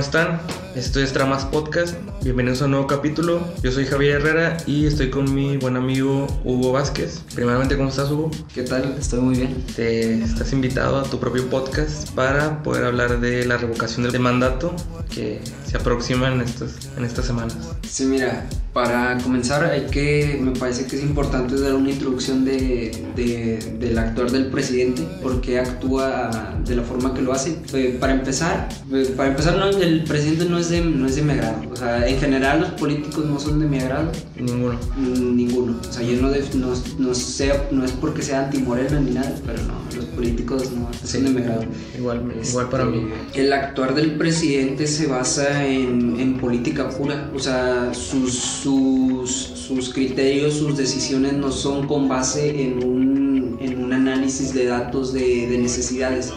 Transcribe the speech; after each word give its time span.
¿Qué 0.00 0.06
tal? 0.06 0.26
¿Cómo 0.26 0.40
están? 0.40 0.60
Esto 0.76 1.00
es 1.00 1.12
Tramas 1.12 1.44
Podcast. 1.44 1.94
Bienvenidos 2.22 2.62
a 2.62 2.64
un 2.64 2.70
nuevo 2.70 2.86
capítulo. 2.86 3.46
Yo 3.62 3.70
soy 3.70 3.84
Javier 3.84 4.20
Herrera 4.20 4.56
y 4.66 4.86
estoy 4.86 5.10
con 5.10 5.34
mi 5.34 5.58
buen 5.58 5.76
amigo 5.76 6.26
Hugo 6.42 6.72
Vázquez. 6.72 7.22
Primeramente, 7.34 7.76
¿cómo 7.76 7.90
estás, 7.90 8.10
Hugo? 8.10 8.30
¿Qué 8.54 8.62
tal? 8.62 8.96
Estoy 8.98 9.20
muy 9.20 9.36
bien. 9.36 9.62
Te 9.76 10.14
estás 10.22 10.54
invitado 10.54 10.98
a 10.98 11.02
tu 11.02 11.20
propio 11.20 11.50
podcast 11.50 12.08
para 12.12 12.62
poder 12.62 12.84
hablar 12.84 13.20
de 13.20 13.44
la 13.44 13.58
revocación 13.58 14.10
del 14.10 14.20
mandato 14.20 14.74
que 15.14 15.42
se 15.70 15.76
aproxima 15.76 16.32
en 16.32 16.40
estas, 16.40 16.70
en 16.96 17.04
estas 17.04 17.26
semanas. 17.26 17.56
Sí, 17.88 18.04
mira, 18.04 18.44
para 18.72 19.18
comenzar 19.18 19.64
hay 19.64 19.86
que, 19.86 20.38
me 20.40 20.52
parece 20.52 20.86
que 20.86 20.96
es 20.96 21.02
importante 21.02 21.58
dar 21.60 21.74
una 21.74 21.90
introducción 21.90 22.44
de, 22.44 22.90
de, 23.16 23.58
del 23.78 23.98
actuar 23.98 24.30
del 24.30 24.46
presidente, 24.46 25.02
porque 25.22 25.58
actúa 25.58 26.56
de 26.64 26.76
la 26.76 26.82
forma 26.82 27.14
que 27.14 27.22
lo 27.22 27.32
hace. 27.32 27.56
Eh, 27.72 27.96
para 28.00 28.14
empezar, 28.14 28.68
eh, 28.92 29.12
para 29.16 29.30
empezar 29.30 29.56
no, 29.56 29.68
el 29.68 30.04
presidente 30.04 30.44
no 30.46 30.58
es, 30.58 30.70
de, 30.70 30.80
no 30.82 31.06
es 31.06 31.16
de 31.16 31.22
mi 31.22 31.32
agrado. 31.32 31.56
O 31.72 31.76
sea, 31.76 32.06
en 32.08 32.18
general 32.18 32.60
los 32.60 32.70
políticos 32.70 33.24
no 33.24 33.38
son 33.38 33.60
de 33.60 33.66
mi 33.66 33.78
agrado. 33.78 34.10
Ninguno. 34.38 34.78
Mm, 34.96 35.36
Ninguno. 35.36 35.76
O 35.88 35.92
sea, 35.92 36.02
yo 36.02 36.20
no, 36.20 36.30
de- 36.30 36.44
no, 36.54 36.72
no, 36.98 37.14
sé, 37.14 37.52
no 37.70 37.84
es 37.84 37.92
porque 37.92 38.22
sea 38.22 38.44
anti-morena 38.46 38.98
ni 39.00 39.12
nada, 39.12 39.34
pero 39.46 39.62
no, 39.64 39.74
los 39.96 40.04
políticos 40.06 40.70
no 40.72 40.88
son 41.04 41.24
de 41.24 41.30
mi 41.30 41.40
agrado. 41.42 41.64
Igual, 41.96 42.22
igual 42.48 42.68
para 42.68 42.84
Este, 42.84 42.96
mí. 42.96 43.08
El 43.34 43.52
actuar 43.52 43.94
del 43.94 44.16
presidente 44.16 44.86
se 44.86 45.06
basa 45.06 45.59
en, 45.66 46.38
política 46.38 46.88
pura. 46.88 47.30
O 47.34 47.38
sea, 47.38 47.92
sus, 47.92 48.34
sus, 48.34 49.30
sus 49.30 49.92
criterios, 49.92 50.54
sus 50.54 50.76
decisiones 50.76 51.34
no 51.34 51.52
son 51.52 51.86
con 51.86 52.08
base 52.08 52.62
en 52.62 52.84
un, 52.84 53.58
en 53.60 53.82
un 53.82 53.92
análisis 53.92 54.54
de 54.54 54.66
datos 54.66 55.12
de 55.12 55.58
necesidades. 55.58 56.32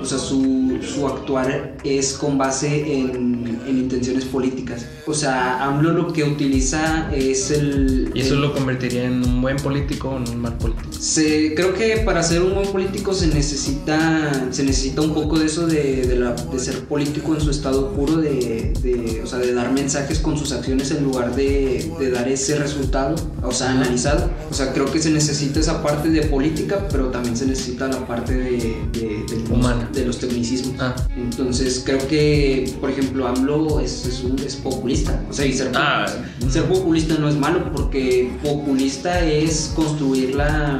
O 0.00 0.04
sea, 0.04 0.18
su, 0.18 0.78
su 0.82 1.06
actuar 1.06 1.76
es 1.84 2.12
con 2.14 2.38
base 2.38 2.98
en, 3.00 3.58
en 3.66 3.78
intenciones 3.78 4.24
políticas. 4.24 4.86
O 5.06 5.14
sea, 5.14 5.64
AMLO 5.64 5.92
lo 5.92 6.12
que 6.12 6.24
utiliza 6.24 7.10
es 7.14 7.50
el... 7.50 8.10
¿Y 8.14 8.20
eso 8.20 8.34
el- 8.34 8.40
lo 8.42 8.52
convertiría 8.54 9.04
en 9.04 9.24
un 9.24 9.40
buen 9.40 9.56
político 9.56 10.10
o 10.10 10.16
en 10.18 10.28
un 10.28 10.36
mal 10.42 10.56
político? 10.58 10.88
se, 10.98 11.54
creo 11.54 11.74
que 11.74 11.98
para 12.04 12.22
ser 12.22 12.42
un 12.42 12.54
buen 12.54 12.70
político 12.72 13.14
se 13.14 13.28
necesita, 13.28 14.48
se 14.50 14.62
necesita 14.64 15.00
un 15.02 15.14
poco 15.14 15.38
de 15.38 15.46
eso 15.46 15.66
de, 15.66 16.06
de 16.06 16.16
la- 16.16 16.32
de 16.34 16.58
ser 16.58 16.84
político 16.84 17.34
en 17.34 17.40
su 17.40 17.50
estado 17.50 17.92
puro, 17.92 18.16
de, 18.16 18.72
de, 18.82 19.20
o 19.22 19.26
sea, 19.26 19.38
de 19.38 19.52
dar 19.54 19.72
mensajes 19.72 20.18
con 20.18 20.36
sus 20.38 20.52
acciones 20.52 20.90
en 20.90 21.04
lugar 21.04 21.34
de, 21.34 21.90
de 21.98 22.10
dar 22.10 22.28
ese 22.28 22.56
resultado, 22.58 23.14
o 23.42 23.52
sea, 23.52 23.70
analizado. 23.70 24.30
O 24.50 24.54
sea, 24.54 24.72
creo 24.72 24.86
que 24.90 24.98
se 25.00 25.10
necesita 25.10 25.60
esa 25.60 25.82
parte 25.82 26.08
de 26.10 26.22
política, 26.22 26.86
pero 26.90 27.08
también 27.08 27.36
se 27.36 27.46
necesita 27.46 27.88
la 27.88 28.06
parte 28.06 28.34
de, 28.34 28.50
de, 28.92 29.24
de- 29.28 29.38
Humana. 29.52 29.87
De 29.92 30.04
los 30.06 30.18
tecnicismos. 30.18 30.74
Ah, 30.78 30.94
Entonces 31.16 31.82
creo 31.84 32.06
que, 32.08 32.72
por 32.80 32.90
ejemplo, 32.90 33.26
AMLO 33.26 33.80
es, 33.80 34.06
es, 34.06 34.22
un- 34.24 34.38
es 34.38 34.56
populista. 34.56 35.22
O 35.30 35.32
sea, 35.32 35.46
y 35.46 35.52
ser, 35.52 35.72
Ah. 35.74 36.06
ser 36.48 36.64
populista 36.64 37.16
no 37.18 37.28
es 37.28 37.34
malo 37.36 37.72
porque 37.72 38.30
populista 38.42 39.24
es 39.24 39.72
construir 39.74 40.34
la, 40.34 40.78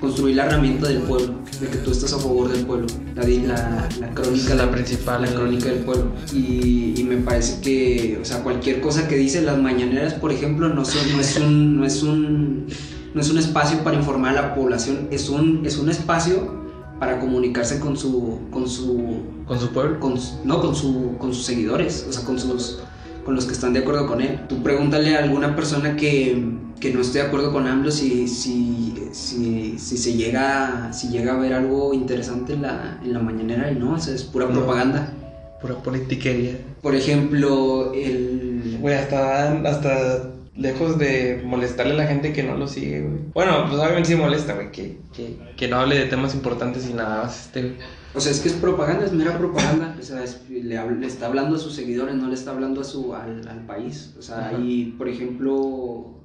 construir 0.00 0.36
la 0.36 0.46
herramienta 0.46 0.88
del 0.88 0.98
pueblo, 0.98 1.34
de 1.60 1.66
que 1.68 1.76
tú 1.78 1.90
estás 1.92 2.12
a 2.12 2.18
favor 2.18 2.50
del 2.52 2.64
pueblo. 2.66 2.86
La, 3.14 3.22
la, 3.26 3.88
la 4.00 4.10
crónica, 4.14 4.54
La 4.54 4.70
principal. 4.70 5.22
La 5.22 5.28
crónica 5.28 5.66
del 5.68 5.78
pueblo. 5.80 6.12
Y, 6.32 6.94
y 6.96 7.04
me 7.04 7.16
parece 7.18 7.60
que, 7.60 8.18
o 8.20 8.24
sea, 8.24 8.42
cualquier 8.42 8.80
cosa 8.80 9.06
que 9.08 9.16
dice 9.16 9.42
las 9.42 9.58
mañaneras, 9.58 10.14
por 10.14 10.32
ejemplo, 10.32 10.68
no, 10.68 10.84
son, 10.84 11.12
no 11.12 11.20
es 11.20 11.36
un... 11.36 11.76
No 11.78 11.86
es 11.86 12.02
un 12.02 12.66
no 13.14 13.20
es 13.20 13.30
un 13.30 13.38
espacio 13.38 13.78
para 13.84 13.96
informar 13.96 14.36
a 14.36 14.42
la 14.42 14.54
población, 14.56 15.06
es 15.12 15.28
un, 15.28 15.64
es 15.64 15.78
un 15.78 15.88
espacio 15.88 16.63
para 16.98 17.18
comunicarse 17.20 17.80
con 17.80 17.96
su, 17.96 18.38
con 18.50 18.68
su 18.68 19.22
con 19.46 19.58
su 19.60 19.68
pueblo. 19.70 20.00
con, 20.00 20.18
su- 20.18 20.36
no, 20.44 20.60
con, 20.60 20.74
su, 20.74 21.16
con 21.18 21.34
sus 21.34 21.44
seguidores, 21.44 22.06
o 22.08 22.12
sea, 22.12 22.24
con, 22.24 22.38
sus, 22.38 22.78
con 23.24 23.34
los 23.34 23.44
que 23.46 23.52
están 23.52 23.72
de 23.72 23.80
acuerdo 23.80 24.06
con 24.06 24.20
él. 24.20 24.40
Tú 24.48 24.62
pregúntale 24.62 25.16
a 25.16 25.22
alguna 25.22 25.54
persona 25.56 25.96
que, 25.96 26.44
que 26.80 26.92
no 26.94 27.00
esté 27.00 27.18
de 27.18 27.26
acuerdo 27.26 27.52
con 27.52 27.66
AMLO 27.66 27.90
si, 27.90 28.26
si, 28.28 28.94
si, 29.12 29.78
si 29.78 29.96
se 29.98 30.14
llega, 30.14 30.92
si 30.92 31.08
llega 31.08 31.34
a 31.34 31.38
ver 31.38 31.52
algo 31.52 31.92
interesante 31.94 32.54
en 32.54 32.62
la, 32.62 32.98
en 33.04 33.12
la 33.12 33.18
mañanera 33.20 33.70
y 33.70 33.74
no, 33.74 33.94
o 33.94 33.98
sea, 33.98 34.14
es 34.14 34.22
pura 34.24 34.46
No. 34.46 34.52
propaganda. 34.54 35.12
Pura 35.60 35.76
politiquería. 35.82 36.58
Por 36.82 36.94
ejemplo, 36.94 37.92
el... 37.94 38.78
Güey, 38.80 38.94
hasta, 38.96 39.52
hasta 39.62 40.30
lejos 40.56 40.98
de 40.98 41.42
molestarle 41.44 41.94
a 41.94 41.96
la 41.96 42.06
gente 42.06 42.32
que 42.32 42.42
no 42.42 42.56
lo 42.56 42.68
sigue, 42.68 43.02
güey. 43.02 43.20
Bueno, 43.34 43.66
pues 43.68 43.80
obviamente 43.80 44.08
sí 44.10 44.14
molesta, 44.16 44.54
güey, 44.54 44.70
que, 44.70 44.98
que, 45.12 45.36
que 45.56 45.68
no 45.68 45.76
hable 45.80 45.98
de 45.98 46.06
temas 46.06 46.34
importantes 46.34 46.88
y 46.88 46.92
nada 46.94 47.24
más 47.24 47.46
este... 47.46 47.76
O 48.16 48.20
sea, 48.20 48.30
es 48.30 48.38
que 48.38 48.48
es 48.48 48.54
propaganda, 48.54 49.04
es 49.04 49.12
mera 49.12 49.36
propaganda. 49.36 49.96
O 49.98 50.02
sea, 50.02 50.22
es- 50.22 50.48
le, 50.48 50.62
le 50.96 51.06
está 51.06 51.26
hablando 51.26 51.56
a 51.56 51.58
sus 51.58 51.74
seguidores, 51.74 52.14
no 52.14 52.28
le 52.28 52.34
está 52.34 52.52
hablando 52.52 52.80
a 52.80 52.84
su, 52.84 53.12
al, 53.12 53.48
al 53.48 53.66
país. 53.66 54.14
O 54.16 54.22
sea, 54.22 54.50
Ajá. 54.50 54.58
y 54.60 54.94
por 54.96 55.08
ejemplo, 55.08 56.20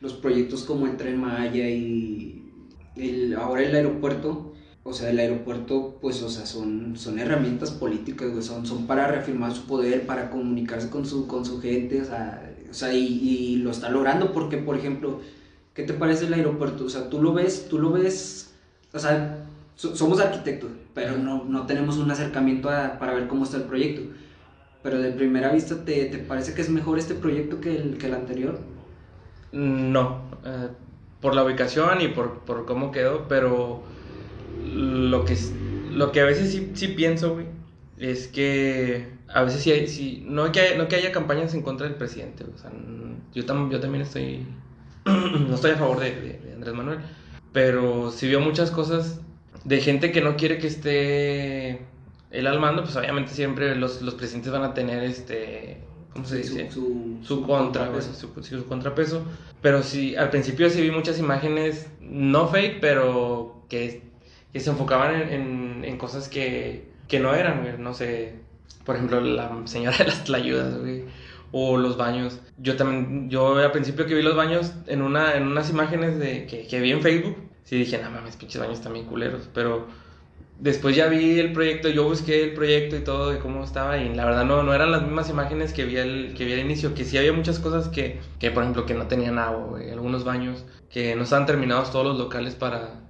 los 0.00 0.12
proyectos 0.12 0.62
como 0.62 0.86
el 0.86 0.96
Tren 0.96 1.16
Maya 1.20 1.68
y 1.68 2.44
el, 2.94 3.34
ahora 3.34 3.62
el 3.62 3.74
aeropuerto. 3.74 4.52
O 4.84 4.92
sea, 4.92 5.10
el 5.10 5.18
aeropuerto, 5.18 5.98
pues, 6.00 6.22
o 6.22 6.28
sea, 6.28 6.46
son, 6.46 6.92
son 6.96 7.18
herramientas 7.18 7.70
políticas, 7.72 8.30
güey, 8.30 8.42
son, 8.42 8.64
son 8.66 8.86
para 8.86 9.08
reafirmar 9.08 9.50
su 9.52 9.64
poder, 9.66 10.06
para 10.06 10.30
comunicarse 10.30 10.88
con 10.90 11.04
su, 11.06 11.26
con 11.26 11.44
su 11.46 11.58
gente, 11.60 12.02
o 12.02 12.04
sea, 12.04 12.53
o 12.74 12.78
sea 12.78 12.92
y, 12.94 13.06
y 13.06 13.56
lo 13.58 13.70
está 13.70 13.88
logrando 13.90 14.32
porque, 14.32 14.58
por 14.58 14.76
ejemplo, 14.76 15.20
¿qué 15.74 15.84
te 15.84 15.94
parece 15.94 16.26
el 16.26 16.34
aeropuerto? 16.34 16.86
O 16.86 16.88
sea, 16.90 17.08
tú 17.10 17.22
lo 17.22 17.32
ves, 17.34 17.68
tú 17.70 17.78
lo 17.78 17.92
ves, 17.92 18.54
o 18.92 18.98
sea, 18.98 19.46
so- 19.76 19.96
somos 19.96 20.20
arquitectos, 20.20 20.72
pero 20.94 21.18
no, 21.18 21.44
no 21.44 21.66
tenemos 21.66 21.98
un 21.98 22.10
acercamiento 22.10 22.70
a- 22.70 22.98
para 22.98 23.14
ver 23.14 23.28
cómo 23.28 23.44
está 23.44 23.58
el 23.58 23.64
proyecto. 23.64 24.02
Pero 24.82 25.00
de 25.00 25.12
primera 25.12 25.52
vista, 25.52 25.84
¿te, 25.84 26.06
te 26.06 26.18
parece 26.18 26.54
que 26.54 26.62
es 26.62 26.70
mejor 26.70 26.98
este 26.98 27.14
proyecto 27.14 27.60
que 27.60 27.76
el, 27.76 27.98
que 27.98 28.06
el 28.08 28.14
anterior? 28.14 28.60
No, 29.52 30.22
eh, 30.44 30.68
por 31.20 31.34
la 31.34 31.44
ubicación 31.44 32.00
y 32.00 32.08
por, 32.08 32.40
por 32.40 32.66
cómo 32.66 32.90
quedó, 32.90 33.28
pero 33.28 33.84
lo 34.56 35.24
que, 35.24 35.36
lo 35.90 36.12
que 36.12 36.20
a 36.20 36.24
veces 36.24 36.50
sí, 36.52 36.72
sí 36.74 36.88
pienso, 36.88 37.34
güey, 37.34 37.46
es 37.98 38.28
que 38.28 39.08
a 39.34 39.42
veces 39.42 39.62
sí 39.62 39.70
hay, 39.72 39.86
sí, 39.88 40.24
no, 40.26 40.50
que 40.52 40.60
haya, 40.60 40.78
no 40.78 40.88
que 40.88 40.96
haya 40.96 41.12
campañas 41.12 41.52
en 41.54 41.62
contra 41.62 41.86
del 41.86 41.96
presidente, 41.96 42.44
o 42.44 42.56
sea, 42.56 42.70
yo, 43.34 43.44
tam- 43.44 43.70
yo 43.70 43.80
también 43.80 44.02
estoy, 44.02 44.46
no 45.04 45.54
estoy 45.54 45.72
a 45.72 45.76
favor 45.76 46.00
de, 46.00 46.12
de- 46.12 46.38
de 46.38 46.52
Andrés 46.54 46.74
Manuel, 46.74 46.98
pero 47.52 48.10
sí 48.10 48.28
veo 48.28 48.40
muchas 48.40 48.70
cosas 48.70 49.20
de 49.64 49.80
gente 49.80 50.12
que 50.12 50.20
no 50.20 50.36
quiere 50.36 50.58
que 50.58 50.66
esté 50.68 51.80
él 52.30 52.46
al 52.46 52.58
mando, 52.60 52.82
pues 52.82 52.96
obviamente 52.96 53.32
siempre 53.32 53.76
los, 53.76 54.02
los 54.02 54.14
presidentes 54.14 54.52
van 54.52 54.62
a 54.64 54.74
tener 54.74 55.02
este, 55.04 55.78
¿cómo 56.12 56.24
se 56.24 56.42
Su- 56.42 56.54
dice? 56.54 56.70
su, 56.70 57.18
su 57.22 57.42
contra, 57.42 57.88
güey, 57.88 58.00
contrapeso. 58.02 58.42
su, 58.42 58.56
su 58.58 58.66
contrapeso. 58.66 59.22
Pero 59.62 59.82
sí, 59.82 60.16
al 60.16 60.30
principio 60.30 60.68
sí 60.68 60.82
vi 60.82 60.90
muchas 60.90 61.18
imágenes, 61.18 61.88
no 62.00 62.48
fake, 62.48 62.80
pero 62.80 63.62
que, 63.68 64.02
que 64.52 64.60
se 64.60 64.70
enfocaban 64.70 65.14
en, 65.14 65.28
en- 65.32 65.84
en 65.84 65.96
cosas 65.96 66.28
que, 66.28 66.88
que 67.08 67.20
no 67.20 67.34
eran. 67.34 67.80
No 67.82 67.94
sé, 67.94 68.34
por 68.84 68.96
ejemplo, 68.96 69.20
la 69.20 69.50
señora 69.64 69.96
de 69.96 70.04
las 70.04 70.24
tlayudas, 70.24 70.78
güey. 70.78 71.04
O 71.52 71.76
los 71.76 71.96
baños. 71.96 72.40
Yo 72.58 72.76
también, 72.76 73.30
yo 73.30 73.56
al 73.56 73.70
principio 73.72 74.06
que 74.06 74.14
vi 74.14 74.22
los 74.22 74.36
baños 74.36 74.72
en, 74.86 75.02
una, 75.02 75.34
en 75.34 75.46
unas 75.46 75.70
imágenes 75.70 76.18
de, 76.18 76.46
que, 76.46 76.66
que 76.66 76.80
vi 76.80 76.90
en 76.90 77.00
Facebook, 77.00 77.36
sí 77.62 77.76
dije, 77.76 78.00
no 78.02 78.10
mames, 78.10 78.36
pinches 78.36 78.60
baños 78.60 78.80
también 78.80 79.06
culeros. 79.06 79.48
Pero 79.54 79.86
después 80.58 80.94
ya 80.96 81.08
vi 81.08 81.38
el 81.38 81.52
proyecto, 81.52 81.88
yo 81.88 82.04
busqué 82.04 82.44
el 82.44 82.54
proyecto 82.54 82.96
y 82.96 83.00
todo 83.00 83.30
de 83.30 83.38
cómo 83.38 83.64
estaba 83.64 83.98
y 83.98 84.14
la 84.14 84.24
verdad 84.24 84.44
no, 84.44 84.62
no 84.62 84.74
eran 84.74 84.90
las 84.92 85.02
mismas 85.02 85.28
imágenes 85.30 85.72
que 85.72 85.84
vi 85.84 85.98
al, 85.98 86.34
que 86.36 86.44
vi 86.44 86.52
al 86.52 86.60
inicio, 86.60 86.94
que 86.94 87.04
sí 87.04 87.18
había 87.18 87.32
muchas 87.32 87.58
cosas 87.58 87.88
que, 87.88 88.20
que 88.38 88.50
por 88.50 88.62
ejemplo, 88.62 88.86
que 88.86 88.94
no 88.94 89.06
tenían 89.06 89.38
agua, 89.38 89.66
güey, 89.66 89.90
algunos 89.90 90.24
baños, 90.24 90.64
que 90.90 91.14
no 91.16 91.24
estaban 91.24 91.46
terminados 91.46 91.90
todos 91.90 92.06
los 92.06 92.18
locales 92.18 92.54
para, 92.54 93.00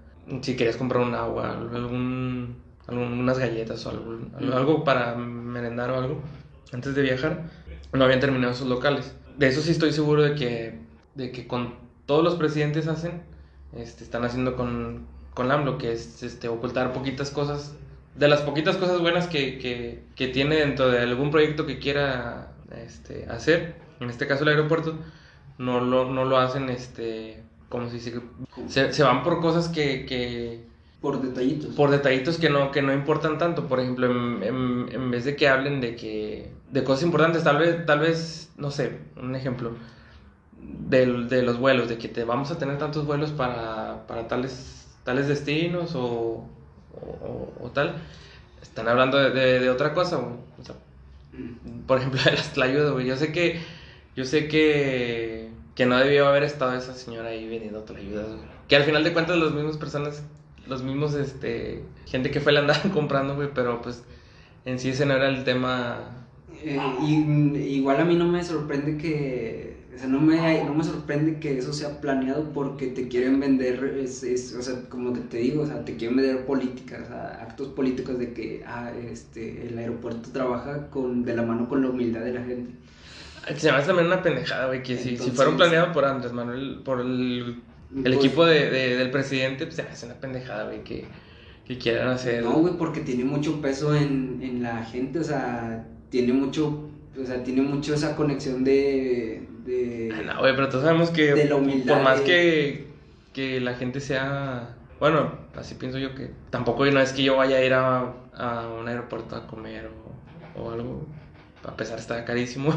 si 0.40 0.56
querías 0.56 0.76
comprar 0.76 1.02
un 1.02 1.14
agua, 1.14 1.50
algún, 1.50 2.56
algunas 2.86 3.38
galletas 3.38 3.84
o 3.86 3.90
algo, 3.90 4.18
algo 4.52 4.84
para 4.84 5.14
merendar 5.14 5.90
o 5.90 5.96
algo, 5.96 6.22
antes 6.72 6.94
de 6.94 7.02
viajar, 7.02 7.44
no 7.92 8.04
habían 8.04 8.20
terminado 8.20 8.52
esos 8.52 8.68
locales. 8.68 9.14
De 9.38 9.48
eso 9.48 9.60
sí 9.60 9.70
estoy 9.70 9.92
seguro 9.92 10.22
de 10.22 10.34
que, 10.34 10.78
de 11.14 11.32
que 11.32 11.46
con 11.46 11.74
todos 12.06 12.22
los 12.22 12.34
presidentes 12.34 12.86
hacen, 12.88 13.22
este, 13.76 14.04
están 14.04 14.24
haciendo 14.24 14.56
con, 14.56 15.06
con 15.32 15.50
AMLO, 15.50 15.78
que 15.78 15.92
es 15.92 16.22
este, 16.22 16.48
ocultar 16.48 16.92
poquitas 16.92 17.30
cosas, 17.30 17.74
de 18.16 18.28
las 18.28 18.42
poquitas 18.42 18.76
cosas 18.76 19.00
buenas 19.00 19.26
que, 19.26 19.58
que, 19.58 20.04
que 20.14 20.28
tiene 20.28 20.56
dentro 20.56 20.88
de 20.88 21.00
algún 21.00 21.30
proyecto 21.30 21.66
que 21.66 21.78
quiera 21.78 22.52
este, 22.84 23.26
hacer, 23.26 23.76
en 24.00 24.10
este 24.10 24.26
caso 24.26 24.42
el 24.44 24.50
aeropuerto, 24.50 24.98
no 25.58 25.80
lo, 25.80 26.10
no 26.10 26.24
lo 26.24 26.38
hacen, 26.38 26.68
este, 26.68 27.42
como 27.68 27.88
se 27.88 27.94
dice, 27.94 28.20
se, 28.68 28.92
se 28.92 29.02
van 29.02 29.22
por 29.22 29.40
cosas 29.40 29.68
que, 29.68 30.06
que, 30.06 30.64
Por 31.04 31.20
detallitos. 31.20 31.74
por 31.74 31.90
detallitos 31.90 32.38
que 32.38 32.48
no, 32.48 32.70
que 32.70 32.80
no 32.80 32.92
importan 32.94 33.36
tanto. 33.36 33.66
Por 33.68 33.78
ejemplo, 33.78 34.06
en, 34.10 34.42
en- 34.42 34.88
en 34.90 35.10
vez 35.10 35.26
de 35.26 35.36
que 35.36 35.48
hablen 35.48 35.80
de 35.82 35.96
que 35.96 36.50
de 36.70 36.82
cosas 36.82 37.04
importantes, 37.04 37.44
tal 37.44 37.58
vez, 37.58 37.84
tal 37.84 37.98
vez, 38.00 38.50
no 38.56 38.70
sé, 38.70 38.98
un 39.20 39.34
ejemplo 39.36 39.72
del- 40.88 41.28
de, 41.28 41.42
los 41.42 41.58
vuelos, 41.58 41.88
de 41.88 41.98
que 41.98 42.08
te 42.08 42.24
vamos 42.24 42.50
a 42.50 42.58
tener 42.58 42.78
tantos 42.78 43.04
vuelos 43.06 43.30
para, 43.32 44.06
para 44.06 44.28
tales, 44.28 44.86
tales 45.04 45.28
destinos 45.28 45.94
o, 45.94 46.48
o- 47.60 47.70
tal. 47.74 47.96
Están 48.62 48.88
hablando 48.88 49.18
de, 49.18 49.30
de- 49.30 49.60
de 49.60 49.70
otra 49.70 49.92
cosa. 49.94 50.18
O 50.18 50.64
sea, 50.64 50.74
Por 51.86 51.98
ejemplo, 51.98 52.20
de 52.24 52.32
las 52.32 52.52
tlayudas, 52.52 52.92
güey. 52.92 53.06
Yo 53.06 53.16
sé 53.16 53.30
que, 53.32 53.60
yo 54.16 54.24
sé 54.24 54.48
que, 54.48 55.50
que 55.74 55.86
no 55.86 55.98
debió 55.98 56.26
haber 56.28 56.44
estado 56.44 56.72
esa 56.74 56.94
señora 56.94 57.28
ahí 57.30 57.46
vendiendo 57.48 57.82
tlayudas, 57.82 58.28
güey. 58.28 58.54
Que 58.68 58.76
al 58.76 58.84
final 58.84 59.04
de 59.04 59.12
cuentas 59.12 59.36
las 59.36 59.52
mismas 59.52 59.76
personas, 59.76 60.22
los 60.68 60.82
mismos, 60.82 61.14
este, 61.14 61.82
gente 62.06 62.30
que 62.30 62.40
fue 62.40 62.52
la 62.52 62.60
andaban 62.60 62.90
comprando, 62.92 63.34
güey, 63.36 63.48
pero 63.54 63.80
pues 63.82 64.04
en 64.64 64.78
sí 64.78 64.90
ese 64.90 65.06
no 65.06 65.14
era 65.14 65.28
el 65.28 65.44
tema. 65.44 65.98
Eh, 66.62 66.78
y, 67.06 67.16
mm, 67.16 67.56
igual 67.56 68.00
a 68.00 68.04
mí 68.04 68.16
no 68.16 68.26
me 68.26 68.42
sorprende 68.42 68.96
que, 68.96 69.76
o 69.94 69.98
sea, 69.98 70.08
no 70.08 70.20
me, 70.20 70.64
no 70.64 70.74
me 70.74 70.82
sorprende 70.84 71.38
que 71.38 71.58
eso 71.58 71.72
sea 71.72 72.00
planeado 72.00 72.50
porque 72.54 72.86
te 72.88 73.08
quieren 73.08 73.38
vender, 73.40 73.98
es, 74.02 74.22
es, 74.22 74.54
o 74.54 74.62
sea, 74.62 74.88
como 74.88 75.12
te 75.12 75.36
digo, 75.38 75.62
o 75.62 75.66
sea, 75.66 75.84
te 75.84 75.96
quieren 75.96 76.16
vender 76.16 76.46
políticas, 76.46 77.02
o 77.04 77.06
sea, 77.08 77.40
actos 77.42 77.68
políticos 77.68 78.18
de 78.18 78.32
que, 78.32 78.64
ah, 78.66 78.90
este, 79.10 79.66
el 79.68 79.76
aeropuerto 79.78 80.30
trabaja 80.32 80.88
con, 80.88 81.24
de 81.24 81.36
la 81.36 81.42
mano 81.42 81.68
con 81.68 81.82
la 81.82 81.90
humildad 81.90 82.22
de 82.22 82.32
la 82.32 82.42
gente. 82.44 82.70
Se 83.56 83.70
me 83.70 83.76
hace 83.76 83.88
también 83.88 84.06
una 84.06 84.22
pendejada, 84.22 84.68
güey, 84.68 84.82
que 84.82 84.96
si, 84.96 85.02
si 85.02 85.08
Entonces- 85.10 85.36
fueron 85.36 85.56
planeados 85.58 85.92
por 85.92 86.06
Andrés 86.06 86.32
Manuel, 86.32 86.80
por 86.82 87.00
el, 87.02 87.60
el 87.94 88.02
Pues, 88.02 88.16
equipo 88.16 88.44
de, 88.44 88.70
de- 88.70 88.96
del 88.96 89.10
presidente, 89.10 89.66
pues 89.66 89.78
hace 89.80 90.06
una 90.06 90.14
pendejada, 90.16 90.64
güey, 90.64 90.82
que, 90.84 91.06
que 91.64 91.78
quieran 91.78 92.08
hacer. 92.08 92.42
No, 92.42 92.52
güey, 92.54 92.76
porque 92.76 93.00
tiene 93.00 93.24
mucho 93.24 93.60
peso 93.60 93.94
en, 93.94 94.40
en 94.42 94.62
la 94.62 94.84
gente, 94.84 95.18
o 95.20 95.24
sea, 95.24 95.86
tiene 96.10 96.32
mucho, 96.32 96.88
o 97.20 97.24
sea, 97.24 97.42
tiene 97.42 97.62
mucho 97.62 97.94
esa 97.94 98.16
conexión 98.16 98.64
de... 98.64 99.46
de 99.64 100.12
Ah, 100.14 100.22
No, 100.34 100.40
güey, 100.40 100.54
pero 100.54 100.68
todos 100.68 100.84
sabemos 100.84 101.10
que 101.10 101.32
De 101.34 101.48
la 101.48 101.56
humildad, 101.56 101.94
por 101.94 102.02
más 102.04 102.20
eh. 102.20 102.24
que, 102.24 102.86
que 103.32 103.60
la 103.60 103.74
gente 103.74 104.00
sea... 104.00 104.76
Bueno, 105.00 105.32
así 105.56 105.74
pienso 105.74 105.98
yo 105.98 106.14
que 106.14 106.30
tampoco 106.50 106.84
no 106.86 107.00
es 107.00 107.12
que 107.12 107.22
yo 107.24 107.36
vaya 107.36 107.56
a 107.56 107.64
ir 107.64 107.74
a, 107.74 108.12
a 108.34 108.68
un 108.80 108.88
aeropuerto 108.88 109.36
a 109.36 109.46
comer 109.46 109.90
o, 110.56 110.60
o 110.62 110.70
algo. 110.70 111.06
A 111.64 111.76
pesar 111.76 111.98
está 111.98 112.24
carísimo. 112.24 112.72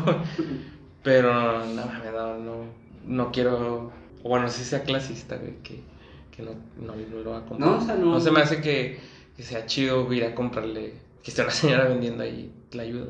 pero 1.04 1.64
no, 1.66 1.86
no, 1.86 2.38
no, 2.40 2.56
no 3.06 3.32
quiero... 3.32 3.92
O 4.28 4.30
bueno, 4.30 4.50
si 4.50 4.62
sea 4.66 4.84
clasista, 4.84 5.38
güey, 5.38 5.54
que, 5.64 5.80
que 6.36 6.44
no, 6.44 6.52
no, 6.86 6.94
no 6.96 7.24
lo 7.24 7.32
va 7.32 7.38
a 7.38 7.46
comprar. 7.46 7.70
No, 7.70 7.78
o 7.78 7.82
sea, 7.82 7.96
no- 7.96 8.20
se 8.20 8.30
me 8.30 8.42
hace 8.42 8.60
que, 8.60 9.00
que 9.38 9.42
sea 9.44 9.66
chido 9.66 10.12
ir 10.12 10.26
a 10.26 10.36
comprarle... 10.36 10.96
Que 11.24 11.32
esté 11.32 11.44
una 11.44 11.52
señora 11.52 11.88
vendiendo 11.88 12.24
ahí 12.24 12.52
la 12.74 12.84
ayuda. 12.84 13.06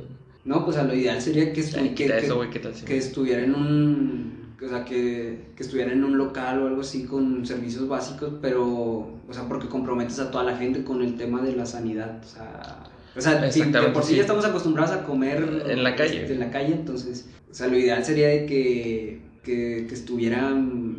¿no? 0.46 0.58
No, 0.60 0.66
pues 0.66 0.78
a 0.78 0.84
lo 0.84 0.94
ideal 0.94 1.20
sería 1.20 1.52
que, 1.52 1.62
estu- 1.62 1.80
Ay, 1.80 1.90
que, 1.90 2.04
quita 2.04 2.20
que- 2.20 2.26
eso, 2.28 2.36
güey, 2.36 2.52
¿qué 2.52 2.60
tal 2.60 2.74
que 2.74 2.98
estuviera 2.98 3.44
en 3.44 3.56
un... 3.56 4.38
O 4.64 4.68
sea, 4.70 4.86
que, 4.86 5.48
que 5.56 5.64
estuviera 5.64 5.92
en 5.92 6.04
un 6.04 6.18
local 6.20 6.62
o 6.62 6.68
algo 6.68 6.82
así 6.82 7.06
con 7.06 7.46
servicios 7.48 7.88
básicos, 7.88 8.34
pero, 8.42 8.64
o 8.64 9.34
sea, 9.34 9.48
porque 9.48 9.68
comprometes 9.68 10.20
a 10.20 10.30
toda 10.30 10.44
la 10.44 10.56
gente 10.56 10.84
con 10.84 11.02
el 11.02 11.16
tema 11.18 11.42
de 11.42 11.54
la 11.56 11.66
sanidad, 11.66 12.22
o 12.24 12.28
sea... 12.28 12.84
O 13.16 13.22
sea, 13.22 13.52
si 13.52 13.62
de 13.64 13.82
por 13.90 14.04
sí 14.04 14.10
sí. 14.12 14.16
ya 14.18 14.22
estamos 14.22 14.46
acostumbrados 14.46 14.92
a 14.92 15.04
comer 15.04 15.64
En 15.68 15.84
la 15.84 15.96
calle. 15.96 16.22
este, 16.22 16.34
en 16.34 16.40
la 16.40 16.52
calle, 16.52 16.74
entonces, 16.76 17.28
o 17.50 17.54
sea, 17.54 17.66
lo 17.68 17.76
ideal 17.78 18.06
sería 18.06 18.28
de 18.28 18.46
que, 18.46 19.22
que, 19.44 19.86
que 19.88 19.94
estuviera 19.96 20.52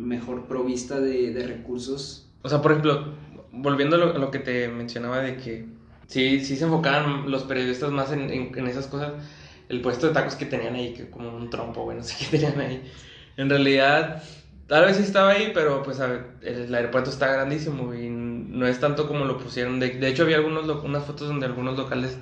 mejor 0.09 0.47
provista 0.47 0.99
de, 0.99 1.33
de 1.33 1.47
recursos. 1.47 2.27
O 2.43 2.49
sea, 2.49 2.61
por 2.61 2.71
ejemplo, 2.71 3.13
volviendo 3.51 3.95
a 3.95 3.99
lo, 3.99 4.15
a 4.15 4.19
lo 4.19 4.31
que 4.31 4.39
te 4.39 4.67
mencionaba 4.69 5.19
de 5.21 5.37
que 5.37 5.65
sí, 6.07 6.43
sí 6.45 6.55
se 6.57 6.65
enfocaban 6.65 7.29
los 7.31 7.43
periodistas 7.43 7.91
más 7.91 8.11
en, 8.11 8.29
en- 8.31 8.57
en 8.57 8.67
esas 8.67 8.87
cosas. 8.87 9.13
El 9.69 9.81
puesto 9.81 10.07
de 10.07 10.13
tacos 10.13 10.35
que 10.35 10.45
tenían 10.45 10.75
ahí, 10.75 10.93
que 10.93 11.09
como 11.09 11.29
un 11.35 11.49
trompo, 11.49 11.83
güey, 11.83 11.97
no 11.97 12.03
sé 12.03 12.15
qué 12.31 12.37
tenían 12.37 12.59
ahí. 12.59 12.83
En 13.37 13.49
realidad, 13.49 14.23
tal 14.67 14.85
vez 14.85 14.97
sí 14.97 15.03
estaba 15.03 15.31
ahí, 15.31 15.51
pero 15.53 15.83
pues 15.83 15.99
el 15.99 16.73
aeropuerto 16.75 17.09
está 17.09 17.27
grandísimo 17.31 17.93
y 17.93 18.09
no 18.09 18.67
es 18.67 18.79
tanto 18.79 19.07
como 19.07 19.25
lo 19.25 19.37
pusieron. 19.37 19.79
De, 19.79 19.89
de 19.91 20.07
hecho, 20.07 20.23
había 20.23 20.37
algunos, 20.37 20.67
unas 20.83 21.05
fotos 21.05 21.27
donde 21.27 21.45
algunos 21.45 21.77
locales 21.77 22.17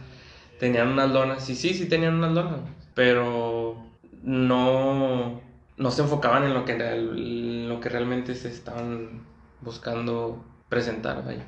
tenían 0.60 0.90
unas 0.90 1.12
lonas. 1.12 1.50
Y 1.50 1.56
sí, 1.56 1.74
sí 1.74 1.88
tenían 1.88 2.16
unas 2.16 2.34
lonas, 2.34 2.62
pero 2.94 3.78
no, 4.24 5.42
no 5.78 5.92
se 5.92 6.02
enfocaban 6.02 6.44
en 6.44 6.54
lo 6.54 6.66
que, 6.66 6.74
en 6.74 7.70
lo 7.70 7.80
que 7.80 7.90
realmente 7.90 8.36
se 8.36 8.50
estaban 8.50 9.22
buscando 9.62 10.44
presentar. 10.70 11.24
Vaya. 11.26 11.46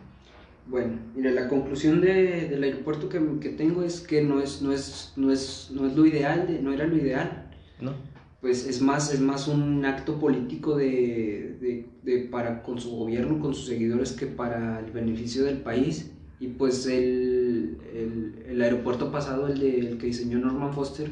Bueno, 0.68 1.00
mira, 1.16 1.32
la 1.32 1.48
conclusión 1.48 2.00
de- 2.02 2.48
del 2.48 2.64
aeropuerto 2.64 3.10
que, 3.10 3.20
que 3.42 3.50
tengo 3.50 3.84
es 3.84 4.02
que 4.02 4.22
no 4.22 4.40
es, 4.40 4.62
no 4.62 4.72
es, 4.72 5.14
no 5.16 5.32
es, 5.32 5.70
no 5.74 5.88
es 5.88 5.96
lo 5.96 6.06
ideal, 6.06 6.48
de- 6.48 6.62
no 6.62 6.72
era 6.72 6.86
lo 6.86 6.96
ideal. 6.96 7.50
¿No? 7.82 7.94
Pues 8.42 8.66
es 8.68 8.82
más, 8.82 9.14
es 9.14 9.20
más 9.20 9.48
un 9.48 9.84
acto 9.86 10.20
político 10.20 10.78
de, 10.78 11.58
de- 11.60 11.90
de- 12.04 12.20
para, 12.30 12.62
con 12.64 12.80
su 12.80 12.96
gobierno, 12.96 13.40
con 13.40 13.54
sus 13.56 13.66
seguidores, 13.66 14.12
que 14.14 14.28
para 14.28 14.80
el 14.80 14.92
beneficio 14.92 15.44
del 15.44 15.58
país. 15.58 16.12
Y 16.40 16.48
pues 16.50 16.86
el, 16.86 17.80
el, 17.94 18.46
el 18.48 18.62
aeropuerto 18.62 19.12
pasado, 19.12 19.48
el, 19.48 19.60
de, 19.60 19.80
el 19.80 19.98
que 19.98 20.06
diseñó 20.08 20.38
Norman 20.40 20.74
Foster, 20.74 21.12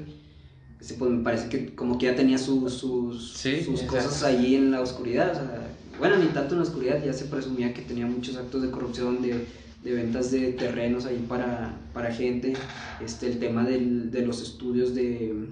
pues 0.80 1.12
me 1.12 1.24
parece 1.24 1.50
que 1.50 1.74
como 1.76 1.98
que 1.98 2.06
ya 2.06 2.16
tenía 2.16 2.38
sus, 2.38 2.74
sus, 2.74 3.34
Sí, 3.34 3.62
sus 3.64 3.82
exacto. 3.82 3.96
cosas 3.96 4.24
allí 4.24 4.56
en 4.56 4.72
la 4.72 4.82
oscuridad. 4.82 5.32
O 5.32 5.36
sea, 5.36 5.68
bueno, 6.00 6.18
ni 6.18 6.28
tanto 6.28 6.54
en 6.54 6.60
la 6.62 6.68
oscuridad, 6.68 7.04
ya 7.04 7.14
se 7.14 7.26
presumía 7.26 7.74
que 7.74 7.82
tenía 7.82 8.06
muchos 8.06 8.38
actos 8.38 8.62
de 8.62 8.70
corrupción, 8.70 9.22
de, 9.22 9.46
de 9.84 9.94
ventas 9.94 10.30
de 10.32 10.52
terrenos 10.54 11.06
ahí 11.06 11.26
para, 11.28 11.76
para 11.94 12.14
gente. 12.14 12.54
Este, 13.04 13.28
el 13.28 13.40
tema 13.40 13.64
del- 13.64 14.12
de 14.12 14.26
los 14.26 14.42
estudios 14.44 14.94
de, 14.94 15.48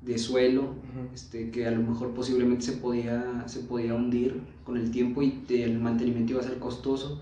de 0.00 0.18
suelo, 0.18 0.74
este, 1.14 1.50
que 1.50 1.66
a 1.66 1.70
lo 1.70 1.82
mejor 1.82 2.10
posiblemente 2.12 2.64
se 2.64 2.72
podía, 2.72 3.44
se 3.46 3.60
podía 3.60 3.94
hundir 3.94 4.40
con 4.64 4.76
el 4.76 4.90
tiempo 4.90 5.22
y 5.22 5.30
te- 5.46 5.62
el 5.62 5.78
mantenimiento 5.78 6.32
iba 6.32 6.40
a 6.42 6.44
ser 6.44 6.58
costoso, 6.58 7.20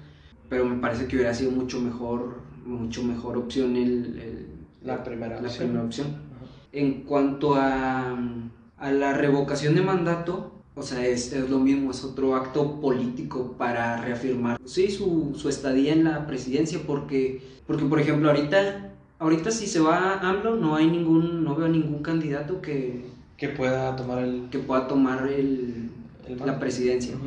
pero 0.49 0.65
me 0.65 0.77
parece 0.81 1.07
que 1.07 1.17
hubiera 1.17 1.35
sido 1.35 1.51
mucho 1.51 1.79
mejor, 1.81 2.41
mucho 2.65 3.03
mejor 3.05 3.37
opción 3.37 3.77
el, 3.77 4.19
el- 4.19 4.47
La 4.83 5.05
primera 5.05 5.41
la 5.41 5.47
opción. 5.49 5.67
primera 5.69 5.85
opción. 5.85 6.32
En 6.73 7.05
cuanto 7.05 7.55
a, 7.57 8.17
a 8.77 8.93
la 8.93 9.13
revocación 9.15 9.75
de 9.75 9.83
mandato, 9.83 10.63
o 10.75 10.83
sea, 10.83 11.07
es, 11.07 11.33
es 11.33 11.51
lo 11.51 11.59
mismo, 11.59 11.91
es 11.91 12.03
otro 12.05 12.35
acto 12.35 12.81
político 12.81 13.57
para 13.59 13.97
reafirmar, 13.99 14.57
sí, 14.65 14.91
su, 14.91 15.35
su 15.37 15.49
estadía 15.49 15.93
en 15.93 16.05
la 16.05 16.27
presidencia, 16.27 16.81
porque, 16.87 17.43
porque 17.67 17.85
por 17.85 18.01
ejemplo, 18.01 18.29
ahorita, 18.31 18.95
ahorita 19.19 19.51
si 19.51 19.67
se 19.67 19.81
va 19.81 20.19
AMLO, 20.21 20.57
no 20.57 20.75
hay 20.77 20.87
ningún, 20.89 21.45
no 21.45 21.55
veo 21.57 21.69
ningún 21.69 22.03
candidato 22.03 22.61
que, 22.63 23.13
Que 23.37 23.49
pueda 23.49 23.97
tomar 23.97 24.19
el... 24.23 24.49
que 24.51 24.59
pueda 24.61 24.87
tomar 24.89 25.27
el, 25.29 25.91
El 26.25 26.39
la 26.47 26.59
presidencia. 26.59 27.19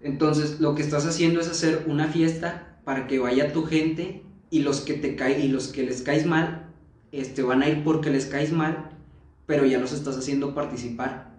Entonces, 0.00 0.60
lo 0.60 0.74
que 0.74 0.82
estás 0.82 1.06
haciendo 1.06 1.40
es 1.40 1.48
hacer 1.48 1.84
una 1.86 2.08
fiesta 2.08 2.78
para 2.84 3.06
que 3.06 3.18
vaya 3.18 3.52
tu 3.52 3.64
gente 3.64 4.22
y 4.50 4.60
los 4.60 4.80
que 4.82 4.94
te 4.94 5.16
cae 5.16 5.40
y 5.40 5.48
los 5.48 5.68
que 5.68 5.84
les 5.84 6.02
caes 6.02 6.26
mal, 6.26 6.63
este 7.20 7.42
van 7.42 7.62
a 7.62 7.68
ir 7.68 7.82
porque 7.84 8.10
les 8.10 8.26
caes 8.26 8.52
mal, 8.52 8.90
pero 9.46 9.64
ya 9.66 9.78
los 9.78 9.92
estás 9.92 10.16
haciendo 10.16 10.54
participar. 10.54 11.32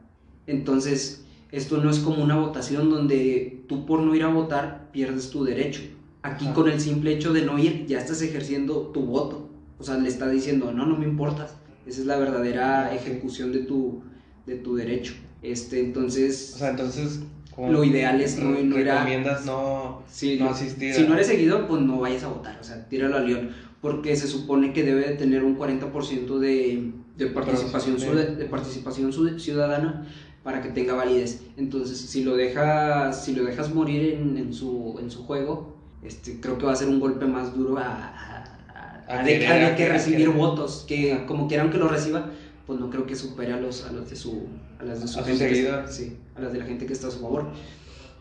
Entonces, 0.48 1.24
esto 1.52 1.78
no 1.78 1.90
es 1.90 2.00
como 2.00 2.24
una 2.24 2.38
votación 2.38 2.90
donde 2.90 3.64
tú 3.68 3.86
por 3.86 4.02
no 4.02 4.16
ir 4.16 4.24
a 4.24 4.28
votar 4.28 4.90
pierdes 4.92 5.30
tu 5.30 5.44
derecho. 5.44 5.82
Aquí 6.24 6.46
Ajá. 6.46 6.54
con 6.54 6.70
el 6.70 6.80
simple 6.80 7.12
hecho 7.14 7.34
de 7.34 7.44
no 7.46 7.58
ir 7.60 7.86
ya 7.88 8.00
estás 8.00 8.22
ejerciendo 8.22 8.88
tu 8.94 9.02
voto. 9.06 9.50
O 9.78 9.84
sea, 9.84 9.98
le 9.98 10.08
está 10.10 10.28
diciendo, 10.30 10.72
"No, 10.72 10.86
no 10.86 10.98
me 10.98 11.06
importas." 11.06 11.56
Esa 11.86 12.02
es 12.02 12.06
la 12.08 12.18
verdadera 12.18 12.94
ejecución 12.96 13.52
de 13.52 13.60
tu 13.60 14.02
de 14.46 14.56
tu 14.56 14.76
derecho. 14.76 15.14
Este, 15.42 15.80
entonces, 15.80 16.54
O 16.56 16.58
sea, 16.60 16.70
entonces... 16.70 17.20
Lo 17.58 17.84
ideal 17.86 18.20
es 18.20 18.38
no- 18.38 18.50
no 18.52 18.78
ir 18.80 18.90
a- 18.92 19.06
no, 19.46 20.02
Sí, 20.12 20.38
no 20.38 20.50
asistir 20.50 20.94
si 20.94 21.04
a- 21.04 21.08
no 21.08 21.14
eres 21.14 21.28
seguidor, 21.28 21.68
pues 21.68 21.82
no 21.84 22.00
vayas 22.02 22.24
a 22.26 22.28
votar, 22.28 22.58
o 22.60 22.64
sea, 22.64 22.86
tíralo 22.90 23.16
al 23.16 23.26
león, 23.28 23.50
porque 23.86 24.16
se 24.16 24.28
supone 24.28 24.74
que 24.74 24.82
debe 24.84 25.02
de 25.10 25.14
tener 25.14 25.44
un 25.44 25.56
40% 25.60 26.40
de, 26.40 26.92
de 27.18 27.28
participación, 27.28 27.98
de 28.36 28.46
participación 28.46 29.12
ciu- 29.12 29.38
ciudadana 29.38 30.08
para 30.44 30.64
que 30.64 30.70
tenga 30.70 30.96
validez. 30.96 31.42
Entonces, 31.56 32.00
si 32.00 32.24
lo 32.24 32.36
dejas, 32.36 33.24
si 33.24 33.36
lo 33.36 33.44
dejas 33.44 33.72
morir 33.76 34.14
en, 34.16 34.38
en 34.38 34.54
su, 34.56 34.98
en 35.00 35.12
su 35.12 35.24
juego, 35.24 35.76
este, 36.02 36.40
creo 36.42 36.58
que 36.58 36.66
va 36.66 36.72
a 36.72 36.76
ser 36.76 36.90
un 36.90 37.00
golpe 37.00 37.28
más 37.28 37.56
duro 37.56 37.78
a, 37.78 37.84
a- 37.84 39.04
a- 39.08 39.20
A 39.20 39.24
de, 39.24 39.38
que 39.38 39.46
querer- 39.46 39.92
recibir 39.92 40.30
votos, 40.30 40.84
que 40.88 41.14
Ajá. 41.14 41.28
como 41.28 41.48
quieran 41.48 41.70
que 41.70 41.78
lo 41.78 41.88
reciba, 41.88 42.32
pues 42.66 42.80
no 42.80 42.90
creo 42.90 43.06
que 43.06 43.16
supere 43.16 43.54
a 43.54 43.60
los, 43.60 43.86
a 43.86 43.92
los 43.92 44.10
de 44.10 44.16
su, 44.16 44.48
a 44.80 44.84
las 44.84 45.00
de 45.02 45.08
su 45.08 45.24
gente 45.24 45.48
que- 45.48 45.72
sí, 45.90 46.18
a 46.36 46.42
las 46.42 46.52
de 46.54 46.58
la 46.58 46.66
gente 46.66 46.88
que 46.88 46.94
está 46.94 47.10
a 47.10 47.12
su 47.12 47.20
favor. 47.20 47.46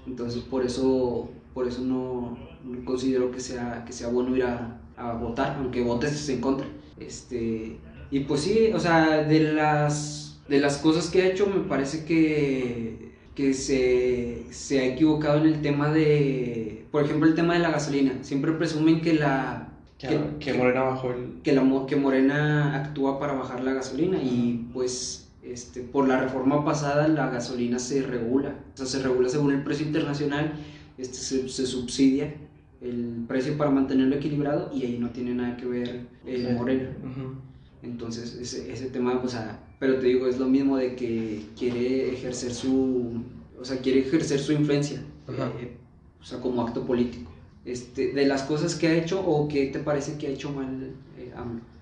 Entonces 0.07 0.43
por 0.43 0.63
eso, 0.63 1.31
por 1.55 1.67
eso 1.67 1.81
no, 1.81 2.37
no 2.65 2.85
considero 2.85 3.31
que 3.31 3.41
sea, 3.41 3.83
que 3.87 3.95
sea 3.95 4.09
bueno 4.09 4.37
ir 4.37 4.45
a, 4.45 4.79
a 4.97 5.13
votar, 5.15 5.57
aunque 5.59 5.83
votes 5.83 6.29
en 6.29 6.41
contra. 6.41 6.67
Este, 6.99 7.79
y 8.11 8.21
pues 8.21 8.43
sí, 8.43 8.71
o 8.75 8.79
sea, 8.79 9.23
de 9.25 9.41
las, 9.55 10.41
de 10.49 10.61
las 10.61 10.79
cosas 10.79 11.11
que 11.11 11.23
ha 11.23 11.27
hecho 11.27 11.47
me 11.47 11.61
parece 11.61 12.05
que, 12.05 13.13
que 13.35 13.55
se, 13.55 14.47
se 14.51 14.81
ha 14.81 14.87
equivocado 14.87 15.39
en 15.39 15.47
el 15.47 15.61
tema 15.63 15.91
de, 15.91 16.87
por 16.91 17.05
ejemplo, 17.05 17.29
el 17.29 17.35
tema 17.35 17.55
de 17.55 17.61
la 17.61 17.71
gasolina. 17.71 18.19
Siempre 18.23 18.53
presumen 18.53 19.01
que 19.01 19.15
la... 19.15 19.71
Que, 19.99 20.09
que- 20.09 20.19
que 20.39 20.53
que- 20.53 20.55
Morena 20.55 20.83
bajó 20.83 21.13
el... 21.13 21.41
que, 21.43 21.53
la, 21.53 21.63
que 21.89 21.97
Morena 21.97 22.77
actúa 22.77 23.19
para 23.19 23.33
bajar 23.35 23.63
la 23.63 23.73
gasolina 23.73 24.19
y 24.23 24.69
pues 24.73 25.29
este, 25.43 25.81
por 25.83 26.09
la 26.09 26.21
reforma 26.21 26.65
pasada 26.65 27.07
la 27.09 27.29
gasolina 27.31 27.79
se 27.79 28.03
regula, 28.03 28.57
o 28.75 28.77
sea, 28.77 28.87
se 28.87 29.03
regula 29.03 29.29
según 29.29 29.53
el 29.53 29.63
precio 29.63 29.87
internacional, 29.87 30.53
este, 30.99 31.15
se, 31.19 31.49
se 31.49 31.67
subsidia 31.67 32.35
el 32.81 33.25
precio 33.27 33.57
para 33.57 33.71
mantenerlo 33.71 34.17
equilibrado 34.17 34.71
y 34.75 34.85
ahí 34.85 34.99
no 34.99 35.11
tiene 35.11 35.35
nada 35.35 35.57
que 35.57 35.67
ver 35.67 36.07
eh, 36.27 36.47
Sí. 36.49 36.55
Morena. 36.55 36.91
Ujú. 37.03 37.35
Entonces, 37.83 38.37
ese, 38.41 38.73
ese 38.73 38.87
tema, 38.87 39.21
o 39.23 39.29
sea, 39.29 39.61
pero 39.79 39.99
te 39.99 40.07
digo, 40.07 40.27
es 40.27 40.39
lo 40.39 40.47
mismo 40.47 40.77
de 40.77 40.97
que 40.97 41.45
quiere 41.59 42.13
ejercer 42.13 42.55
su, 42.55 43.23
o 43.61 43.65
sea, 43.65 43.79
quiere 43.79 44.01
ejercer 44.01 44.41
su 44.41 44.53
influencia, 44.53 45.03
eh, 45.29 45.77
o 46.21 46.25
sea, 46.25 46.41
como 46.41 46.63
acto 46.63 46.85
político. 46.85 47.31
Este, 47.65 48.13
de 48.13 48.27
las 48.27 48.43
cosas 48.43 48.75
que 48.75 48.89
ha 48.89 48.95
hecho 48.95 49.21
o 49.27 49.49
qué 49.49 49.67
te 49.67 49.79
parece 49.79 50.19
que 50.19 50.27
ha 50.27 50.31
hecho 50.31 50.51
mal 50.51 50.91
eh, 51.19 51.33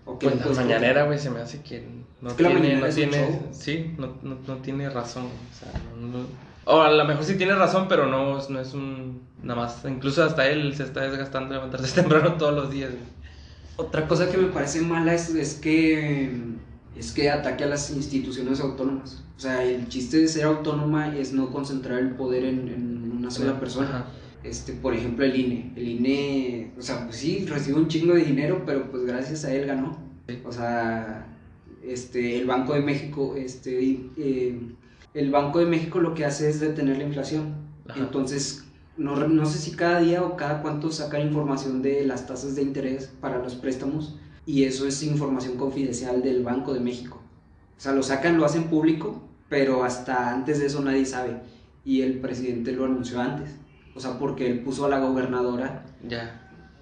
¿O 0.04 0.18
pues 0.18 0.37
la 0.37 0.46
mañanera, 0.46 1.04
güey, 1.04 1.18
se 1.18 1.30
me 1.30 1.40
hace 1.40 1.61
que 1.61 1.84
no 2.20 2.30
tiene, 2.32 2.76
no 2.80 2.88
tiene, 2.88 3.40
sí, 3.52 3.94
no, 3.99 4.14
no, 4.22 4.37
no, 4.46 4.56
tiene 4.56 4.88
razón, 4.88 5.26
o 5.26 5.54
sea, 5.56 5.72
no, 6.00 6.25
o 6.64 6.81
a 6.81 6.90
lo 6.90 7.04
mejor 7.04 7.25
sí 7.25 7.35
tiene 7.37 7.54
razón, 7.54 7.87
pero 7.88 8.07
no, 8.07 8.47
no 8.49 8.61
es 8.61 8.75
un, 8.75 9.23
nada 9.42 9.62
más, 9.62 9.83
incluso 9.88 10.23
hasta 10.25 10.49
él 10.49 10.75
se 10.75 10.85
está 10.85 11.02
desgastando 11.02 11.54
levantarse 11.54 11.95
temprano 12.00 12.35
todos 12.35 12.54
los 12.54 12.71
días, 12.71 12.90
Otra 13.76 14.07
cosa 14.07 14.31
que 14.31 14.38
me 14.38 14.49
parece 14.49 14.81
mala 14.83 15.14
es, 15.14 15.35
es 15.35 15.54
que, 15.54 16.31
es 16.97 17.12
que 17.12 17.31
ataque 17.31 17.64
a 17.64 17.69
las 17.69 17.90
instituciones 17.90 18.61
autónomas, 18.61 19.25
o 19.37 19.40
sea, 19.40 19.64
el 19.64 19.88
chiste 19.88 20.19
de 20.19 20.28
ser 20.28 20.45
autónoma 20.45 21.16
es 21.16 21.33
no 21.33 21.50
concentrar 21.50 21.99
el 21.99 22.11
poder 22.11 22.45
en, 22.45 22.69
en 22.69 23.12
una 23.12 23.31
sola 23.31 23.59
persona. 23.59 24.07
Este, 24.45 24.73
por 24.73 24.95
ejemplo, 24.95 25.25
el 25.25 25.38
INE. 25.38 25.73
El 25.76 25.88
INE, 25.88 26.73
o 26.76 26.83
sea, 26.83 27.04
pues 27.04 27.16
sí, 27.16 27.47
recibe 27.47 27.78
un 27.78 27.88
chingo 27.88 28.14
de 28.14 28.25
dinero, 28.25 28.62
pero 28.66 28.90
pues 28.90 29.04
gracias 29.04 29.45
a 29.45 29.54
él 29.54 29.66
ganó. 29.66 29.97
O 30.45 30.52
sea, 30.52 31.26
este, 31.83 32.38
el 32.38 32.47
Banco 32.47 32.75
de 32.75 32.81
México, 32.81 33.35
este, 33.37 34.11
eh, 34.16 34.59
el 35.14 35.31
Banco 35.31 35.59
de 35.59 35.66
México 35.66 36.00
lo 36.00 36.14
que 36.14 36.25
hace 36.25 36.49
es 36.49 36.61
detener 36.61 36.99
la 36.99 37.04
inflación. 37.04 37.54
Entonces, 37.97 38.64
no, 38.97 39.16
no, 39.16 39.47
sé 39.47 39.59
si 39.59 39.73
cada 39.73 40.00
día 40.00 40.23
o 40.23 40.37
cada 40.37 40.62
cuánto 40.62 40.90
sacan 40.90 41.23
información 41.23 41.83
de 41.83 42.04
las 42.04 42.26
tasas 42.26 42.54
de 42.54 42.62
interés 42.62 43.12
para 43.21 43.38
los 43.38 43.54
préstamos 43.54 44.16
y 44.47 44.64
eso 44.64 44.87
es 44.87 45.02
información 45.02 45.57
confidencial 45.57 46.23
del 46.23 46.42
Banco 46.42 46.73
de 46.73 46.81
México. 46.81 47.21
O 47.76 47.81
sea, 47.81 47.92
lo 47.92 48.02
sacan, 48.02 48.38
lo 48.38 48.45
hacen 48.45 48.64
público, 48.64 49.23
pero 49.49 49.85
hasta 49.85 50.33
antes 50.33 50.61
de 50.61 50.66
eso 50.66 50.83
nadie 50.83 51.04
sabe 51.04 51.40
y 51.85 52.02
el 52.02 52.21
presidente 52.21 52.73
lo 52.73 52.85
anunció 52.85 53.21
antes. 53.21 53.57
O 53.95 54.00
sea, 54.00 54.19
porque 54.19 54.47
él 54.50 54.61
puso 54.61 54.87
a 54.87 54.88
la 54.88 55.00
gobernadora 55.00 55.85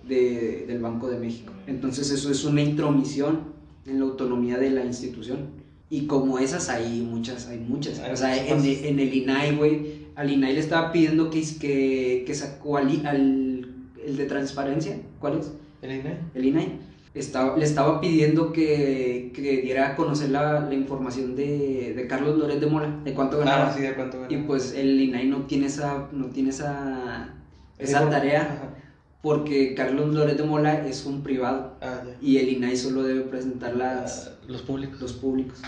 de, 0.06 0.64
del 0.66 0.78
Banco 0.80 1.08
de 1.08 1.18
México. 1.18 1.52
Entonces 1.66 2.10
eso 2.10 2.30
es 2.30 2.44
una 2.44 2.62
intromisión 2.62 3.52
en 3.86 3.98
la 3.98 4.04
autonomía 4.04 4.58
de 4.58 4.70
la 4.70 4.84
institución. 4.84 5.59
Y 5.92 6.06
como 6.06 6.38
esas 6.38 6.68
hay 6.68 7.00
muchas, 7.00 7.48
hay 7.48 7.58
muchas. 7.58 7.98
o 7.98 8.16
sea, 8.16 8.36
en, 8.46 8.64
en, 8.64 9.00
el 9.00 9.12
INAI, 9.12 9.56
güey, 9.56 10.06
al 10.14 10.30
INAI 10.30 10.54
le 10.54 10.60
estaba 10.60 10.92
pidiendo 10.92 11.30
que, 11.30 11.42
que, 11.60 12.22
que 12.24 12.34
sacó 12.34 12.76
al, 12.76 13.04
al, 13.04 13.66
el 14.06 14.16
de 14.16 14.24
transparencia. 14.26 14.96
¿Cuál 15.18 15.40
es? 15.40 15.52
El 15.82 15.90
INAI. 15.90 16.18
El 16.34 16.44
INAI 16.44 16.78
estaba, 17.12 17.56
le 17.56 17.64
estaba 17.64 18.00
pidiendo 18.00 18.52
que, 18.52 19.32
que 19.34 19.62
diera 19.62 19.88
a 19.88 19.96
conocer 19.96 20.30
la, 20.30 20.60
la 20.60 20.74
información 20.74 21.34
de, 21.34 21.92
de, 21.94 22.06
Carlos 22.06 22.38
Loret 22.38 22.60
de 22.60 22.66
Mola, 22.66 23.00
de 23.04 23.12
cuánto 23.12 23.36
ah, 23.36 23.40
ganaba. 23.40 23.68
Ah, 23.68 23.74
sí, 23.74 23.82
de 23.82 23.94
cuánto 23.94 24.20
ganaba. 24.20 24.32
Y 24.32 24.44
pues 24.44 24.74
el 24.74 25.00
INAI 25.00 25.26
no 25.26 25.46
tiene 25.46 25.66
esa, 25.66 26.08
no 26.12 26.26
tiene 26.26 26.50
esa, 26.50 27.34
esa 27.78 28.08
tarea. 28.08 28.76
Porque 29.22 29.74
Carlos 29.74 30.14
Loret 30.14 30.36
de 30.36 30.44
Mola 30.44 30.86
es 30.86 31.04
un 31.04 31.22
privado 31.22 31.76
ah, 31.82 32.02
y 32.22 32.38
el 32.38 32.48
INAI 32.48 32.76
solo 32.76 33.02
debe 33.02 33.20
presentar 33.22 33.76
las, 33.76 34.28
ah, 34.28 34.38
los 34.48 34.62
públicos. 34.62 35.00
Los 35.00 35.12
públicos. 35.12 35.58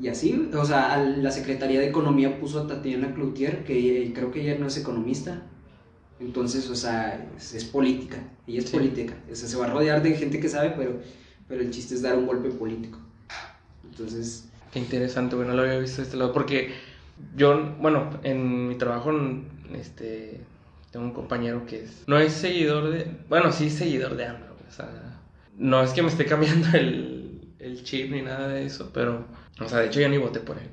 Y 0.00 0.08
así, 0.08 0.50
o 0.54 0.64
sea, 0.64 0.98
la 0.98 1.30
Secretaría 1.30 1.80
de 1.80 1.88
Economía 1.88 2.38
puso 2.38 2.60
a 2.60 2.66
Tatiana 2.66 3.14
Cloutier, 3.14 3.64
que 3.64 4.12
creo 4.14 4.30
que 4.30 4.42
ella 4.42 4.58
no 4.58 4.66
es 4.66 4.76
economista, 4.76 5.42
entonces, 6.20 6.68
o 6.70 6.74
sea, 6.74 7.28
es, 7.36 7.64
política, 7.64 8.22
ella 8.46 8.60
es 8.60 8.70
política. 8.70 9.14
O 9.30 9.34
sea, 9.34 9.48
se 9.48 9.56
va 9.56 9.66
a 9.66 9.70
rodear 9.70 10.02
de 10.02 10.14
gente 10.14 10.40
que 10.40 10.48
sabe, 10.48 10.74
pero, 10.76 11.00
pero 11.48 11.62
el 11.62 11.70
chiste 11.70 11.94
es 11.94 12.02
dar 12.02 12.16
un 12.16 12.26
golpe 12.26 12.50
político. 12.50 12.98
Entonces... 13.84 14.48
Qué 14.72 14.78
interesante, 14.78 15.36
bueno, 15.36 15.52
no 15.52 15.56
lo 15.58 15.62
había 15.62 15.78
visto 15.78 15.98
de 15.98 16.02
este 16.04 16.16
lado, 16.16 16.32
porque 16.32 16.72
yo, 17.34 17.74
bueno, 17.80 18.10
en 18.22 18.68
mi 18.68 18.74
trabajo, 18.76 19.12
este, 19.74 20.40
tengo 20.96 21.08
un 21.08 21.12
compañero 21.12 21.66
que 21.66 21.82
es, 21.82 22.04
no 22.06 22.18
es 22.18 22.32
seguidor 22.32 22.90
de, 22.90 23.06
bueno, 23.28 23.52
sí 23.52 23.66
es 23.66 23.74
seguidor 23.74 24.16
de 24.16 24.24
AMLO, 24.24 24.56
o 24.66 24.72
sea, 24.72 25.20
no 25.58 25.82
es 25.82 25.90
que 25.90 26.00
me 26.00 26.08
esté 26.08 26.24
cambiando 26.24 26.68
el, 26.72 27.52
el 27.58 27.84
chip 27.84 28.10
ni 28.10 28.22
nada 28.22 28.48
de 28.48 28.64
eso, 28.64 28.90
pero, 28.94 29.26
o 29.60 29.68
sea, 29.68 29.80
de 29.80 29.88
hecho 29.88 30.00
yo 30.00 30.08
ni 30.08 30.16
voté 30.16 30.40
por 30.40 30.56
él, 30.56 30.70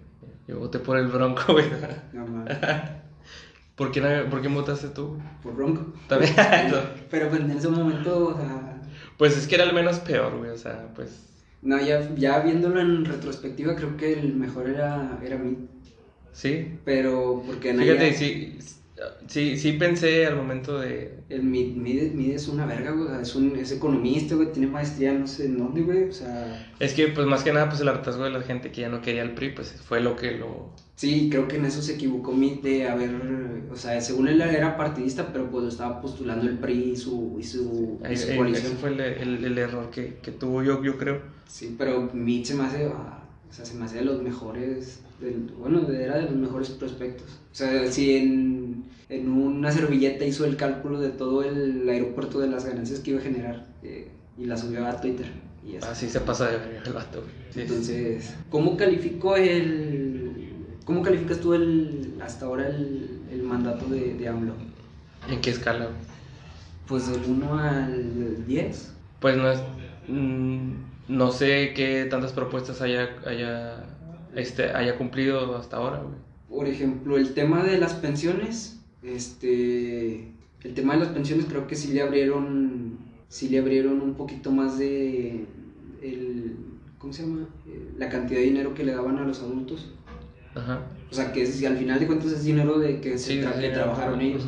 yo 0.47 0.59
voté 0.59 0.79
por 0.79 0.97
el 0.97 1.07
Bronco, 1.07 1.41
güey. 1.51 1.65
No, 2.13 2.45
¿Por 3.75 3.91
quién, 3.91 4.29
¿Por 4.29 4.39
quién 4.39 4.53
votaste 4.53 4.89
tú? 4.89 5.19
Por 5.41 5.55
Bronco. 5.55 5.93
También. 6.07 6.33
Pero 7.09 7.27
pues 7.27 7.41
en 7.41 7.51
ese 7.51 7.67
momento, 7.67 8.27
o 8.27 8.37
sea... 8.37 8.81
Pues 9.17 9.35
es 9.35 9.45
que 9.45 9.55
era 9.55 9.65
el 9.65 9.73
menos 9.73 9.99
peor, 9.99 10.37
güey, 10.37 10.51
o 10.51 10.57
sea, 10.57 10.87
pues... 10.95 11.41
No, 11.61 11.81
ya, 11.81 12.15
ya 12.15 12.39
viéndolo 12.39 12.79
en 12.79 13.03
retrospectiva, 13.03 13.75
creo 13.75 13.97
que 13.97 14.13
el 14.13 14.35
mejor 14.35 14.69
era, 14.69 15.19
era 15.21 15.37
mí. 15.37 15.67
¿Sí? 16.31 16.79
Pero 16.85 17.43
porque... 17.45 17.73
Fíjate, 17.73 18.13
sí, 18.13 18.59
Sí, 19.27 19.57
sí 19.57 19.73
pensé 19.73 20.27
al 20.27 20.35
momento 20.35 20.79
de... 20.79 21.23
El 21.29 21.43
Mide, 21.43 22.35
es 22.35 22.47
una 22.47 22.65
verga, 22.65 22.91
güey, 22.91 23.21
es, 23.21 23.35
un, 23.35 23.55
es 23.55 23.71
economista, 23.71 24.35
güey, 24.35 24.51
tiene 24.51 24.67
maestría 24.67 25.13
no 25.13 25.25
sé 25.25 25.45
en 25.45 25.57
dónde, 25.57 25.81
güey, 25.81 26.09
o 26.09 26.11
sea... 26.11 26.73
Es 26.79 26.93
que, 26.93 27.07
pues, 27.07 27.25
más 27.25 27.43
que 27.43 27.51
nada, 27.53 27.69
pues, 27.69 27.81
el 27.81 27.87
hartazgo 27.87 28.23
de 28.23 28.29
la 28.29 28.41
gente 28.41 28.71
que 28.71 28.81
ya 28.81 28.89
no 28.89 29.01
quería 29.01 29.23
el 29.23 29.31
PRI, 29.31 29.49
pues, 29.49 29.71
fue 29.83 29.99
lo 29.99 30.15
que 30.15 30.31
lo... 30.31 30.71
Sí, 30.95 31.29
creo 31.31 31.47
que 31.47 31.55
en 31.55 31.65
eso 31.65 31.81
se 31.81 31.95
equivocó 31.95 32.33
Mid 32.33 32.59
de 32.59 32.87
haber, 32.87 33.09
o 33.71 33.75
sea, 33.75 33.99
según 33.99 34.27
él 34.27 34.39
era 34.41 34.77
partidista, 34.77 35.33
pero 35.33 35.49
pues 35.49 35.65
estaba 35.65 35.99
postulando 35.99 36.47
el 36.47 36.59
PRI 36.59 36.91
y 36.91 36.95
su, 36.95 37.35
y 37.39 37.43
su, 37.43 37.97
coalición. 37.99 38.47
Ese 38.53 38.75
fue 38.75 38.89
el, 38.89 39.01
el, 39.43 39.57
error 39.57 39.89
que, 39.89 40.17
que, 40.21 40.31
tuvo 40.31 40.61
yo, 40.61 40.83
yo 40.83 40.99
creo. 40.99 41.19
Sí, 41.47 41.75
pero 41.79 42.11
Mid 42.13 42.45
se 42.45 42.53
me 42.53 42.65
hace, 42.65 42.91
ah, 42.93 43.22
o 43.53 43.55
sea, 43.55 43.65
se 43.65 43.75
me 43.75 43.85
hace 43.85 43.97
de 43.97 44.05
los 44.05 44.19
mejores, 44.21 45.01
del, 45.21 45.51
bueno, 45.59 45.87
era 45.89 46.17
de 46.17 46.23
los 46.23 46.35
mejores 46.35 46.71
prospectos. 46.71 47.27
O 47.51 47.55
sea, 47.55 47.91
si 47.91 48.17
en 48.17 48.83
en 49.13 49.29
una 49.29 49.71
servilleta 49.71 50.25
hizo 50.25 50.45
el 50.45 50.55
cálculo 50.55 50.99
de 50.99 51.09
todo 51.09 51.43
el 51.43 51.87
aeropuerto 51.87 52.39
de 52.39 52.47
las 52.47 52.65
ganancias 52.65 52.99
que 52.99 53.11
iba 53.11 53.19
a 53.19 53.23
generar 53.23 53.67
eh, 53.83 54.09
y 54.37 54.45
la 54.45 54.57
subió 54.57 54.85
a 54.85 54.99
Twitter. 54.99 55.27
Y 55.65 55.77
Así 55.77 56.09
se 56.09 56.19
pasa 56.19 56.49
de 56.49 56.57
ver 56.57 56.83
el 56.85 56.93
vato. 56.93 57.23
Entonces, 57.55 58.33
¿cómo 58.49 58.75
calificó 58.75 59.35
el... 59.37 60.49
¿Cómo 60.83 61.01
calificas 61.01 61.39
tú 61.39 61.53
el, 61.53 62.15
hasta 62.21 62.45
ahora 62.45 62.67
el, 62.67 63.21
el 63.31 63.43
mandato 63.43 63.85
de, 63.85 64.15
de, 64.15 64.27
AMLO? 64.27 64.53
¿En 65.29 65.39
qué 65.39 65.51
escala? 65.51 65.87
Pues 66.87 67.09
del 67.09 67.23
1 67.25 67.57
al 67.57 68.45
10. 68.45 68.91
Pues 69.21 69.37
no 69.37 69.49
es... 69.49 69.59
Mm, 70.09 70.71
no 71.07 71.31
sé 71.31 71.73
qué 71.75 72.07
tantas 72.09 72.31
propuestas 72.31 72.81
haya, 72.81 73.09
haya, 73.25 73.85
este, 74.35 74.71
haya 74.71 74.97
cumplido 74.97 75.55
hasta 75.57 75.77
ahora, 75.77 76.03
Por 76.49 76.67
ejemplo, 76.67 77.17
el 77.17 77.33
tema 77.33 77.63
de 77.63 77.77
las 77.77 77.93
pensiones, 77.93 78.79
este, 79.01 80.31
el 80.63 80.73
tema 80.73 80.93
de 80.93 80.99
las 81.01 81.09
pensiones 81.09 81.45
creo 81.45 81.67
que 81.67 81.75
sí 81.75 81.93
le 81.93 82.01
abrieron, 82.01 82.97
sí 83.27 83.49
le 83.49 83.59
abrieron 83.59 84.01
un 84.01 84.13
poquito 84.13 84.51
más 84.51 84.77
de, 84.77 85.45
el, 86.01 86.55
¿cómo 86.97 87.11
se 87.11 87.23
llama? 87.23 87.47
Eh, 87.67 87.91
la 87.97 88.09
cantidad 88.09 88.39
de 88.39 88.45
dinero 88.45 88.73
que 88.73 88.83
le 88.83 88.93
daban 88.93 89.17
a 89.17 89.25
los 89.25 89.39
adultos. 89.39 89.91
Ajá. 90.55 90.81
O 91.11 91.15
sea, 91.15 91.33
que 91.33 91.45
si 91.45 91.65
al 91.65 91.77
final 91.77 91.99
de 91.99 92.07
cuentas 92.07 92.31
es 92.31 92.43
dinero 92.43 92.79
de 92.79 93.01
que 93.01 93.17
se 93.17 93.41
trabajaron 93.41 94.21
ellos. 94.21 94.47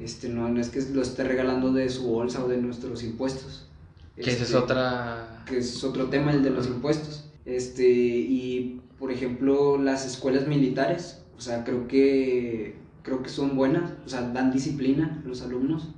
Este, 0.00 0.30
no, 0.30 0.48
no 0.48 0.60
es 0.60 0.70
que 0.70 0.80
lo 0.92 1.02
esté 1.02 1.24
regalando 1.24 1.72
de 1.72 1.88
su 1.90 2.06
bolsa 2.06 2.42
o 2.42 2.48
de 2.48 2.56
nuestros 2.56 3.02
impuestos. 3.02 3.68
Que 4.16 4.22
ese 4.22 4.30
es 4.32 4.40
este, 4.42 4.56
otra... 4.56 5.29
Que 5.46 5.58
es 5.58 5.82
otro 5.84 6.06
tema, 6.06 6.32
el 6.32 6.42
de 6.42 6.50
los 6.50 6.66
impuestos. 6.66 7.30
Este, 7.44 7.88
y, 7.88 8.80
por 8.98 9.10
ejemplo, 9.10 9.78
las 9.78 10.06
escuelas 10.06 10.46
militares. 10.46 11.22
O 11.36 11.40
sea, 11.40 11.64
creo 11.64 11.88
que 11.88 12.80
creo 13.02 13.22
que 13.22 13.28
son 13.28 13.56
buenas, 13.56 13.92
o 14.04 14.08
sea, 14.08 14.22
dan 14.22 14.52
disciplina 14.52 15.20
a 15.24 15.28
los 15.28 15.42
alumnos 15.42 15.88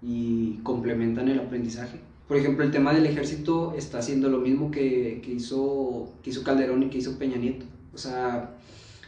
y 0.00 0.58
complementan 0.62 1.28
el 1.28 1.40
aprendizaje. 1.40 2.00
Por 2.28 2.36
ejemplo, 2.36 2.64
el 2.64 2.70
tema 2.70 2.94
del 2.94 3.06
ejército 3.06 3.74
está 3.76 3.98
haciendo 3.98 4.28
lo 4.28 4.38
mismo 4.38 4.70
que, 4.70 5.20
que, 5.24 5.32
hizo, 5.32 6.12
que 6.22 6.30
hizo 6.30 6.42
Calderón 6.42 6.82
y 6.84 6.88
que 6.88 6.98
hizo 6.98 7.18
Peña 7.18 7.36
Nieto. 7.36 7.66
O 7.92 7.98
sea, 7.98 8.54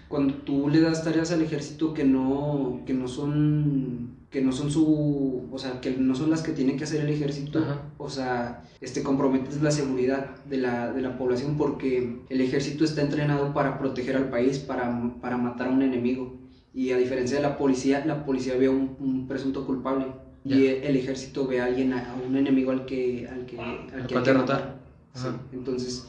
cuando 0.08 0.34
tú 0.34 0.68
le 0.68 0.80
das 0.80 1.04
tareas 1.04 1.32
al 1.32 1.42
ejército 1.42 1.94
que 1.94 2.04
no, 2.04 2.82
que 2.86 2.94
no 2.94 3.08
son 3.08 4.14
que 4.34 4.42
no 4.42 4.50
son 4.50 4.68
su, 4.68 5.48
o 5.52 5.58
sea, 5.60 5.80
que 5.80 5.92
no 5.92 6.16
son 6.16 6.28
las 6.28 6.42
que 6.42 6.50
tiene 6.50 6.74
que 6.74 6.82
hacer 6.82 7.02
el 7.02 7.08
ejército, 7.08 7.64
o 7.98 8.10
sea, 8.10 8.64
este 8.80 9.04
comprometes 9.04 9.62
la 9.62 9.70
seguridad 9.70 10.34
de 10.46 10.56
la, 10.56 10.92
de 10.92 11.02
la, 11.02 11.16
población 11.16 11.56
porque 11.56 12.18
el 12.28 12.40
ejército 12.40 12.84
está 12.84 13.02
entrenado 13.02 13.54
para 13.54 13.78
proteger 13.78 14.16
al 14.16 14.30
país, 14.30 14.58
para, 14.58 15.12
para 15.20 15.36
matar 15.36 15.68
a 15.68 15.70
un 15.70 15.82
enemigo. 15.82 16.36
Y 16.74 16.90
a 16.90 16.96
diferencia 16.96 17.36
de 17.36 17.44
la 17.44 17.56
policía, 17.56 18.04
la 18.04 18.24
policía 18.24 18.56
ve 18.56 18.66
a 18.66 18.70
un, 18.72 19.26
presunto 19.28 19.64
culpable. 19.64 20.06
Y 20.44 20.66
el, 20.66 20.96
ejército 20.96 21.46
ve 21.46 21.60
a 21.60 21.66
alguien, 21.66 21.92
a, 21.92 22.16
un 22.26 22.36
enemigo 22.36 22.72
al 22.72 22.86
que, 22.86 23.28
al 23.28 23.46
que, 23.46 23.60
al 23.60 24.06
que 24.08 24.18
hay 24.18 24.24
que 24.24 24.34
matar. 24.34 24.80
Entonces, 25.52 26.08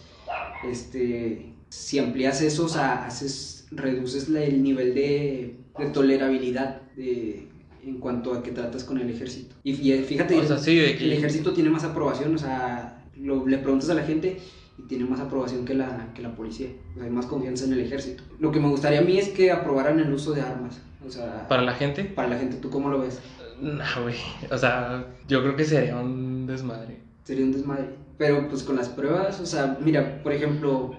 este, 0.68 1.54
si 1.70 2.00
amplías 2.00 2.42
eso, 2.42 2.66
o 2.66 2.70
sea, 2.70 3.06
haces, 3.06 3.68
reduces 3.72 4.30
el 4.30 4.64
nivel 4.64 4.94
de, 4.94 5.58
de 5.78 5.86
tolerabilidad 5.88 6.82
de, 6.96 7.48
en 7.86 8.00
cuanto 8.00 8.34
a 8.34 8.44
que 8.44 8.52
tratas 8.52 8.84
con 8.84 9.00
el 9.00 9.10
ejército. 9.10 9.56
Y, 9.64 9.74
fíjate, 9.74 10.36
el, 10.38 11.12
ejército 11.12 11.54
tiene 11.54 11.70
más 11.70 11.84
aprobación, 11.84 12.34
o 12.34 12.38
sea, 12.38 13.04
lo, 13.18 13.48
le 13.48 13.58
preguntas 13.58 13.90
a 13.90 13.94
la 13.94 14.04
gente 14.04 14.38
y 14.78 14.84
tiene 14.84 15.06
más 15.06 15.20
aprobación 15.20 15.66
que 15.66 15.74
la, 15.74 16.12
que 16.14 16.22
la 16.22 16.36
policía. 16.36 16.70
O 16.92 16.96
sea, 16.96 17.04
hay 17.06 17.12
más 17.12 17.26
confianza 17.28 17.66
en 17.66 17.74
el 17.74 17.80
ejército. 17.80 18.24
Lo 18.40 18.52
que 18.52 18.60
me 18.60 18.68
gustaría 18.68 19.00
a 19.00 19.04
mí 19.04 19.18
es 19.18 19.30
que 19.30 19.52
aprobaran 19.52 20.00
el 20.00 20.12
uso 20.12 20.34
de 20.34 20.42
armas. 20.42 20.82
O 21.06 21.10
sea, 21.10 21.48
¿Para 21.48 21.62
la 21.62 21.74
gente? 21.74 22.04
para 22.04 22.28
la 22.28 22.38
gente, 22.38 22.58
¿tú 22.58 22.70
cómo 22.70 22.90
lo 22.90 23.00
ves? 23.00 23.20
No, 23.62 23.84
güey. 24.02 24.16
O 24.52 24.58
sea, 24.58 25.06
yo 25.28 25.42
creo 25.42 25.56
que 25.56 25.64
sería 25.64 25.98
un 25.98 26.48
desmadre. 26.48 27.00
Sería 27.24 27.46
un 27.46 27.52
desmadre. 27.52 27.90
Pero 28.18 28.48
pues 28.50 28.64
con 28.64 28.76
las 28.76 28.90
pruebas, 28.90 29.40
o 29.40 29.46
sea, 29.46 29.78
mira, 29.82 30.24
por 30.24 30.34
ejemplo, 30.34 30.96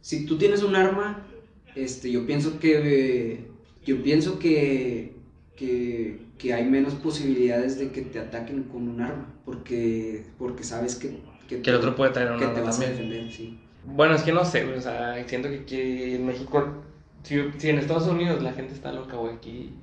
si 0.00 0.26
tú 0.26 0.38
tienes 0.38 0.62
un 0.62 0.76
arma, 0.76 1.26
este, 1.74 2.10
yo 2.10 2.26
pienso 2.26 2.58
que, 2.58 3.46
yo 3.84 4.02
pienso 4.02 4.38
que, 4.38 5.14
que, 5.56 6.20
que 6.38 6.54
hay 6.54 6.64
menos 6.64 6.94
posibilidades 6.94 7.78
de 7.78 7.90
que 7.90 8.02
te 8.02 8.18
ataquen 8.18 8.64
con 8.64 8.88
un 8.88 9.00
arma, 9.00 9.34
porque, 9.44 10.24
porque 10.38 10.64
sabes 10.64 10.96
que, 10.96 11.18
que, 11.48 11.62
Que 11.62 11.70
el 11.70 11.76
otro 11.76 11.94
puede 11.94 12.12
traer 12.12 12.32
un 12.32 12.38
que 12.38 12.46
te 12.46 12.60
vas 12.60 12.80
a 12.80 12.88
defender, 12.88 13.30
sí. 13.30 13.58
Bueno, 13.84 14.14
es 14.14 14.22
que 14.22 14.32
no 14.32 14.44
sé. 14.44 14.64
O 14.64 14.80
sea, 14.80 15.16
siento 15.26 15.48
que 15.48 15.60
aquí 15.60 15.80
en 16.14 16.26
México. 16.26 16.82
Si, 17.22 17.36
si 17.58 17.70
en 17.70 17.78
Estados 17.78 18.06
Unidos 18.06 18.42
la 18.42 18.52
gente 18.52 18.74
está 18.74 18.92
loca, 18.92 19.16
güey. 19.16 19.34
Aquí. 19.34 19.74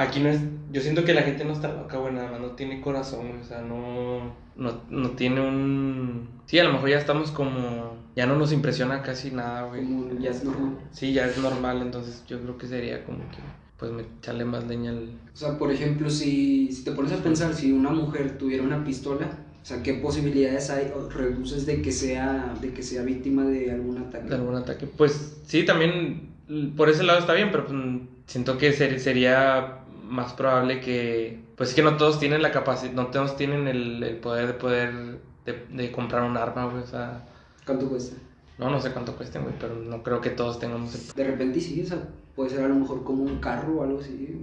Aquí 0.00 0.20
no 0.20 0.28
es. 0.28 0.40
Yo 0.72 0.80
siento 0.80 1.04
que 1.04 1.14
la 1.14 1.22
gente 1.22 1.44
no 1.44 1.52
está 1.52 1.72
loca, 1.72 1.98
güey. 1.98 2.12
Nada 2.14 2.30
más 2.30 2.40
no 2.40 2.50
tiene 2.52 2.80
corazón, 2.80 3.28
güey. 3.28 3.40
O 3.40 3.44
sea, 3.44 3.62
no. 3.62 4.34
No, 4.56 4.80
no 4.90 5.10
tiene 5.10 5.40
un. 5.40 6.28
Sí, 6.46 6.58
a 6.58 6.64
lo 6.64 6.72
mejor 6.72 6.90
ya 6.90 6.98
estamos 6.98 7.30
como. 7.30 7.96
Ya 8.16 8.26
no 8.26 8.36
nos 8.36 8.52
impresiona 8.52 9.02
casi 9.02 9.30
nada, 9.30 9.62
güey. 9.68 9.82
Como 9.84 10.18
ya 10.18 10.30
es 10.30 10.44
normal. 10.44 10.78
Sí, 10.92 11.12
ya 11.12 11.26
es 11.26 11.38
normal. 11.38 11.80
Entonces 11.82 12.24
yo 12.28 12.40
creo 12.40 12.58
que 12.58 12.66
sería 12.66 13.04
como 13.04 13.18
que. 13.30 13.38
Pues 13.78 13.92
me 13.92 14.02
echarle 14.02 14.44
más 14.44 14.66
leña 14.66 14.90
al. 14.90 15.04
O 15.32 15.36
sea, 15.36 15.56
por 15.56 15.72
ejemplo, 15.72 16.10
si, 16.10 16.70
si 16.72 16.84
te 16.84 16.92
pones 16.92 17.12
a 17.12 17.16
pensar, 17.22 17.54
si 17.54 17.72
una 17.72 17.88
mujer 17.90 18.36
tuviera 18.36 18.62
una 18.62 18.84
pistola, 18.84 19.26
o 19.62 19.64
sea, 19.64 19.82
¿qué 19.82 19.94
posibilidades 19.94 20.68
hay 20.68 20.92
o 20.94 21.08
reduces 21.08 21.64
de 21.64 21.80
que 21.80 21.90
sea, 21.90 22.54
de 22.60 22.74
que 22.74 22.82
sea 22.82 23.02
víctima 23.02 23.44
de 23.44 23.70
algún 23.72 23.96
ataque? 23.96 24.28
de 24.28 24.34
algún 24.34 24.54
ataque. 24.56 24.86
Pues 24.86 25.38
sí, 25.46 25.64
también 25.64 26.28
por 26.76 26.90
ese 26.90 27.04
lado 27.04 27.20
está 27.20 27.32
bien, 27.32 27.48
pero 27.50 27.64
pues, 27.64 27.78
siento 28.26 28.58
que 28.58 28.72
ser- 28.74 29.00
sería 29.00 29.78
más 30.10 30.34
probable 30.34 30.80
que, 30.80 31.40
pues 31.56 31.70
es 31.70 31.74
que 31.74 31.82
no 31.82 31.96
todos 31.96 32.18
tienen 32.18 32.42
la 32.42 32.50
capacidad, 32.50 32.92
no 32.92 33.06
todos 33.06 33.36
tienen 33.36 33.68
el, 33.68 34.02
el 34.02 34.16
poder 34.16 34.48
de 34.48 34.52
poder 34.54 35.20
de, 35.46 35.66
de 35.70 35.92
comprar 35.92 36.22
un 36.22 36.36
arma, 36.36 36.66
güey, 36.66 36.82
o 36.82 36.86
sea, 36.86 37.26
¿Cuánto 37.64 37.88
cuesta? 37.88 38.16
no, 38.58 38.70
no 38.70 38.80
sé 38.80 38.92
cuánto 38.92 39.16
cuesten, 39.16 39.42
güey, 39.42 39.54
pero 39.58 39.74
no 39.76 40.02
creo 40.02 40.20
que 40.20 40.30
todos 40.30 40.58
tengamos 40.58 40.94
el... 40.94 41.14
De 41.14 41.24
repente 41.24 41.60
sí, 41.60 41.80
o 41.82 41.86
sea, 41.86 42.08
puede 42.36 42.50
ser 42.50 42.64
a 42.64 42.68
lo 42.68 42.74
mejor 42.74 43.04
como 43.04 43.22
un 43.22 43.38
carro 43.38 43.78
o 43.78 43.82
algo 43.82 44.00
así. 44.00 44.38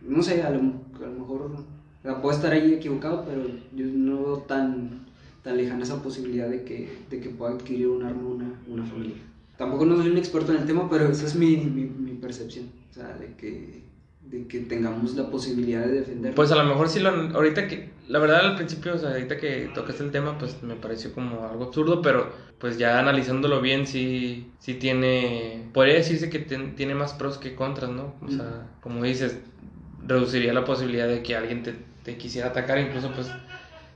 No 0.00 0.22
sé, 0.22 0.42
a 0.42 0.50
lo, 0.50 0.58
a 0.58 1.06
lo 1.06 1.18
mejor 1.20 1.42
o 1.42 2.02
sea, 2.02 2.20
puedo 2.20 2.34
estar 2.34 2.52
ahí 2.52 2.74
equivocado, 2.74 3.24
pero 3.24 3.46
yo 3.74 3.86
no 3.86 4.24
veo 4.24 4.36
tan, 4.38 5.06
tan 5.42 5.56
lejana 5.56 5.84
esa 5.84 6.02
posibilidad 6.02 6.48
de 6.48 6.64
que, 6.64 6.98
de 7.08 7.20
que 7.20 7.30
pueda 7.30 7.52
adquirir 7.54 7.88
un 7.88 8.04
arma 8.04 8.28
una, 8.28 8.60
una 8.68 8.84
familia. 8.84 9.22
Tampoco 9.56 9.86
no 9.86 9.96
soy 9.96 10.10
un 10.10 10.18
experto 10.18 10.52
en 10.52 10.62
el 10.62 10.66
tema, 10.66 10.90
pero 10.90 11.08
esa 11.08 11.26
es 11.26 11.36
mi, 11.36 11.56
mi, 11.56 11.84
mi 11.84 12.14
percepción. 12.14 12.66
O 12.90 12.92
sea, 12.92 13.16
de 13.16 13.34
que, 13.36 13.83
de 14.24 14.46
que 14.46 14.60
tengamos 14.60 15.14
la 15.14 15.30
posibilidad 15.30 15.84
de 15.86 15.92
defender. 16.00 16.34
Pues 16.34 16.50
a 16.52 16.56
lo 16.56 16.64
mejor 16.64 16.88
sí 16.88 17.00
lo... 17.00 17.10
Ahorita 17.10 17.68
que... 17.68 17.92
La 18.08 18.18
verdad 18.18 18.40
al 18.44 18.56
principio, 18.56 18.94
o 18.94 18.98
sea, 18.98 19.10
ahorita 19.10 19.36
que 19.38 19.70
tocaste 19.74 20.02
el 20.02 20.10
tema, 20.10 20.36
pues 20.38 20.62
me 20.62 20.74
pareció 20.76 21.12
como 21.14 21.46
algo 21.46 21.64
absurdo, 21.64 22.02
pero 22.02 22.30
pues 22.58 22.76
ya 22.78 22.98
analizándolo 22.98 23.60
bien, 23.60 23.86
sí, 23.86 24.50
sí 24.58 24.74
tiene... 24.74 25.68
Podría 25.72 25.94
decirse 25.94 26.28
que 26.30 26.38
ten- 26.38 26.74
tiene 26.76 26.94
más 26.94 27.14
pros 27.14 27.38
que 27.38 27.54
contras, 27.54 27.90
¿no? 27.90 28.14
O 28.22 28.28
sea, 28.30 28.66
como 28.80 29.02
dices, 29.04 29.38
reduciría 30.06 30.52
la 30.52 30.64
posibilidad 30.64 31.08
de 31.08 31.22
que 31.22 31.34
alguien 31.36 31.62
te, 31.62 31.74
te 32.02 32.16
quisiera 32.16 32.48
atacar, 32.48 32.78
incluso 32.78 33.10
pues 33.12 33.30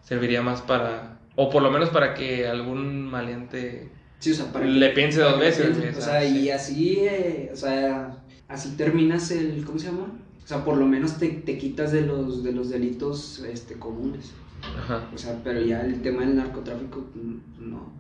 serviría 0.03 0.43
más 0.43 0.63
para... 0.63 1.19
O 1.37 1.51
por 1.51 1.63
lo 1.63 1.71
menos 1.71 1.91
para 1.91 2.15
que 2.15 2.49
algún 2.49 3.05
maleante 3.07 3.89
Sí, 4.19 4.33
o 4.33 4.35
sea, 4.35 4.53
para 4.53 4.67
le 4.67 4.89
piense 4.91 5.21
dos 5.21 5.35
para 5.35 5.45
veces. 5.45 5.77
piense, 5.77 5.99
O 5.99 6.03
sea, 6.03 6.25
y 6.25 6.41
sí. 6.43 6.51
así, 6.51 6.99
eh, 7.01 7.51
o 7.53 7.57
sea, 7.57 8.17
así 8.49 8.71
terminas 8.77 9.31
el, 9.31 9.65
¿cómo 9.65 9.79
se 9.79 9.87
llama? 9.87 10.07
O 10.43 10.47
sea, 10.47 10.65
por 10.65 10.79
lo 10.79 10.87
menos 10.87 11.19
te, 11.19 11.29
te 11.29 11.59
quitas 11.59 11.93
de 11.93 12.03
los, 12.03 12.43
de 12.43 12.53
los 12.53 12.71
delitos 12.71 13.41
este, 13.41 13.75
comunes. 13.75 14.33
Ajá. 14.77 15.09
O 15.15 15.19
sea, 15.19 15.39
pero 15.45 15.61
ya 15.61 15.83
el 15.83 16.01
tema 16.03 16.23
del 16.23 16.37
narcotráfico, 16.37 17.07
mm, 17.15 17.71
no. 17.71 17.93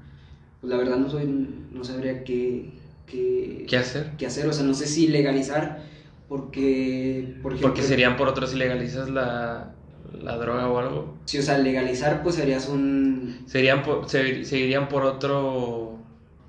Pues 0.60 0.70
la 0.70 0.78
verdad 0.78 0.96
no 0.96 1.08
soy, 1.08 1.26
no 1.70 1.84
sabría 1.84 2.24
qué, 2.24 2.72
qué, 3.06 3.66
¿Qué 3.68 3.76
hacer? 3.76 4.12
qué 4.18 4.26
hacer. 4.26 4.46
O 4.48 4.52
sea, 4.52 4.64
no 4.64 4.74
sé 4.74 4.86
si 4.86 5.08
legalizar, 5.08 5.84
porque, 6.28 7.36
por 7.42 7.52
ejemplo, 7.52 7.68
Porque 7.68 7.82
serían 7.86 8.16
por 8.16 8.28
otros 8.28 8.50
si 8.50 8.56
legalizas 8.56 9.08
la, 9.08 9.74
la 10.20 10.36
droga 10.38 10.68
o 10.68 10.78
algo. 10.78 11.14
Sí, 11.26 11.38
o 11.38 11.42
sea, 11.42 11.58
legalizar, 11.58 12.22
pues 12.22 12.36
serías 12.36 12.68
un, 12.68 13.42
Serían 13.46 13.82
por, 13.82 14.08
se, 14.08 14.44
seguirían 14.44 14.88
por 14.88 15.04
otro 15.04 15.97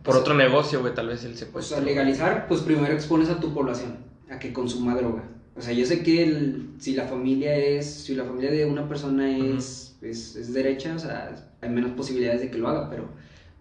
por 0.10 0.17
O 0.17 0.22
otro 0.22 0.34
negocio, 0.36 0.82
güey, 0.82 0.93
tal 0.93 1.08
vez 1.08 1.24
el 1.26 1.34
O 1.34 1.38
secuestro. 1.38 1.78
sea, 1.78 1.86
legalizar, 1.86 2.48
pues 2.48 2.62
primero 2.62 2.93
expones 2.93 3.30
a 3.30 3.39
tu 3.39 3.54
población 3.54 3.98
a 4.30 4.39
que 4.39 4.52
consuma 4.54 4.95
droga. 4.95 5.24
O 5.56 5.62
sea, 5.62 5.74
yo 5.74 5.86
sé 5.86 6.04
que 6.04 6.24
el- 6.24 6.69
si 6.80 6.93
la 6.93 7.06
familia 7.06 7.56
es, 7.56 7.86
si 7.86 8.15
la 8.15 8.24
familia 8.24 8.52
de 8.52 8.65
una 8.65 8.88
persona 8.88 9.30
es, 9.30 9.98
es, 10.02 10.36
es 10.36 10.54
derecha, 10.54 10.93
o 10.95 11.00
sea, 11.00 11.36
hay 11.62 11.69
menos 11.69 11.91
posibilidades 11.91 12.41
de 12.41 12.50
que 12.52 12.58
lo 12.58 12.67
haga, 12.69 12.89
pero, 12.89 13.10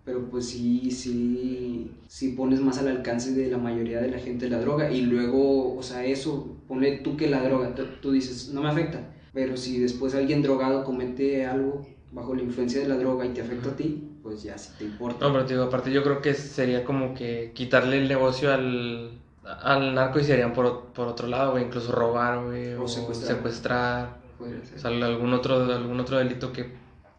pero 0.04 0.28
pues 0.30 0.46
sí, 0.46 0.90
sí, 0.90 1.90
sí 2.06 2.28
pones 2.30 2.60
más 2.60 2.78
al 2.78 2.88
alcance 2.88 3.32
de 3.32 3.50
la 3.50 3.58
mayoría 3.58 4.00
de 4.00 4.10
la 4.10 4.18
gente 4.18 4.48
la 4.48 4.60
droga. 4.60 4.90
Y 4.90 5.02
luego, 5.02 5.76
o 5.76 5.82
sea, 5.82 6.04
eso, 6.04 6.56
ponle 6.68 6.98
tú 6.98 7.16
que 7.16 7.28
la 7.28 7.42
droga, 7.42 7.74
tú, 7.74 7.82
tú 8.00 8.12
dices, 8.12 8.50
no 8.52 8.62
me 8.62 8.68
afecta. 8.68 9.00
Pero 9.32 9.56
si 9.56 9.78
después 9.78 10.14
alguien 10.14 10.42
drogado 10.42 10.84
comete 10.84 11.46
algo 11.46 11.86
bajo 12.12 12.34
la 12.34 12.42
influencia 12.42 12.80
de 12.80 12.88
la 12.88 12.96
droga 12.96 13.26
y 13.26 13.30
te 13.30 13.40
afecta 13.42 13.70
a 13.70 13.76
ti, 13.76 14.07
pues 14.28 14.42
ya 14.42 14.58
sí 14.58 14.72
te 14.78 14.84
importa. 14.84 15.26
No, 15.26 15.32
pero 15.32 15.46
te 15.46 15.54
digo, 15.54 15.64
aparte 15.64 15.90
yo 15.90 16.02
creo 16.02 16.20
que 16.20 16.34
sería 16.34 16.84
como 16.84 17.14
que 17.14 17.52
quitarle 17.54 17.98
el 17.98 18.08
negocio 18.08 18.52
al, 18.52 19.12
al 19.44 19.94
narco 19.94 20.18
y 20.20 20.24
serían 20.24 20.52
por, 20.52 20.86
por 20.92 21.08
otro 21.08 21.26
lado, 21.28 21.52
güey, 21.52 21.64
incluso 21.64 21.92
robar, 21.92 22.44
güey, 22.44 22.74
O 22.74 22.82
o, 22.84 22.88
secuestrar. 22.88 24.18
o 24.40 24.78
sea, 24.78 24.90
algún 24.90 25.32
otro, 25.32 25.54
algún 25.72 25.98
otro 25.98 26.18
delito 26.18 26.52
que, 26.52 26.72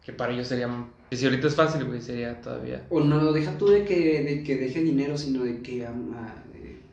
que 0.04 0.12
para 0.12 0.32
ellos 0.32 0.46
sería, 0.46 0.68
que 1.10 1.16
si 1.16 1.24
ahorita 1.26 1.48
es 1.48 1.54
fácil, 1.56 1.84
güey, 1.84 2.00
sería 2.00 2.40
todavía. 2.40 2.86
O 2.90 3.00
no, 3.00 3.32
deja 3.32 3.58
tú 3.58 3.66
de 3.68 3.84
que, 3.84 4.22
de 4.22 4.44
que 4.44 4.56
deje 4.56 4.80
dinero, 4.82 5.18
sino 5.18 5.42
de 5.44 5.60
que, 5.62 5.84
a- 5.86 5.92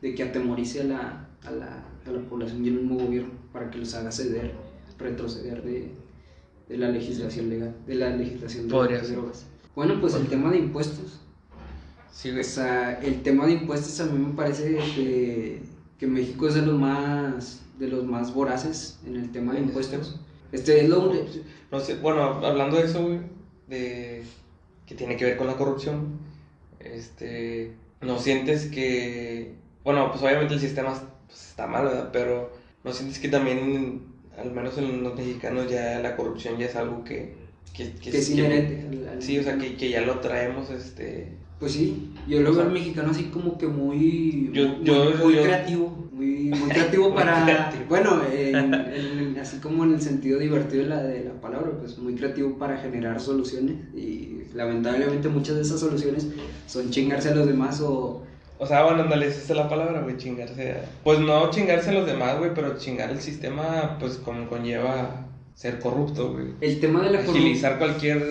de 0.02 0.14
que 0.14 0.22
atemorice 0.22 0.80
a 0.82 0.84
la, 0.84 1.28
a, 1.44 1.50
la, 1.50 1.84
a 2.06 2.10
la 2.10 2.20
población 2.28 2.64
y 2.64 2.68
al 2.68 2.74
mismo 2.74 2.96
gobierno 2.96 3.30
para 3.52 3.70
que 3.70 3.78
los 3.78 3.94
haga 3.94 4.10
ceder, 4.12 4.52
retroceder 4.98 5.62
de, 5.62 5.90
de 6.68 6.76
la 6.76 6.88
legislación 6.88 7.48
legal, 7.48 7.74
de 7.86 7.94
la 7.94 8.10
legislación 8.10 8.66
de 8.68 8.72
Podría 8.72 8.98
las 8.98 9.06
ser. 9.06 9.16
Bueno, 9.78 10.00
pues 10.00 10.14
el 10.14 10.26
tema 10.26 10.50
de 10.50 10.58
impuestos. 10.58 11.20
Sí, 12.10 12.30
O 12.30 12.32
güey. 12.32 12.42
sea, 12.42 12.94
el 12.94 13.22
tema 13.22 13.46
de 13.46 13.52
impuestos 13.52 14.00
a 14.00 14.06
mí 14.06 14.18
me 14.18 14.34
parece 14.34 14.76
que, 14.96 15.62
que 15.96 16.06
México 16.08 16.48
es 16.48 16.54
de 16.54 16.62
los 16.62 16.76
más 16.76 17.62
de 17.78 17.86
los 17.86 18.04
más 18.04 18.34
voraces 18.34 18.98
en 19.06 19.14
el 19.14 19.30
tema 19.30 19.52
de 19.52 19.60
¿En 19.60 19.66
impuestos. 19.66 20.18
Este 20.50 20.80
es 20.80 20.88
lo 20.88 21.12
No 21.70 21.78
sé, 21.78 21.94
bueno, 21.94 22.44
hablando 22.44 22.76
de 22.76 22.86
eso, 22.86 23.06
güey, 23.06 23.20
de 23.68 24.24
que 24.84 24.96
tiene 24.96 25.16
que 25.16 25.26
ver 25.26 25.36
con 25.36 25.46
la 25.46 25.56
corrupción, 25.56 26.18
este, 26.80 27.72
¿no 28.00 28.18
sientes 28.18 28.66
que, 28.66 29.54
bueno, 29.84 30.10
pues 30.10 30.20
obviamente 30.24 30.54
el 30.54 30.60
sistema 30.60 30.92
pues, 31.28 31.50
está 31.50 31.68
mal, 31.68 31.84
¿verdad? 31.84 32.10
Pero 32.12 32.50
¿no 32.82 32.92
sientes 32.92 33.20
que 33.20 33.28
también, 33.28 34.06
al 34.36 34.50
menos 34.50 34.76
en 34.76 35.04
los 35.04 35.14
mexicanos, 35.14 35.70
ya 35.70 36.00
la 36.00 36.16
corrupción 36.16 36.58
ya 36.58 36.66
es 36.66 36.74
algo 36.74 37.04
que, 37.04 37.47
que, 37.74 37.92
que 37.92 38.16
es 38.18 38.30
inherente. 38.30 38.86
al- 38.88 39.08
al- 39.08 39.22
Sí, 39.22 39.38
o 39.38 39.42
sea, 39.42 39.56
que, 39.58 39.76
que 39.76 39.90
ya 39.90 40.02
lo 40.02 40.18
traemos, 40.20 40.70
este, 40.70 41.36
Pues 41.58 41.72
sí, 41.72 42.10
yo 42.28 42.40
lo 42.40 42.52
veo 42.52 42.62
al 42.62 42.70
mexicano 42.72 43.10
así 43.10 43.24
como 43.24 43.58
que 43.58 43.66
muy, 43.66 44.50
Yo- 44.52 44.68
muy, 44.68 44.84
yo- 44.84 45.12
muy 45.24 45.34
yo- 45.34 45.42
creativo, 45.42 46.08
muy, 46.12 46.26
muy 46.50 46.68
creativo 46.70 47.12
para, 47.14 47.44
creativo. 47.44 47.84
bueno, 47.88 48.22
en- 48.32 48.74
en- 48.74 49.38
así 49.40 49.58
como 49.58 49.84
en 49.84 49.94
el 49.94 50.00
sentido 50.00 50.38
divertido 50.38 50.82
de 50.84 50.88
la, 50.88 51.02
de 51.02 51.24
la 51.24 51.32
palabra, 51.40 51.72
pues 51.80 51.98
muy 51.98 52.14
creativo 52.14 52.56
para 52.58 52.76
generar 52.78 53.20
soluciones 53.20 53.74
y 53.94 54.42
lamentablemente 54.54 55.28
muchas 55.28 55.56
de 55.56 55.62
esas 55.62 55.80
soluciones 55.80 56.26
son 56.66 56.90
chingarse 56.90 57.30
a 57.30 57.34
los 57.34 57.46
demás 57.46 57.80
o, 57.80 58.22
o 58.58 58.66
sea, 58.66 58.82
bueno, 58.84 59.12
es 59.22 59.48
la 59.50 59.68
palabra, 59.68 60.00
güey, 60.02 60.16
chingarse, 60.16 60.76
pues 61.04 61.20
no 61.20 61.50
chingarse 61.50 61.90
a 61.90 61.92
los 61.92 62.06
demás, 62.06 62.38
güey, 62.38 62.52
pero 62.54 62.76
chingar 62.78 63.10
el 63.10 63.20
sistema, 63.20 63.96
pues 64.00 64.14
como 64.16 64.48
conlleva 64.48 65.27
ser 65.58 65.80
corrupto, 65.80 66.34
güey. 66.34 66.46
el 66.60 66.78
tema 66.78 67.02
de 67.02 67.10
la 67.10 67.18
corrupción. 67.18 67.46
agilizar 67.46 67.78
cualquier, 67.78 68.24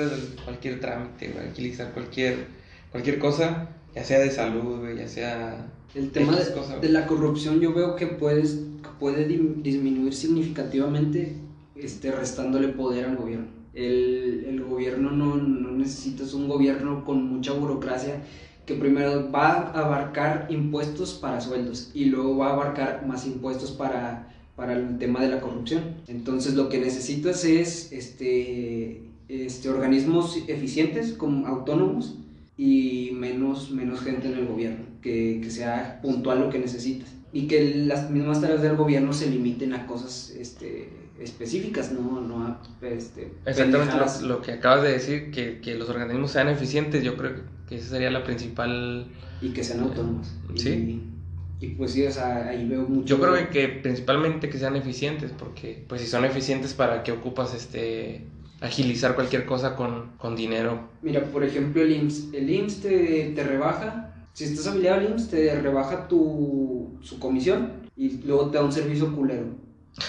cualquier 0.46 0.80
trámite, 0.80 1.28
güey, 1.28 1.50
agilizar 1.50 1.92
cualquier, 1.92 2.48
cualquier 2.90 3.20
cosa, 3.20 3.68
ya 3.94 4.06
sea 4.06 4.20
de 4.20 4.32
salud, 4.32 4.80
güey, 4.80 4.98
ya 4.98 5.10
sea... 5.10 5.68
El 5.94 6.12
tema 6.12 6.38
de, 6.38 6.54
cosa, 6.54 6.78
de 6.80 6.88
la 6.88 7.06
corrupción 7.06 7.60
yo 7.60 7.74
veo 7.74 7.98
que 7.98 8.08
puedes, 8.08 8.62
puede 8.98 9.26
disminuir 9.26 10.14
significativamente 10.14 11.36
este, 11.76 12.14
restándole 12.14 12.70
poder 12.70 13.04
al 13.04 13.18
gobierno. 13.18 13.48
El, 13.74 14.46
el 14.48 14.64
gobierno 14.64 15.12
no, 15.12 15.36
no 15.36 15.72
necesitas 15.72 16.34
un 16.34 16.48
gobierno 16.48 17.04
con 17.04 17.24
mucha 17.26 17.52
burocracia 17.52 18.22
que 18.66 18.76
primero 18.76 19.30
va 19.32 19.50
a 19.50 19.86
abarcar 19.86 20.48
impuestos 20.50 21.14
para 21.16 21.42
sueldos 21.42 21.92
y 21.94 22.06
luego 22.06 22.38
va 22.38 22.52
a 22.52 22.54
abarcar 22.54 23.06
más 23.06 23.26
impuestos 23.26 23.72
para, 23.72 24.30
para 24.58 24.74
el 24.74 24.98
tema 24.98 25.22
de 25.22 25.30
la 25.30 25.40
corrupción. 25.40 25.84
Entonces 26.08 26.56
lo 26.56 26.68
que 26.68 26.80
necesitas 26.80 27.46
es 27.46 27.92
este, 27.94 29.04
este, 29.30 29.70
organismos 29.70 30.36
eficientes, 30.48 31.14
como 31.14 31.48
autónomos, 31.48 32.16
y 32.58 33.12
menos, 33.14 33.70
menos 33.70 34.02
gente 34.02 34.28
en 34.28 34.34
el 34.34 34.48
gobierno, 34.48 34.84
que, 35.02 35.40
que 35.44 35.52
sea 35.52 36.00
puntual 36.02 36.40
lo 36.40 36.50
que 36.50 36.58
necesitas. 36.58 37.14
Y 37.32 37.48
que 37.48 37.86
las 37.86 38.10
mismas 38.10 38.42
tareas 38.42 38.64
del 38.64 38.76
gobierno 38.76 39.14
se 39.14 39.30
limiten 39.30 39.74
a 39.74 39.86
cosas 39.86 40.32
este, 40.32 40.90
específicas, 41.20 41.92
no, 41.92 42.20
no 42.22 42.48
a 42.48 42.60
este, 42.82 43.32
Exactamente 43.46 43.96
lo, 43.96 44.28
lo 44.28 44.42
que 44.42 44.54
acabas 44.54 44.82
de 44.82 44.94
decir, 44.94 45.30
que, 45.30 45.62
que 45.62 45.76
los 45.76 45.88
organismos 45.88 46.32
sean 46.32 46.50
eficientes, 46.50 47.04
yo 47.04 47.16
creo 47.16 47.34
que 47.70 47.76
esa 47.76 47.90
sería 47.90 48.10
la 48.10 48.24
principal... 48.24 49.06
y 49.40 49.50
que 49.50 49.64
sean 49.64 49.82
autónomos. 49.82 50.34
Sí. 50.56 50.70
Y, 50.70 51.17
pues 51.60 51.92
sí, 51.92 52.06
o 52.06 52.12
sea, 52.12 52.50
ahí 52.50 52.68
veo 52.68 52.84
mucho. 52.84 53.08
Yo 53.08 53.20
creo 53.20 53.34
que, 53.34 53.48
que 53.50 53.68
principalmente 53.68 54.50
que 54.50 54.60
sean 54.60 54.76
eficientes, 54.76 55.32
porque 55.32 55.84
pues 55.88 56.02
si 56.02 56.08
son 56.08 56.24
eficientes, 56.24 56.74
¿para 56.74 57.02
qué 57.02 57.12
ocupas 57.12 57.56
este 57.56 58.22
agilizar 58.62 59.16
cualquier 59.16 59.46
cosa 59.46 59.76
con, 59.76 60.12
con 60.18 60.36
dinero? 60.36 60.90
Mira, 61.02 61.24
por 61.26 61.44
ejemplo, 61.44 61.82
el 61.82 61.92
IMSS. 61.92 62.34
El 62.34 62.50
IMSS 62.50 62.82
te, 62.82 63.32
te 63.36 63.44
rebaja, 63.44 64.14
si 64.34 64.44
estás 64.44 64.68
afiliado 64.68 65.00
al 65.00 65.10
IMSS, 65.10 65.30
te 65.30 65.60
rebaja 65.60 66.08
tu, 66.08 67.00
su 67.02 67.18
comisión 67.18 67.72
y 67.96 68.22
luego 68.24 68.52
te 68.52 68.58
da 68.58 68.64
un 68.64 68.72
servicio 68.72 69.16
culero. 69.16 69.48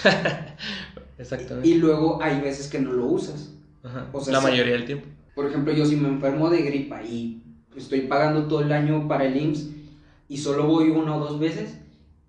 Exactamente. 1.17 1.67
Y 1.67 1.75
luego 1.75 2.21
hay 2.21 2.39
veces 2.41 2.67
que 2.67 2.79
no 2.79 2.91
lo 2.91 3.07
usas. 3.07 3.55
Ajá. 3.81 4.07
o 4.11 4.19
sea, 4.19 4.33
la 4.33 4.41
mayoría 4.41 4.73
del 4.73 4.85
tiempo. 4.85 5.07
Por 5.33 5.47
ejemplo, 5.47 5.73
yo 5.73 5.85
si 5.85 5.95
me 5.95 6.09
enfermo 6.09 6.49
de 6.49 6.61
gripa 6.61 7.01
y 7.01 7.41
estoy 7.75 8.01
pagando 8.01 8.45
todo 8.45 8.61
el 8.61 8.71
año 8.71 9.07
para 9.07 9.25
el 9.25 9.37
IMSS 9.37 9.78
y 10.29 10.37
solo 10.37 10.65
voy 10.67 10.89
una 10.91 11.15
o 11.17 11.19
dos 11.19 11.39
veces, 11.39 11.75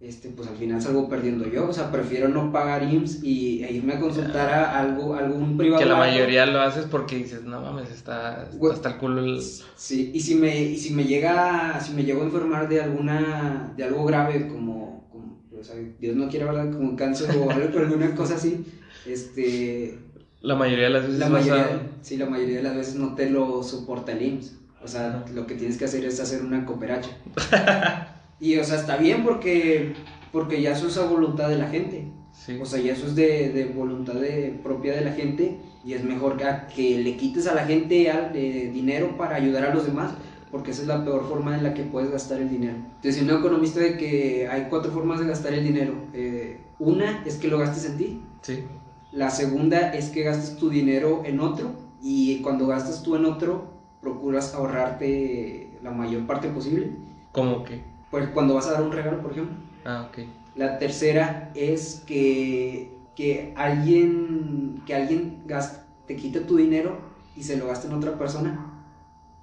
este, 0.00 0.30
pues 0.30 0.48
al 0.48 0.56
final 0.56 0.80
salgo 0.80 1.08
perdiendo 1.10 1.46
yo. 1.46 1.68
O 1.68 1.72
sea, 1.74 1.92
prefiero 1.92 2.28
no 2.28 2.50
pagar 2.50 2.82
IMSS 2.90 3.22
y, 3.22 3.62
e 3.62 3.72
irme 3.74 3.92
a 3.94 4.00
consultar 4.00 4.48
a 4.48 4.80
algo, 4.80 5.14
algún 5.14 5.58
privado. 5.58 5.82
Que 5.82 5.88
la 5.88 5.96
mayoría 5.96 6.46
lo 6.46 6.60
haces 6.60 6.86
porque 6.86 7.16
dices, 7.16 7.44
no 7.44 7.60
mames, 7.60 7.90
está, 7.90 8.48
está 8.50 8.72
hasta 8.72 8.88
el 8.92 8.96
culo 8.96 9.20
el... 9.22 9.42
Sí, 9.76 10.10
y 10.14 10.20
si 10.20 10.34
me, 10.36 10.58
y 10.62 10.78
si 10.78 10.94
me 10.94 11.04
llega, 11.04 11.78
si 11.80 11.92
me 11.92 12.04
llego 12.04 12.22
a 12.22 12.24
enfermar 12.24 12.66
de 12.68 12.80
alguna, 12.80 13.74
de 13.76 13.84
algo 13.84 14.06
grave 14.06 14.48
como, 14.48 15.06
como 15.12 15.38
o 15.60 15.62
sea, 15.62 15.76
Dios 16.00 16.16
no 16.16 16.28
quiere, 16.30 16.46
¿verdad? 16.46 16.72
Como 16.72 16.96
cáncer 16.96 17.36
o 17.36 17.50
algo, 17.50 17.78
alguna 17.78 18.14
cosa 18.14 18.36
así, 18.36 18.64
este, 19.06 19.98
La 20.40 20.54
mayoría 20.54 20.84
de 20.84 20.90
las 20.90 21.02
veces 21.02 21.18
la 21.18 21.28
vas 21.28 21.46
a- 21.46 21.50
mayoría, 21.50 21.90
sí, 22.00 22.16
la 22.16 22.26
mayoría 22.26 22.56
de 22.56 22.62
las 22.62 22.74
veces 22.76 22.94
no 22.94 23.14
te 23.14 23.28
lo 23.28 23.62
soporta 23.62 24.12
el 24.12 24.22
IMSS. 24.22 24.56
O 24.82 24.88
sea, 24.88 25.24
lo 25.34 25.46
que 25.46 25.54
tienes 25.54 25.76
que 25.76 25.84
hacer 25.84 26.04
es 26.04 26.20
hacer 26.20 26.42
una 26.42 26.64
cooperacha. 26.64 27.10
y, 28.40 28.56
o 28.58 28.64
sea, 28.64 28.76
está 28.80 28.96
bien 28.96 29.22
porque, 29.22 29.94
porque 30.32 30.62
ya 30.62 30.72
eso 30.72 30.88
es 30.88 30.96
a 30.96 31.04
voluntad 31.06 31.48
de 31.48 31.56
la 31.58 31.68
gente. 31.68 32.08
Sí. 32.32 32.58
O 32.60 32.64
sea, 32.64 32.80
ya 32.80 32.92
eso 32.92 33.06
es 33.06 33.14
de, 33.14 33.50
de 33.50 33.66
voluntad 33.66 34.14
de- 34.14 34.58
propia 34.62 34.94
de 34.94 35.02
la 35.04 35.12
gente 35.12 35.58
y 35.84 35.92
es 35.92 36.02
mejor 36.04 36.36
que, 36.36 36.46
que 36.74 36.98
le 37.02 37.16
quites 37.16 37.46
a 37.46 37.54
la 37.54 37.64
gente 37.66 38.10
al- 38.10 38.32
de 38.32 38.70
dinero 38.72 39.16
para 39.18 39.36
ayudar 39.36 39.64
a 39.66 39.74
los 39.74 39.84
demás, 39.84 40.12
porque 40.50 40.70
esa 40.70 40.82
es 40.82 40.88
la 40.88 41.04
peor 41.04 41.28
forma 41.28 41.56
en 41.56 41.62
la 41.64 41.74
que 41.74 41.82
puedes 41.82 42.10
gastar 42.10 42.40
el 42.40 42.48
dinero. 42.48 42.76
Decía 43.02 43.22
un 43.24 43.30
economista 43.30 43.80
de 43.80 43.98
que 43.98 44.48
hay 44.48 44.66
cuatro 44.70 44.90
formas 44.92 45.20
de 45.20 45.26
gastar 45.26 45.52
el 45.52 45.64
dinero. 45.64 45.92
Eh, 46.14 46.58
una 46.78 47.22
es 47.26 47.36
que 47.36 47.48
lo 47.48 47.58
gastes 47.58 47.84
en 47.90 47.96
ti. 47.98 48.20
sí. 48.42 48.64
La 49.12 49.28
segunda 49.30 49.92
es 49.92 50.10
que 50.10 50.22
gastes 50.22 50.56
tu 50.56 50.70
dinero 50.70 51.24
en 51.26 51.40
otro 51.40 51.72
y 52.00 52.36
cuando 52.42 52.68
gastas 52.68 53.02
tú 53.02 53.16
en 53.16 53.24
otro, 53.24 53.79
procuras 54.00 54.54
ahorrarte 54.54 55.78
la 55.82 55.90
mayor 55.90 56.26
parte 56.26 56.48
posible. 56.48 56.90
¿Cómo 57.32 57.64
que? 57.64 57.82
Pues 58.10 58.28
cuando 58.30 58.54
vas 58.54 58.66
a 58.66 58.72
dar 58.72 58.82
un 58.82 58.92
regalo, 58.92 59.20
por 59.22 59.32
ejemplo. 59.32 59.54
Ah, 59.84 60.06
ok. 60.08 60.18
La 60.56 60.78
tercera 60.78 61.50
es 61.54 62.02
que, 62.06 62.90
que 63.14 63.52
alguien, 63.56 64.82
que 64.86 64.94
alguien 64.94 65.42
gas- 65.46 65.82
te 66.06 66.16
quite 66.16 66.40
tu 66.40 66.56
dinero 66.56 66.98
y 67.36 67.42
se 67.44 67.56
lo 67.56 67.66
gaste 67.68 67.86
en 67.86 67.94
otra 67.94 68.18
persona, 68.18 68.66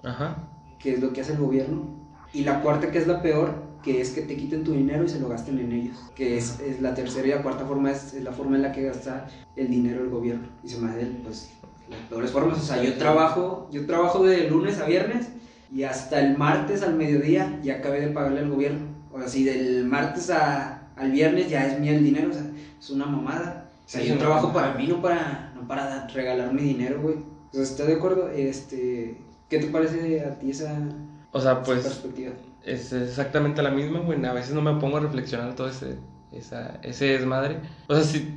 Ajá. 0.04 0.44
que 0.80 0.94
es 0.94 1.02
lo 1.02 1.14
que 1.14 1.22
hace 1.22 1.34
el 1.34 1.40
gobierno. 1.40 1.84
Y 2.34 2.44
la 2.44 2.62
cuarta, 2.62 2.92
que 2.92 2.98
es 2.98 3.08
la 3.08 3.22
peor, 3.22 3.54
que 3.84 4.02
es 4.02 4.10
que 4.12 4.22
te 4.22 4.36
quiten 4.36 4.66
tu 4.66 4.74
dinero 4.74 5.06
y 5.06 5.10
se 5.10 5.20
lo 5.20 5.30
gasten 5.30 5.60
en 5.60 5.72
ellos. 5.72 6.12
Que 6.14 6.38
es, 6.38 6.60
es 6.60 6.82
la 6.82 6.94
tercera 6.94 7.26
y 7.28 7.32
la 7.32 7.42
cuarta 7.42 7.66
forma, 7.66 7.90
es, 7.92 8.14
es 8.14 8.24
la 8.24 8.34
forma 8.34 8.58
en 8.58 8.64
la 8.64 8.74
que 8.74 8.84
gasta 8.84 9.28
el 9.56 9.70
dinero 9.70 10.04
el 10.04 10.10
gobierno. 10.10 10.48
Y 10.62 10.68
se 10.68 10.78
me 10.80 10.92
hace, 10.92 11.06
pues, 11.24 11.54
las 11.90 12.00
peores 12.10 12.32
formas. 12.32 12.58
O 12.60 12.62
sea, 12.62 12.82
yo 12.84 12.94
trabajo, 12.96 13.70
yo 13.72 13.86
trabajo 13.86 14.24
de 14.26 14.50
lunes 14.50 14.80
a 14.80 14.86
viernes 14.86 15.30
y 15.74 15.84
hasta 15.84 16.20
el 16.22 16.38
martes 16.38 16.82
al 16.84 16.96
mediodía 16.96 17.60
ya 17.64 17.76
acabé 17.76 18.02
de 18.02 18.08
pagarle 18.08 18.40
al 18.42 18.50
gobierno. 18.50 18.86
O 19.12 19.20
sea, 19.20 19.28
si 19.28 19.44
del 19.44 19.86
martes 19.86 20.30
a, 20.30 20.90
al 20.96 21.12
viernes 21.12 21.50
ya 21.50 21.66
es 21.68 21.80
mío 21.80 21.94
el 21.94 22.04
dinero, 22.04 22.30
o 22.30 22.34
sea, 22.34 22.44
es 22.80 22.90
una 22.90 23.06
mamada. 23.06 23.70
O 23.86 23.90
sea, 23.90 24.02
Sí, 24.02 24.08
yo 24.08 24.16
no. 24.16 24.20
trabajo 24.20 24.54
para 24.54 24.74
mí, 24.74 24.88
no 24.88 25.02
para, 25.02 25.52
no 25.56 25.68
para 25.68 26.08
regalar 26.08 26.54
mi 26.54 26.62
dinero, 26.62 27.02
güey. 27.02 27.16
O 27.16 27.54
sea, 27.54 27.64
¿estás 27.64 27.88
de 27.88 27.94
acuerdo? 27.96 28.30
Este, 28.30 29.18
¿Qué 29.50 29.60
te 29.60 29.68
parece 29.68 30.22
a 30.22 30.38
ti 30.38 30.52
esa, 30.52 30.78
O 31.32 31.40
sea, 31.40 31.54
esa 31.54 31.64
pues 31.64 31.84
perspectiva? 31.84 32.34
es 32.66 32.92
exactamente 32.92 33.62
la 33.62 33.72
misma, 33.72 34.00
güey. 34.02 34.24
A 34.26 34.34
veces 34.34 34.54
no 34.54 34.62
me 34.62 34.80
pongo 34.80 34.98
a 34.98 35.00
reflexionar 35.00 35.56
todo 35.56 35.70
ese, 35.70 35.96
esa, 36.34 36.80
ese 36.84 37.06
desmadre. 37.06 37.60
O 37.88 37.96
sea, 37.96 38.04
si, 38.04 38.36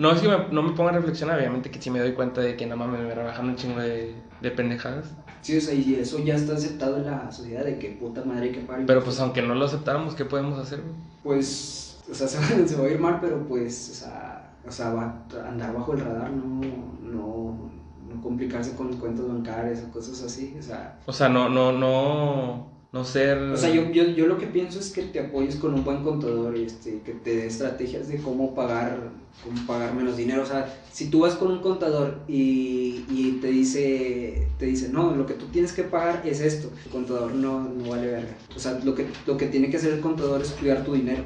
no 0.00 0.12
es 0.12 0.20
que 0.20 0.28
me- 0.28 0.48
no 0.50 0.62
me 0.62 0.72
ponga 0.72 0.90
a 0.90 0.94
reflexionar, 0.94 1.38
obviamente 1.38 1.70
que 1.70 1.80
sí 1.80 1.90
me 1.90 2.00
doy 2.00 2.12
cuenta 2.14 2.40
de 2.40 2.56
que 2.56 2.66
no 2.66 2.76
mames, 2.76 3.00
me 3.00 3.14
rebajando 3.14 3.52
un 3.52 3.56
chingo 3.56 3.78
de, 3.80 4.14
de 4.40 4.50
pendejadas. 4.50 5.06
Sí, 5.42 5.56
o 5.56 5.60
sea, 5.60 5.74
y 5.74 5.94
eso 5.94 6.18
ya 6.18 6.34
está 6.34 6.54
aceptado 6.54 6.96
en 6.98 7.06
la 7.06 7.30
sociedad 7.32 7.64
de 7.64 7.78
que 7.78 7.90
puta 7.90 8.24
madre 8.24 8.52
que 8.52 8.60
pagar. 8.60 8.86
Pero 8.86 9.02
pues 9.04 9.18
aunque 9.20 9.42
no 9.42 9.54
lo 9.54 9.64
aceptáramos, 9.64 10.14
¿qué 10.14 10.24
podemos 10.24 10.58
hacer, 10.58 10.80
güey? 10.80 10.94
Pues, 11.22 11.98
o 12.10 12.14
sea, 12.14 12.28
se 12.28 12.38
va, 12.38 12.66
se 12.68 12.76
va 12.76 12.84
a 12.86 12.90
ir 12.90 12.98
mal, 12.98 13.18
pero 13.20 13.46
pues, 13.46 13.90
o 13.90 13.94
sea, 13.94 14.52
o 14.66 14.70
sea, 14.70 14.90
va 14.92 15.22
a 15.44 15.48
andar 15.48 15.72
bajo 15.74 15.92
el 15.94 16.00
radar, 16.00 16.30
no, 16.30 16.60
no, 17.02 17.70
no 18.08 18.22
complicarse 18.22 18.74
con 18.76 18.92
cuentas 18.96 19.26
bancarias 19.28 19.82
o 19.88 19.92
cosas 19.92 20.22
así, 20.22 20.56
o 20.58 20.62
sea. 20.62 20.98
O 21.06 21.12
sea, 21.12 21.28
no, 21.28 21.48
no, 21.48 21.72
no, 21.72 22.66
no 22.92 23.04
ser... 23.04 23.38
O 23.38 23.56
sea, 23.56 23.70
yo, 23.70 23.90
yo, 23.90 24.04
yo 24.04 24.26
lo 24.26 24.38
que 24.38 24.46
pienso 24.46 24.80
es 24.80 24.90
que 24.90 25.02
te 25.02 25.20
apoyes 25.20 25.56
con 25.56 25.74
un 25.74 25.84
buen 25.84 26.02
contador 26.02 26.56
y 26.56 26.64
este, 26.64 27.00
que 27.02 27.12
te 27.12 27.36
dé 27.36 27.46
estrategias 27.46 28.08
de 28.08 28.18
cómo 28.18 28.54
pagar, 28.54 29.10
cómo 29.44 29.64
pagar 29.66 29.94
menos 29.94 30.16
dinero. 30.16 30.42
O 30.42 30.46
sea, 30.46 30.76
si 30.92 31.08
tú 31.08 31.20
vas 31.20 31.34
con 31.34 31.52
un 31.52 31.60
contador 31.60 32.18
y, 32.26 33.04
y 33.08 33.38
te 33.40 33.48
dice, 33.48 34.48
te 34.58 34.66
dice, 34.66 34.88
no, 34.88 35.14
lo 35.14 35.24
que 35.24 35.34
tú 35.34 35.46
tienes 35.46 35.72
que 35.72 35.84
pagar 35.84 36.22
es 36.24 36.40
esto, 36.40 36.70
el 36.84 36.90
contador 36.90 37.32
no, 37.32 37.62
no 37.62 37.90
vale 37.90 38.08
verga. 38.08 38.36
O 38.56 38.58
sea, 38.58 38.78
lo 38.82 38.94
que, 38.94 39.06
lo 39.24 39.36
que 39.36 39.46
tiene 39.46 39.70
que 39.70 39.76
hacer 39.76 39.92
el 39.92 40.00
contador 40.00 40.42
es 40.42 40.50
cuidar 40.50 40.84
tu 40.84 40.94
dinero, 40.94 41.22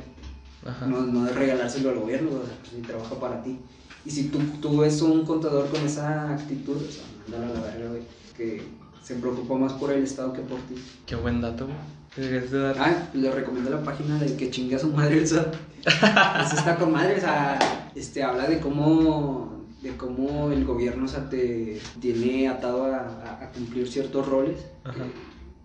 Ajá. 0.67 0.87
no, 0.87 1.01
no 1.07 1.25
de 1.25 1.33
regalárselo 1.33 1.91
al 1.91 2.01
gobierno, 2.01 2.29
o 2.29 2.45
sea, 2.45 2.59
pues, 2.71 2.87
trabaja 2.87 3.15
para 3.19 3.43
ti. 3.43 3.59
Y 4.05 4.11
si 4.11 4.25
tú, 4.25 4.39
tú 4.61 4.77
ves 4.77 5.01
un 5.01 5.25
contador 5.25 5.69
con 5.69 5.81
esa 5.81 6.35
actitud, 6.35 6.77
o 6.77 6.93
sea, 6.93 7.05
mándalo 7.27 7.55
a 7.55 7.57
la 7.57 7.67
verga, 7.75 7.89
güey, 7.89 8.03
que 8.37 8.63
se 9.05 9.15
preocupa 9.17 9.55
más 9.55 9.75
por 9.75 9.93
el 9.93 10.03
Estado 10.03 10.33
que 10.33 10.41
por 10.41 10.59
ti. 10.63 10.75
Qué 11.07 11.15
buen 11.15 11.41
dato. 11.41 11.67
Deberías 12.17 12.51
de 12.51 12.59
dar... 12.59 12.77
Ah, 12.79 13.09
le 13.13 13.31
recomiendo 13.31 13.71
la 13.71 13.83
página 13.83 14.19
de 14.19 14.35
que 14.37 14.51
chingue 14.51 14.77
a 14.77 14.79
su 14.79 14.89
madre 14.89 15.19
el 15.19 15.27
SAT. 15.29 15.55
Eso 15.87 16.57
está 16.57 16.77
con 16.77 16.93
madre, 16.93 17.17
o 17.17 17.21
sea, 17.21 17.59
este, 17.95 18.23
habla 18.23 18.47
de 18.49 18.61
cómo, 18.61 19.65
de 19.83 19.97
cómo 19.97 20.51
el 20.53 20.65
gobierno 20.65 21.05
o 21.05 21.09
sea, 21.09 21.29
te 21.29 21.81
tiene 22.01 22.49
atado 22.49 22.85
a, 22.85 22.99
a- 22.99 23.45
a 23.45 23.51
cumplir 23.53 23.87
ciertos 23.89 24.27
roles. 24.27 24.59
Ajá. 24.85 25.05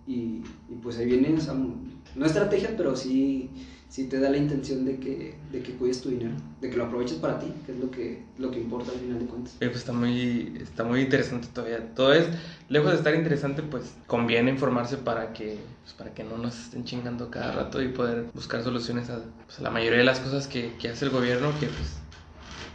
Y, 0.07 0.43
y 0.69 0.75
pues 0.81 0.97
ahí 0.97 1.05
viene, 1.05 1.35
o 1.37 1.41
sea, 1.41 1.53
no 1.53 2.25
estrategia, 2.25 2.73
pero 2.75 2.95
sí, 2.95 3.51
sí 3.89 4.05
te 4.05 4.19
da 4.19 4.29
la 4.29 4.37
intención 4.37 4.85
de 4.85 4.97
que, 4.97 5.35
de 5.51 5.61
que 5.61 5.73
cuides 5.73 6.01
tu 6.01 6.09
dinero, 6.09 6.31
de 6.61 6.69
que 6.69 6.77
lo 6.77 6.85
aproveches 6.85 7.17
para 7.17 7.39
ti, 7.39 7.51
que 7.65 7.71
es 7.71 7.79
lo 7.79 7.89
que, 7.89 8.23
lo 8.37 8.51
que 8.51 8.59
importa 8.59 8.91
al 8.91 8.99
final 8.99 9.19
de 9.19 9.25
cuentas. 9.25 9.55
Eh, 9.59 9.65
pues 9.65 9.77
está 9.77 9.93
muy, 9.93 10.57
está 10.61 10.83
muy 10.83 11.01
interesante 11.01 11.47
todavía. 11.51 11.93
Todo 11.95 12.13
es, 12.13 12.27
lejos 12.69 12.91
de 12.91 12.97
estar 12.97 13.15
interesante, 13.15 13.63
pues 13.63 13.95
conviene 14.05 14.51
informarse 14.51 14.97
para 14.97 15.33
que, 15.33 15.57
pues, 15.83 15.93
para 15.93 16.13
que 16.13 16.23
no 16.23 16.37
nos 16.37 16.57
estén 16.59 16.85
chingando 16.85 17.31
cada 17.31 17.51
rato 17.51 17.81
y 17.81 17.87
poder 17.87 18.25
buscar 18.33 18.63
soluciones 18.63 19.09
a, 19.09 19.21
pues, 19.45 19.59
a 19.59 19.63
la 19.63 19.71
mayoría 19.71 19.97
de 19.97 20.05
las 20.05 20.19
cosas 20.19 20.47
que, 20.47 20.75
que 20.77 20.89
hace 20.89 21.05
el 21.05 21.11
gobierno, 21.11 21.51
que 21.59 21.65
pues 21.65 21.97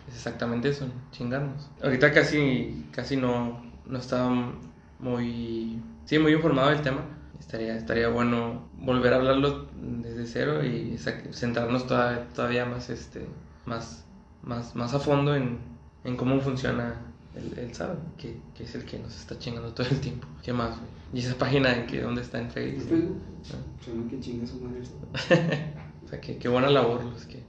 es 0.09 0.17
exactamente 0.17 0.69
eso, 0.69 0.87
¿no? 0.87 0.93
chingarnos. 1.13 1.71
Ahorita 1.81 2.13
casi, 2.13 2.87
casi 2.91 3.17
no, 3.17 3.63
no 3.87 3.99
estaba 3.99 4.53
muy, 4.99 5.81
sí, 6.07 6.19
muy 6.19 6.33
informado 6.33 6.71
del 6.71 6.83
tema. 6.83 7.03
Estaría, 7.41 7.77
estaría 7.77 8.09
bueno 8.09 8.69
volver 8.79 9.13
a 9.13 9.17
hablarlo 9.17 9.67
desde 9.81 10.27
cero 10.27 10.65
y 10.65 10.97
centrarnos 11.33 11.87
toda- 11.87 12.29
todavía 12.29 12.65
más, 12.65 12.91
este, 12.91 13.27
más, 13.67 14.05
más, 14.43 14.75
más 14.75 14.95
a 14.95 14.99
fondo 15.01 15.35
en, 15.35 15.59
en 16.05 16.17
cómo 16.17 16.41
funciona 16.41 17.01
el, 17.35 17.59
el 17.59 17.75
SAT, 17.75 17.97
que, 18.17 18.37
que 18.55 18.65
es 18.65 18.75
el 18.75 18.85
que 18.85 18.99
nos 18.99 19.15
está 19.17 19.39
chingando 19.39 19.73
todo 19.73 19.87
el 19.89 20.01
tiempo. 20.01 20.27
¿Qué 20.43 20.53
más, 20.53 20.71
güey? 20.79 20.91
¿Y 21.13 21.19
esa 21.27 21.37
página 21.37 21.75
en 21.77 21.87
que 21.87 22.01
dónde 22.03 22.23
está 22.23 22.41
en 22.41 22.51
Facebook? 22.51 22.89
Facebook, 22.89 23.23
suena 23.85 24.09
que 24.11 24.21
chingue 24.21 24.45
a 24.45 24.49
su 24.49 24.61
madre. 24.61 24.81
O 26.05 26.09
sea, 26.09 26.21
que, 26.21 26.37
qué 26.37 26.49
buena 26.51 26.69
labor 26.69 27.03
los 27.03 27.25
que... 27.25 27.43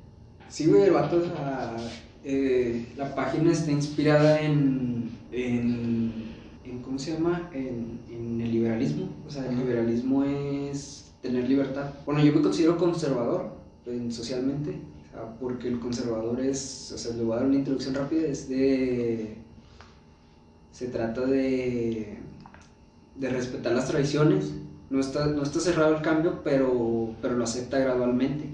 Sí, 0.48 0.67
güey, 0.67 0.84
el 0.84 0.91
vato, 0.91 1.21
sea, 1.21 1.76
eh, 2.24 2.86
la 2.95 3.13
página 3.13 3.52
está 3.52 3.69
inspirada 3.69 4.39
en, 4.39 5.10
en, 5.32 6.13
en 6.63 6.82
¿cómo 6.82 6.98
se 6.98 7.13
llama? 7.13 7.50
En, 7.54 8.00
en 8.36 8.41
el 8.41 8.52
liberalismo. 8.52 9.08
O 9.26 9.30
sea, 9.30 9.45
el 9.50 9.58
liberalismo 9.58 10.24
es 10.24 11.12
tener 11.21 11.48
libertad. 11.50 11.89
Bueno, 12.06 12.24
yo 12.24 12.34
me 12.34 12.41
considero 12.41 12.78
conservador 12.78 13.52
en- 13.86 14.12
socialmente, 14.12 14.78
porque 15.39 15.69
el 15.69 15.80
conservador 15.80 16.39
es, 16.41 16.91
o 16.93 16.98
sea, 16.98 17.15
le 17.15 17.24
voy 17.24 17.34
a 17.34 17.38
dar 17.38 17.45
una 17.48 17.56
introducción 17.56 17.95
rápida, 17.95 18.28
es 18.28 18.50
de... 18.50 19.38
Se 20.71 20.88
trata 20.89 21.21
de, 21.21 22.17
de 23.15 23.30
respetar 23.30 23.71
las 23.74 23.88
tradiciones, 23.88 24.52
no 24.89 25.00
está, 25.00 25.28
no 25.28 25.41
está 25.43 25.62
cerrado 25.62 25.95
el 25.95 26.02
cambio, 26.02 26.41
pero, 26.43 27.15
pero 27.21 27.36
lo 27.38 27.45
acepta 27.45 27.80
gradualmente. 27.80 28.50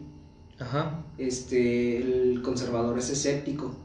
Ajá. 0.59 1.03
Este, 1.17 1.97
el 1.97 2.41
conservador 2.43 2.99
es 2.99 3.09
escéptico. 3.09 3.75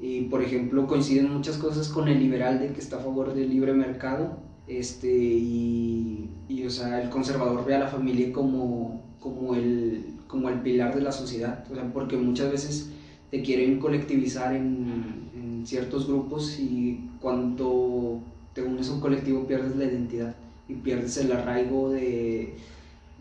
Y 0.00 0.22
por 0.22 0.42
ejemplo, 0.42 0.88
coinciden 0.88 1.32
muchas 1.32 1.56
cosas 1.56 1.88
con 1.88 2.08
el 2.08 2.18
liberal 2.18 2.58
de 2.58 2.72
que 2.72 2.80
está 2.80 2.96
a 2.96 3.00
favor 3.00 3.32
del 3.32 3.48
libre 3.48 3.72
mercado. 3.74 4.38
Este, 4.68 5.10
y, 5.10 6.28
y 6.48 6.64
o 6.66 6.70
sea, 6.70 7.00
el 7.00 7.08
conservador 7.08 7.64
ve 7.64 7.74
a 7.74 7.78
la 7.78 7.88
familia 7.88 8.32
como, 8.32 9.02
como, 9.18 9.54
el, 9.54 10.14
como 10.26 10.50
el 10.50 10.60
pilar 10.60 10.94
de 10.94 11.02
la 11.02 11.12
sociedad. 11.12 11.64
O 11.70 11.74
sea, 11.74 11.90
porque 11.92 12.16
muchas 12.16 12.52
veces 12.52 12.90
te 13.30 13.42
quieren 13.42 13.78
colectivizar 13.78 14.54
en, 14.54 15.30
en 15.34 15.66
ciertos 15.66 16.06
grupos 16.06 16.58
y 16.58 17.00
cuando 17.20 18.20
te 18.54 18.62
unes 18.62 18.88
a 18.88 18.92
un 18.92 19.00
colectivo 19.00 19.46
pierdes 19.46 19.76
la 19.76 19.84
identidad 19.84 20.34
y 20.68 20.74
pierdes 20.74 21.16
el 21.16 21.32
arraigo 21.32 21.90
de, 21.90 22.54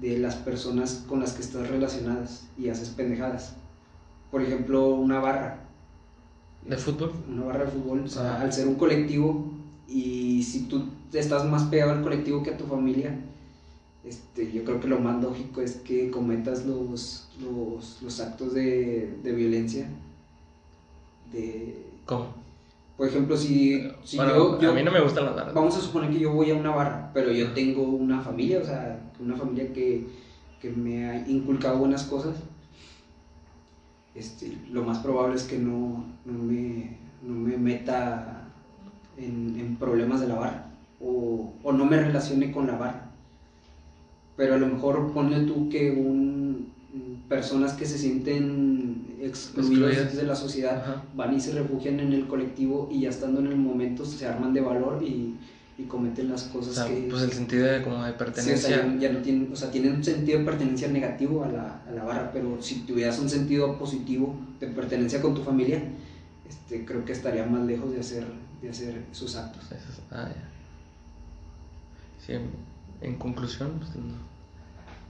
de 0.01 0.17
las 0.17 0.35
personas 0.35 1.03
con 1.07 1.19
las 1.19 1.33
que 1.33 1.41
estás 1.41 1.69
relacionadas 1.69 2.47
y 2.57 2.69
haces 2.69 2.89
pendejadas. 2.89 3.55
Por 4.31 4.41
ejemplo, 4.41 4.89
una 4.89 5.19
barra. 5.19 5.61
¿De 6.65 6.75
fútbol? 6.75 7.13
Una 7.29 7.45
barra 7.45 7.65
de 7.65 7.71
fútbol, 7.71 8.03
o 8.05 8.07
sea, 8.07 8.33
Ajá. 8.35 8.41
al 8.41 8.51
ser 8.51 8.67
un 8.67 8.75
colectivo 8.75 9.45
y 9.87 10.43
si 10.43 10.61
tú 10.61 10.83
estás 11.13 11.45
más 11.45 11.63
pegado 11.63 11.91
al 11.91 12.01
colectivo 12.01 12.43
que 12.43 12.51
a 12.51 12.57
tu 12.57 12.65
familia, 12.65 13.15
este, 14.03 14.51
yo 14.51 14.63
creo 14.63 14.79
que 14.79 14.87
lo 14.87 14.99
más 14.99 15.21
lógico 15.21 15.61
es 15.61 15.75
que 15.77 16.09
cometas 16.11 16.65
los, 16.65 17.29
los, 17.41 18.01
los 18.01 18.19
actos 18.19 18.53
de, 18.53 19.17
de 19.23 19.31
violencia. 19.33 19.87
De, 21.31 21.85
¿Cómo? 22.05 22.27
por 22.95 23.07
ejemplo, 23.07 23.37
si, 23.37 23.87
si 24.03 24.17
Bueno, 24.17 24.33
yo, 24.35 24.59
yo- 24.59 24.71
a 24.71 24.73
mí 24.73 24.81
no 24.81 24.91
me 24.91 25.01
gustan 25.01 25.25
las 25.25 25.35
barras. 25.35 25.53
Vamos 25.53 25.77
a 25.77 25.81
suponer 25.81 26.09
que 26.09 26.19
yo 26.19 26.31
voy 26.31 26.49
a 26.51 26.55
una 26.55 26.71
barra, 26.71 27.11
pero 27.13 27.31
yo 27.31 27.51
tengo 27.51 27.83
una 27.83 28.21
familia, 28.21 28.59
o 28.59 28.65
sea, 28.65 29.11
una 29.19 29.35
familia 29.35 29.71
que, 29.71 30.07
que 30.61 30.69
me 30.71 31.05
ha 31.07 31.27
inculcado 31.27 31.77
buenas 31.77 32.05
cosas. 32.05 32.35
Este, 34.15 34.57
lo 34.71 34.83
más 34.83 34.99
probable 34.99 35.35
es 35.35 35.43
que 35.43 35.59
no, 35.59 36.05
no, 36.25 36.33
me, 36.43 36.97
no 37.21 37.33
me 37.35 37.55
meta 37.57 38.47
en, 39.15 39.59
en 39.59 39.75
problemas 39.75 40.19
de 40.21 40.27
la 40.27 40.35
barra 40.35 40.66
o, 40.99 41.53
o 41.63 41.71
no 41.71 41.85
me 41.85 42.01
relacione 42.01 42.51
con 42.51 42.67
la 42.67 42.77
barra. 42.77 43.11
Pero 44.35 44.55
a 44.55 44.57
lo 44.57 44.67
mejor 44.67 45.11
ponle 45.13 45.41
tú 45.41 45.67
que 45.69 45.91
un, 45.91 46.67
personas 47.27 47.73
que 47.73 47.85
se 47.85 47.97
sienten 47.97 49.15
excluidas 49.21 49.91
Excluidas. 49.91 50.15
de 50.15 50.23
la 50.23 50.35
sociedad 50.35 50.77
Ajá. 50.81 51.03
van 51.15 51.35
y 51.35 51.39
se 51.39 51.51
refugian 51.53 51.99
en 51.99 52.13
el 52.13 52.27
colectivo 52.27 52.87
y 52.91 53.01
ya 53.01 53.09
estando 53.09 53.39
en 53.39 53.47
el 53.47 53.55
momento 53.57 54.05
se 54.05 54.25
arman 54.27 54.53
de 54.53 54.61
valor 54.61 55.01
y, 55.03 55.35
y 55.79 55.83
cometen 55.83 56.29
las 56.29 56.47
O 56.47 56.53
cosas 56.53 56.75
sea, 56.75 56.85
que... 56.87 57.07
pues 57.09 57.23
el 57.23 57.31
sentido 57.33 57.65
de 57.65 57.81
como 57.81 58.03
de 58.03 58.11
Sí, 58.11 58.13
o 58.13 58.17
sea, 58.17 58.25
pertenencia. 58.25 58.69
ya, 58.69 58.95
ya 58.99 59.11
no 59.11 59.19
tienen, 59.19 59.49
o 59.51 59.55
sea, 59.55 59.71
tienen 59.71 59.93
un 59.95 60.03
sentido 60.03 60.39
de 60.39 60.45
pertenencia 60.45 60.87
negativo 60.87 61.43
a 61.43 61.47
la, 61.51 61.81
a 61.87 61.91
la 61.91 62.03
barra, 62.03 62.31
pero 62.31 62.61
si 62.61 62.75
tuvieras 62.81 63.17
un 63.19 63.29
sentido 63.29 63.77
positivo 63.77 64.35
de 64.59 64.67
pertenencia 64.67 65.19
con 65.21 65.33
tu 65.33 65.41
familia, 65.41 65.81
este, 66.47 66.85
creo 66.85 67.03
que 67.03 67.11
estaría 67.11 67.45
más 67.45 67.65
lejos 67.65 67.91
de 67.91 67.99
hacer, 67.99 68.25
de 68.61 68.69
hacer 68.69 69.01
sus 69.11 69.35
actos. 69.35 69.63
Eso 69.65 69.75
es- 69.89 70.01
ah, 70.11 70.29
ya. 70.29 70.43
Sí, 72.27 72.33
en, 73.01 73.15
conclusión, 73.15 73.71
pues 73.79 73.95
no. 73.95 74.13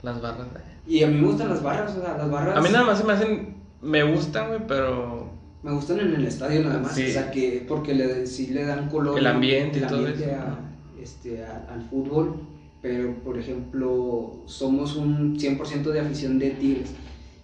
Las 0.02 0.22
barras. 0.22 0.46
eh. 0.46 0.60
Y 0.86 1.02
a 1.02 1.08
mí 1.08 1.20
me 1.20 1.26
gustan 1.26 1.48
las 1.50 1.62
barras, 1.62 1.94
o 1.96 2.00
sea, 2.00 2.16
las 2.16 2.30
barras 2.30 2.56
A 2.56 2.60
mí 2.60 2.68
nada 2.70 2.84
más 2.86 2.98
se 2.98 3.04
me 3.04 3.12
hacen. 3.12 3.56
Me 3.82 4.02
gustan, 4.04 4.48
güey, 4.48 4.60
pero. 4.66 5.30
me 5.62 5.72
gustan 5.72 5.98
en 6.00 6.14
el 6.14 6.24
estadio 6.24 6.62
nada 6.62 6.78
más, 6.78 6.94
Sí. 6.94 7.04
o 7.06 7.12
sea, 7.12 7.30
que 7.32 7.64
porque 7.68 7.92
le, 7.94 8.26
sí 8.26 8.46
le 8.48 8.64
dan 8.64 8.88
color 8.88 9.18
El 9.18 9.26
ambiente 9.26 9.80
y 9.80 9.82
el 9.82 9.88
todo 9.88 9.98
ambiente 9.98 10.24
eso, 10.24 10.34
a- 10.40 10.44
¿no? 10.46 11.02
este, 11.02 11.44
a- 11.44 11.66
al 11.72 11.82
fútbol, 11.82 12.36
pero 12.80 13.12
por 13.24 13.36
ejemplo, 13.38 14.36
somos 14.46 14.94
un 14.96 15.36
100% 15.38 15.90
de 15.90 16.00
afición 16.00 16.38
de 16.38 16.50
Tigres 16.50 16.90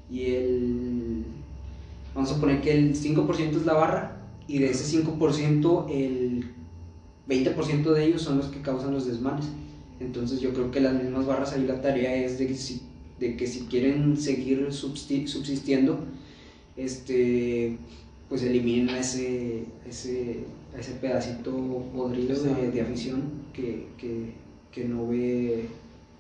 y 0.09 0.27
el 0.27 1.25
vamos 2.15 2.31
a 2.33 2.41
poner 2.41 2.61
que 2.61 2.73
el 2.79 2.95
5% 2.95 3.57
es 3.59 3.67
la 3.67 3.73
barra 3.75 4.17
y 4.47 4.59
de 4.61 4.71
ese 4.71 4.85
5% 4.85 5.87
el 5.91 6.53
20% 7.29 7.93
de 7.93 8.05
ellos 8.05 8.23
son 8.23 8.39
los 8.39 8.47
que 8.47 8.61
causan 8.63 8.93
los 8.95 9.07
desmanes. 9.07 9.47
Entonces 10.05 10.41
yo 10.41 10.53
creo 10.53 10.71
que 10.71 10.81
las 10.81 10.95
mismas 10.95 11.27
barras 11.27 11.53
ahí 11.53 11.67
la 11.67 11.81
tarea 11.81 12.15
es 12.15 12.39
de 12.39 12.47
que 12.47 12.55
si, 12.55 12.83
de 13.19 13.37
que 13.37 13.47
si 13.47 13.61
quieren 13.63 14.17
seguir 14.17 14.69
subsistiendo, 14.71 16.05
este, 16.77 17.79
pues 18.29 18.43
eliminen 18.43 18.91
a 18.91 18.99
ese, 18.99 19.65
ese, 19.89 20.41
a 20.77 20.81
ese 20.81 20.93
pedacito 20.93 21.53
podrido 21.95 22.41
de, 22.43 22.71
de 22.71 22.81
afición 22.81 23.23
que, 23.53 23.87
que, 23.97 24.33
que 24.71 24.85
no 24.85 25.09
ve, 25.09 25.69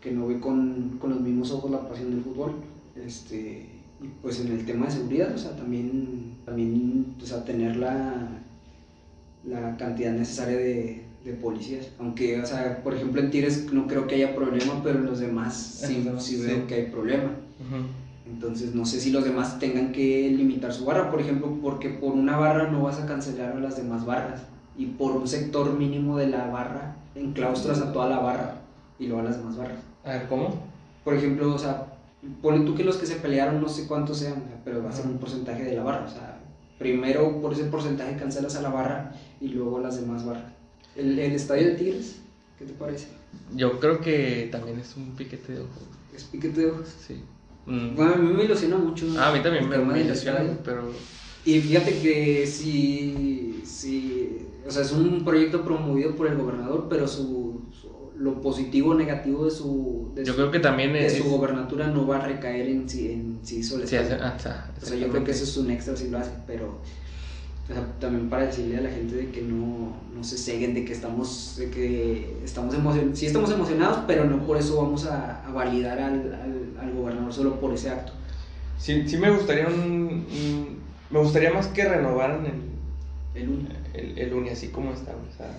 que 0.00 0.12
no 0.12 0.28
ve 0.28 0.40
con, 0.40 0.98
con 0.98 1.10
los 1.10 1.20
mismos 1.20 1.50
ojos 1.50 1.70
la 1.70 1.88
pasión 1.88 2.10
del 2.10 2.22
fútbol. 2.22 2.54
Este, 3.04 3.66
y 4.02 4.08
pues 4.22 4.40
en 4.40 4.48
el 4.52 4.64
tema 4.64 4.86
de 4.86 4.92
seguridad, 4.92 5.34
o 5.34 5.38
sea, 5.38 5.56
también, 5.56 6.34
también 6.44 7.14
o 7.22 7.26
sea, 7.26 7.44
tener 7.44 7.76
la, 7.76 8.28
la 9.44 9.76
cantidad 9.76 10.12
necesaria 10.12 10.56
de, 10.56 11.03
de 11.24 11.32
policías. 11.32 11.90
Aunque, 11.98 12.40
o 12.40 12.46
sea, 12.46 12.82
por 12.82 12.94
ejemplo 12.94 13.20
en 13.20 13.30
Tigres 13.30 13.72
no 13.72 13.86
creo 13.86 14.06
que 14.06 14.16
haya 14.16 14.34
problema, 14.34 14.80
pero 14.82 14.98
en 14.98 15.06
los 15.06 15.18
demás 15.18 15.54
sí, 15.54 16.06
sí 16.18 16.36
veo 16.36 16.66
que 16.66 16.74
hay 16.74 16.82
problema. 16.84 17.30
Ujú. 17.60 17.86
Entonces 18.26 18.74
no 18.74 18.84
sé 18.84 19.00
si 19.00 19.10
los 19.10 19.24
demás 19.24 19.58
tengan 19.58 19.92
que 19.92 20.30
limitar 20.30 20.72
su 20.72 20.84
barra, 20.84 21.10
por 21.10 21.20
ejemplo, 21.20 21.56
porque 21.62 21.88
por 21.88 22.12
una 22.12 22.36
barra 22.36 22.70
no 22.70 22.82
vas 22.82 22.98
a 22.98 23.06
cancelar 23.06 23.52
a 23.52 23.60
las 23.60 23.76
demás 23.76 24.04
barras. 24.04 24.42
Y 24.76 24.86
por 24.86 25.12
un 25.12 25.26
sector 25.26 25.72
mínimo 25.72 26.16
de 26.16 26.26
la 26.26 26.46
barra, 26.48 26.96
enclaustras 27.14 27.80
a 27.80 27.92
toda 27.92 28.08
la 28.08 28.18
barra 28.18 28.56
y 28.98 29.06
luego 29.06 29.20
a 29.20 29.24
las 29.24 29.38
demás 29.38 29.56
barras. 29.56 29.78
A 30.02 30.10
ver, 30.10 30.26
¿cómo? 30.26 30.50
Por 31.04 31.14
ejemplo, 31.14 31.54
o 31.54 31.58
sea, 31.58 31.94
ponle 32.42 32.64
tú 32.64 32.74
que 32.74 32.84
los 32.84 32.96
que 32.96 33.06
se 33.06 33.16
pelearon 33.16 33.60
no 33.60 33.68
sé 33.68 33.86
cuántos 33.86 34.18
sean, 34.18 34.42
pero 34.64 34.82
va 34.82 34.90
a 34.90 34.92
ser 34.92 35.06
un 35.06 35.18
porcentaje 35.18 35.62
de 35.62 35.76
la 35.76 35.84
barra. 35.84 36.06
O 36.06 36.10
sea, 36.10 36.40
primero 36.78 37.40
por 37.40 37.52
ese 37.52 37.64
porcentaje 37.64 38.16
cancelas 38.16 38.56
a 38.56 38.62
la 38.62 38.70
barra 38.70 39.12
y 39.40 39.48
luego 39.48 39.78
a 39.78 39.82
las 39.82 40.00
demás 40.00 40.24
barras. 40.24 40.53
El, 40.96 41.18
el 41.18 41.32
estadio 41.32 41.68
de 41.68 41.74
Tigres, 41.74 42.16
¿qué 42.58 42.64
te 42.64 42.72
parece? 42.74 43.08
Yo 43.56 43.78
creo 43.80 44.00
que 44.00 44.48
también 44.52 44.78
es 44.78 44.96
un 44.96 45.16
piquete 45.16 45.52
de 45.54 45.58
ojos. 45.60 45.82
Es 46.14 46.24
piquete 46.24 46.60
de 46.60 46.66
ojos. 46.70 46.88
Sí. 47.06 47.20
Mm. 47.66 47.94
Bueno, 47.96 48.14
a 48.14 48.16
mí 48.18 48.32
me 48.32 48.44
ilusiona 48.44 48.76
mucho. 48.76 49.06
Ah, 49.18 49.30
a 49.30 49.32
mí 49.32 49.42
también 49.42 49.68
me, 49.68 49.78
me 49.78 50.00
ilusiona, 50.00 50.40
pero. 50.64 50.90
Y 51.44 51.60
fíjate 51.60 51.98
que 51.98 52.46
si, 52.46 53.62
si, 53.66 54.38
o 54.66 54.70
sea, 54.70 54.82
es 54.82 54.92
un 54.92 55.24
proyecto 55.24 55.62
promovido 55.64 56.14
por 56.14 56.26
el 56.28 56.36
gobernador, 56.38 56.86
pero 56.88 57.06
su, 57.08 57.62
su- 57.72 58.12
lo 58.16 58.40
positivo 58.40 58.90
o 58.90 58.94
negativo 58.94 59.44
de 59.44 59.50
su, 59.50 60.12
de 60.14 60.24
Yo 60.24 60.32
su, 60.32 60.36
creo 60.38 60.50
que 60.50 60.60
también 60.60 60.92
de 60.92 61.06
es. 61.06 61.14
su 61.18 61.24
gobernatura 61.24 61.88
no 61.88 62.06
va 62.06 62.18
a 62.18 62.26
recaer 62.26 62.68
en 62.68 62.88
si, 62.88 63.10
en 63.10 63.40
si 63.42 63.56
hizo 63.56 63.76
el 63.80 63.88
Sí, 63.88 63.96
hace- 63.96 64.14
estadio. 64.14 64.24
ah, 64.24 64.34
está, 64.36 64.72
O 64.80 64.86
sea, 64.86 64.96
yo 64.96 65.08
creo 65.08 65.24
que 65.24 65.32
eso 65.32 65.44
es 65.44 65.56
un 65.56 65.70
extra 65.70 65.96
si 65.96 66.08
lo 66.08 66.18
hace, 66.18 66.30
pero 66.46 66.80
o 67.64 67.72
sea, 67.72 67.82
también 67.98 68.28
para 68.28 68.46
decirle 68.46 68.76
a 68.76 68.82
la 68.82 68.90
gente 68.90 69.14
de 69.16 69.30
que 69.30 69.40
no, 69.42 69.96
no 70.14 70.22
se 70.24 70.36
ceguen, 70.36 70.74
de 70.74 70.84
que 70.84 70.92
estamos, 70.92 71.56
de 71.58 71.70
que 71.70 72.36
estamos 72.44 72.74
emocionados, 72.74 73.18
sí 73.18 73.26
estamos 73.26 73.50
emocionados, 73.50 74.00
pero 74.06 74.24
no 74.26 74.46
por 74.46 74.58
eso 74.58 74.76
vamos 74.82 75.06
a, 75.06 75.46
a 75.46 75.50
validar 75.50 75.98
al, 75.98 76.34
al, 76.34 76.76
al 76.80 76.92
gobernador 76.92 77.32
solo 77.32 77.58
por 77.60 77.72
ese 77.72 77.90
acto. 77.90 78.12
Sí, 78.78 79.08
sí 79.08 79.16
me 79.16 79.30
gustaría 79.30 79.66
un, 79.68 80.26
un- 80.30 80.78
Me 81.10 81.20
gustaría 81.20 81.52
más 81.52 81.68
que 81.68 81.84
renovaran 81.84 82.44
el, 82.44 83.40
El 83.42 83.48
uno. 83.48 83.68
el, 83.94 84.18
el 84.18 84.32
uni 84.34 84.50
así 84.50 84.68
como 84.68 84.92
está, 84.92 85.12
o 85.12 85.36
sea. 85.36 85.50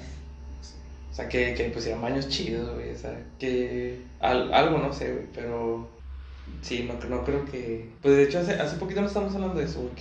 O 1.12 1.16
sea, 1.16 1.30
que, 1.30 1.54
que 1.54 1.66
pusieran 1.70 2.02
baños 2.02 2.28
chidos, 2.28 2.74
güey, 2.76 2.92
o 2.92 2.98
sea, 2.98 3.18
que... 3.40 4.02
al- 4.20 4.54
algo, 4.54 4.78
no 4.80 4.92
sé, 4.92 5.14
güey, 5.14 5.26
pero... 5.34 5.88
Sí, 6.62 6.88
no, 6.88 7.10
no 7.10 7.24
creo 7.24 7.46
que... 7.46 7.90
Pues 8.02 8.16
de 8.18 8.24
hecho, 8.24 8.40
hace, 8.40 8.54
hace 8.54 8.76
poquito 8.78 9.00
no 9.02 9.08
estamos 9.08 9.34
hablando 9.34 9.56
de 9.60 9.66
eso, 9.66 9.80
güey, 9.80 9.96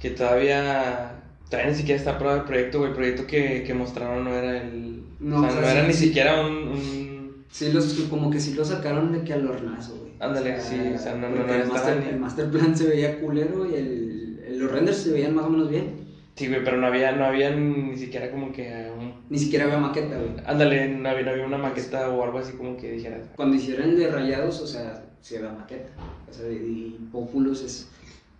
que... 0.00 0.10
Todavía... 0.10 1.16
Todavía 1.48 1.72
ni 1.72 1.76
siquiera 1.76 1.98
está 1.98 2.12
aprobado 2.12 2.40
el 2.40 2.44
proyecto, 2.46 2.78
güey, 2.78 2.90
el 2.90 2.96
proyecto 2.96 3.26
que, 3.26 3.64
que 3.64 3.74
mostraron 3.74 4.22
no 4.24 4.30
era 4.34 4.62
el... 4.62 5.02
No, 5.18 5.38
o 5.38 5.40
sea, 5.42 5.48
o 5.48 5.52
sea, 5.52 5.60
no 5.62 5.66
era 5.68 5.80
sí, 5.82 5.86
ni 5.88 5.94
sí. 5.94 6.06
siquiera 6.06 6.40
un... 6.46 6.52
un- 6.68 7.10
Sí, 7.50 7.72
los, 7.72 7.92
como 8.08 8.30
que 8.30 8.38
sí 8.38 8.54
lo 8.54 8.64
sacaron 8.64 9.10
de 9.10 9.24
que 9.24 9.32
al 9.32 9.44
hornazo, 9.48 9.96
güey. 9.96 10.12
Ándale, 10.20 10.60
sí, 10.60 10.76
o 10.94 10.98
sea, 10.98 11.16
no- 11.16 11.28
no- 11.28 11.44
no 11.44 11.52
el, 11.52 11.66
master, 11.66 11.98
el 12.08 12.20
master 12.20 12.48
plan 12.48 12.76
se 12.76 12.86
veía 12.86 13.18
culero 13.20 13.68
y 13.68 13.74
el, 13.74 14.40
el- 14.46 14.58
los 14.60 14.70
renders 14.70 14.98
se 14.98 15.12
veían 15.12 15.34
más 15.34 15.46
o 15.46 15.50
menos 15.50 15.68
bien. 15.68 15.98
Sí, 16.36 16.46
güey, 16.46 16.62
pero 16.62 16.76
no 16.76 16.86
había, 16.86 17.10
no 17.10 17.24
había 17.24 17.50
ni 17.50 17.96
siquiera 17.98 18.30
como 18.30 18.52
que. 18.52 18.88
Ni 19.28 19.36
siquiera 19.36 19.64
había 19.64 19.78
maqueta, 19.78 20.16
güey. 20.16 20.30
Ándale, 20.46 20.88
no 20.94 21.08
había, 21.08 21.24
no 21.24 21.30
había 21.32 21.44
una 21.46 21.58
maqueta 21.58 22.08
o 22.10 22.22
algo 22.22 22.38
así 22.38 22.52
como 22.52 22.76
que 22.76 22.92
dijeras... 22.92 23.26
Cuando 23.34 23.56
hicieron 23.56 23.90
el 23.90 23.98
de 23.98 24.08
rayados, 24.08 24.60
o 24.60 24.66
sea, 24.68 25.02
se 25.20 25.38
había 25.38 25.50
maqueta. 25.50 25.88
O 26.30 26.32
sea, 26.32 26.48
y 26.48 26.96
Populous 27.10 27.62
es, 27.64 27.90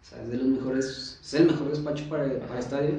o 0.01 0.05
sea, 0.05 0.23
es 0.23 0.31
de 0.31 0.37
los 0.39 0.47
mejores, 0.47 1.19
es 1.23 1.35
el 1.35 1.47
mejor 1.47 1.69
despacho 1.71 2.09
para, 2.09 2.39
para 2.47 2.61
estadio. 2.61 2.95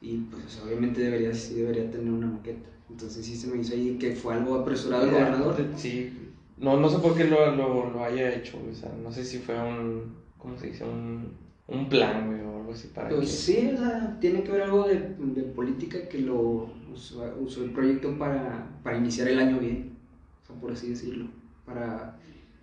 Y 0.00 0.16
pues 0.18 0.60
obviamente 0.64 1.02
debería, 1.02 1.34
sí 1.34 1.54
debería 1.54 1.90
tener 1.90 2.10
una 2.10 2.26
maqueta. 2.26 2.68
Entonces 2.88 3.24
sí 3.24 3.36
se 3.36 3.46
me 3.48 3.60
hizo 3.60 3.74
ahí 3.74 3.98
que 3.98 4.12
fue 4.16 4.34
algo 4.34 4.54
apresurado 4.56 5.04
el 5.04 5.10
gobernador. 5.10 5.56
Sí. 5.76 6.12
No, 6.56 6.78
no 6.78 6.88
sé 6.90 6.98
por 6.98 7.16
qué 7.16 7.24
lo, 7.24 7.54
lo, 7.56 7.90
lo 7.90 8.04
haya 8.04 8.34
hecho, 8.34 8.58
o 8.70 8.74
sea, 8.74 8.92
no 9.02 9.10
sé 9.12 9.24
si 9.24 9.38
fue 9.38 9.58
un, 9.58 10.14
¿cómo 10.36 10.58
se 10.58 10.66
dice? 10.68 10.84
Un, 10.84 11.32
un 11.68 11.88
plan, 11.88 12.26
güey, 12.26 12.40
o 12.42 12.58
algo 12.58 12.72
así 12.72 12.88
para 12.88 13.08
Pues 13.08 13.20
que... 13.20 13.26
sí, 13.26 13.70
o 13.74 13.78
sea, 13.78 14.18
tiene 14.20 14.42
que 14.42 14.52
ver 14.52 14.62
algo 14.62 14.86
de, 14.86 15.14
de 15.18 15.42
política 15.44 16.08
que 16.08 16.18
lo 16.18 16.68
usó, 16.92 17.34
usó 17.40 17.64
el 17.64 17.70
proyecto 17.72 18.18
para, 18.18 18.68
para 18.82 18.98
iniciar 18.98 19.28
el 19.28 19.38
año 19.38 19.58
bien. 19.58 19.96
O 20.48 20.54
por 20.60 20.72
así 20.72 20.90
decirlo, 20.90 21.26
para 21.64 22.18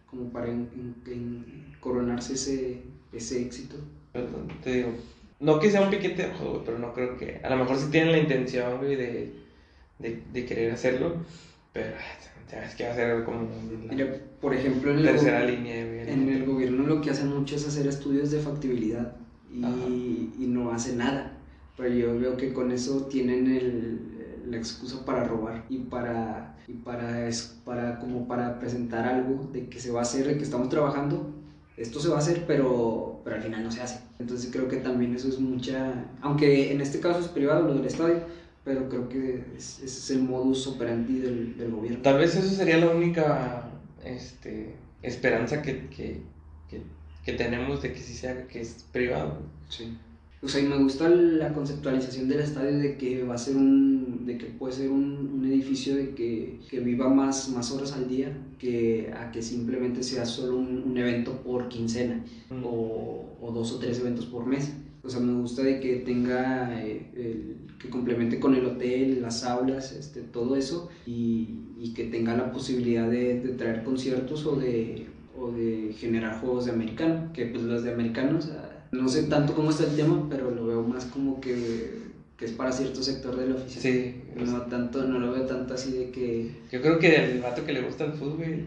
como 0.06 0.30
para 0.32 0.48
coronarse 1.80 2.34
ese, 2.34 2.82
ese 3.14 3.42
éxito. 3.42 3.76
te 4.64 4.74
digo, 4.74 4.90
no 5.40 5.60
que 5.60 5.70
sea 5.70 5.82
un 5.82 5.90
piquete 5.90 6.32
pero 6.66 6.80
no 6.80 6.94
creo 6.94 7.18
que, 7.18 7.40
a 7.44 7.50
lo 7.50 7.58
mejor 7.58 7.78
sí 7.78 7.88
tienen 7.92 8.12
la 8.12 8.18
intención, 8.20 8.82
de, 8.82 9.34
de, 10.00 10.24
de 10.34 10.46
querer 10.46 10.72
hacerlo, 10.72 11.16
pero 11.74 11.96
sabes 12.50 12.76
que 12.76 12.86
va 12.86 12.92
a 12.92 12.96
ser 12.96 13.24
como 13.24 13.48
por 14.40 14.54
ejemplo 14.54 14.92
en 14.92 15.04
tercera 15.04 15.44
línea 15.44 15.76
en 15.76 16.30
el 16.30 16.46
gobierno 16.46 16.88
lo 16.88 17.02
que 17.02 17.10
hacen 17.10 17.30
mucho 17.30 17.56
es 17.56 17.68
hacer 17.68 17.88
estudios 17.88 18.32
de 18.32 18.40
factibilidad 18.40 19.16
y, 19.52 20.34
y, 20.40 20.48
no 20.48 20.72
hacen 20.72 21.00
nada 21.00 21.34
pero 21.76 21.90
yo 21.90 22.18
veo 22.18 22.38
que 22.38 22.54
con 22.54 22.72
eso 22.72 23.06
tienen 23.06 23.48
el, 23.48 24.00
la 24.50 24.58
excusa 24.58 25.06
para 25.06 25.24
robar 25.24 25.66
y 25.70 25.80
para 25.80 26.56
y 26.68 26.74
para 26.74 27.30
para 27.66 28.00
como 28.00 28.28
para 28.28 28.60
presentar 28.60 29.06
algo 29.06 29.50
de 29.52 29.68
que 29.68 29.80
se 29.80 29.92
va 29.92 30.00
a 30.00 30.04
hacer 30.04 30.28
de 30.28 30.38
que 30.38 30.44
estamos 30.44 30.70
trabajando 30.70 31.34
esto 31.78 32.00
se 32.00 32.10
va 32.10 32.16
a 32.16 32.20
hacer 32.20 32.46
pero 32.46 33.22
pero 33.24 33.36
al 33.38 33.42
final 33.42 33.64
no 33.64 33.72
se 33.72 33.82
hace 33.82 34.00
entonces 34.20 34.50
creo 34.52 34.68
que 34.68 34.78
también 34.78 35.16
eso 35.16 35.30
es 35.30 35.40
mucha 35.40 36.06
aunque 36.22 36.72
en 36.72 36.82
este 36.82 37.00
caso 37.00 37.20
es 37.20 37.28
privado 37.28 37.68
lo 37.68 37.76
del 37.76 37.86
estadio 37.86 38.22
pero 38.68 38.90
creo 38.90 39.08
que 39.08 39.46
ese 39.56 39.86
es 39.86 40.12
el 40.12 40.24
modus 40.24 40.68
operandi 40.68 41.20
del, 41.20 41.58
del, 41.58 41.72
gobierno. 41.72 42.02
Tal 42.02 42.18
vez 42.18 42.36
eso 42.36 42.54
sería 42.54 42.78
la 42.78 42.90
única 42.90 43.64
este, 44.04 44.76
esperanza 45.02 45.62
que, 45.62 45.88
que, 45.88 46.22
que, 46.70 46.82
que, 47.24 47.34
tenemos 47.34 47.82
de 47.82 47.94
que 47.94 48.00
sí 48.02 48.14
sea 48.14 48.46
que 48.46 48.60
es 48.60 48.86
privado. 48.92 49.38
Sí. 49.70 49.98
O 50.42 50.48
sea, 50.48 50.62
y 50.62 50.68
me 50.68 50.78
gusta 50.78 51.10
la 51.10 51.52
conceptualización 51.54 52.30
del 52.30 52.42
estadio 52.42 52.78
de 52.78 52.98
que 52.98 53.24
va 53.24 53.36
a 53.36 53.38
ser 53.40 53.56
un, 53.56 54.26
de 54.26 54.38
que 54.38 54.46
puede 54.46 54.74
ser 54.74 54.90
un, 54.92 55.32
un 55.34 55.46
edificio 55.46 55.96
de 55.96 56.14
que, 56.14 56.60
que, 56.70 56.80
viva 56.80 57.10
más, 57.10 57.50
más 57.50 57.72
horas 57.72 57.94
al 57.94 58.08
día 58.08 58.38
que 58.60 59.12
a 59.18 59.32
que 59.32 59.42
simplemente 59.42 60.04
sea 60.04 60.26
solo 60.26 60.58
un, 60.58 60.84
un 60.84 60.98
evento 60.98 61.42
por 61.42 61.70
quincena 61.70 62.24
mm. 62.52 62.64
o, 62.64 63.38
o 63.42 63.52
dos 63.52 63.72
o 63.74 63.80
tres 63.80 64.00
eventos 64.00 64.28
por 64.28 64.46
mes. 64.46 64.74
O 65.04 65.10
sea, 65.10 65.22
me 65.22 65.34
gusta 65.40 65.64
de 65.64 65.80
que 65.80 65.98
tenga 65.98 66.84
eh, 66.84 67.12
el, 67.16 67.56
que 67.80 67.90
complemente 67.90 68.40
con 68.40 68.56
el 68.56 68.66
hotel, 68.66 69.22
las 69.22 69.44
aulas, 69.44 69.92
este, 69.94 70.22
todo 70.22 70.56
eso, 70.56 70.90
y, 71.06 71.60
y 71.80 71.94
que 71.94 72.06
tenga 72.06 72.36
la 72.36 72.52
posibilidad 72.52 73.10
de, 73.10 73.40
de, 73.40 73.50
traer 73.54 73.84
conciertos 73.84 74.46
o 74.46 74.56
de, 74.56 75.08
o 75.38 75.52
de 75.52 75.94
generar 75.98 76.42
juegos 76.42 76.66
de 76.66 76.72
americano, 76.72 77.32
que 77.34 77.46
pues 77.46 77.64
los 77.64 77.84
de 77.84 77.94
americanos, 77.94 78.50
no 78.92 79.10
sé 79.10 79.24
tanto 79.24 79.54
cómo 79.54 79.70
está 79.70 79.84
el 79.84 79.96
tema, 79.96 80.28
pero 80.30 80.52
lo 80.52 80.66
veo 80.68 80.84
más 80.84 81.06
como 81.06 81.40
que, 81.42 81.92
que 82.38 82.46
es 82.46 82.52
para 82.52 82.72
cierto 82.72 83.02
sector 83.02 83.36
de 83.36 83.50
la 83.50 83.56
oficina. 83.56 83.82
Sí. 83.82 84.16
No, 84.36 84.62
tanto, 84.64 85.04
no 85.04 85.20
lo 85.20 85.32
veo 85.32 85.44
tanto 85.44 85.74
así 85.74 85.92
de 85.92 86.12
que... 86.12 86.52
Yo 86.72 86.82
creo 86.82 87.00
que 87.00 87.16
el 87.16 87.42
vato 87.42 87.66
que 87.66 87.74
le 87.74 87.82
gusta 87.82 88.06
el 88.06 88.14
fútbol, 88.14 88.66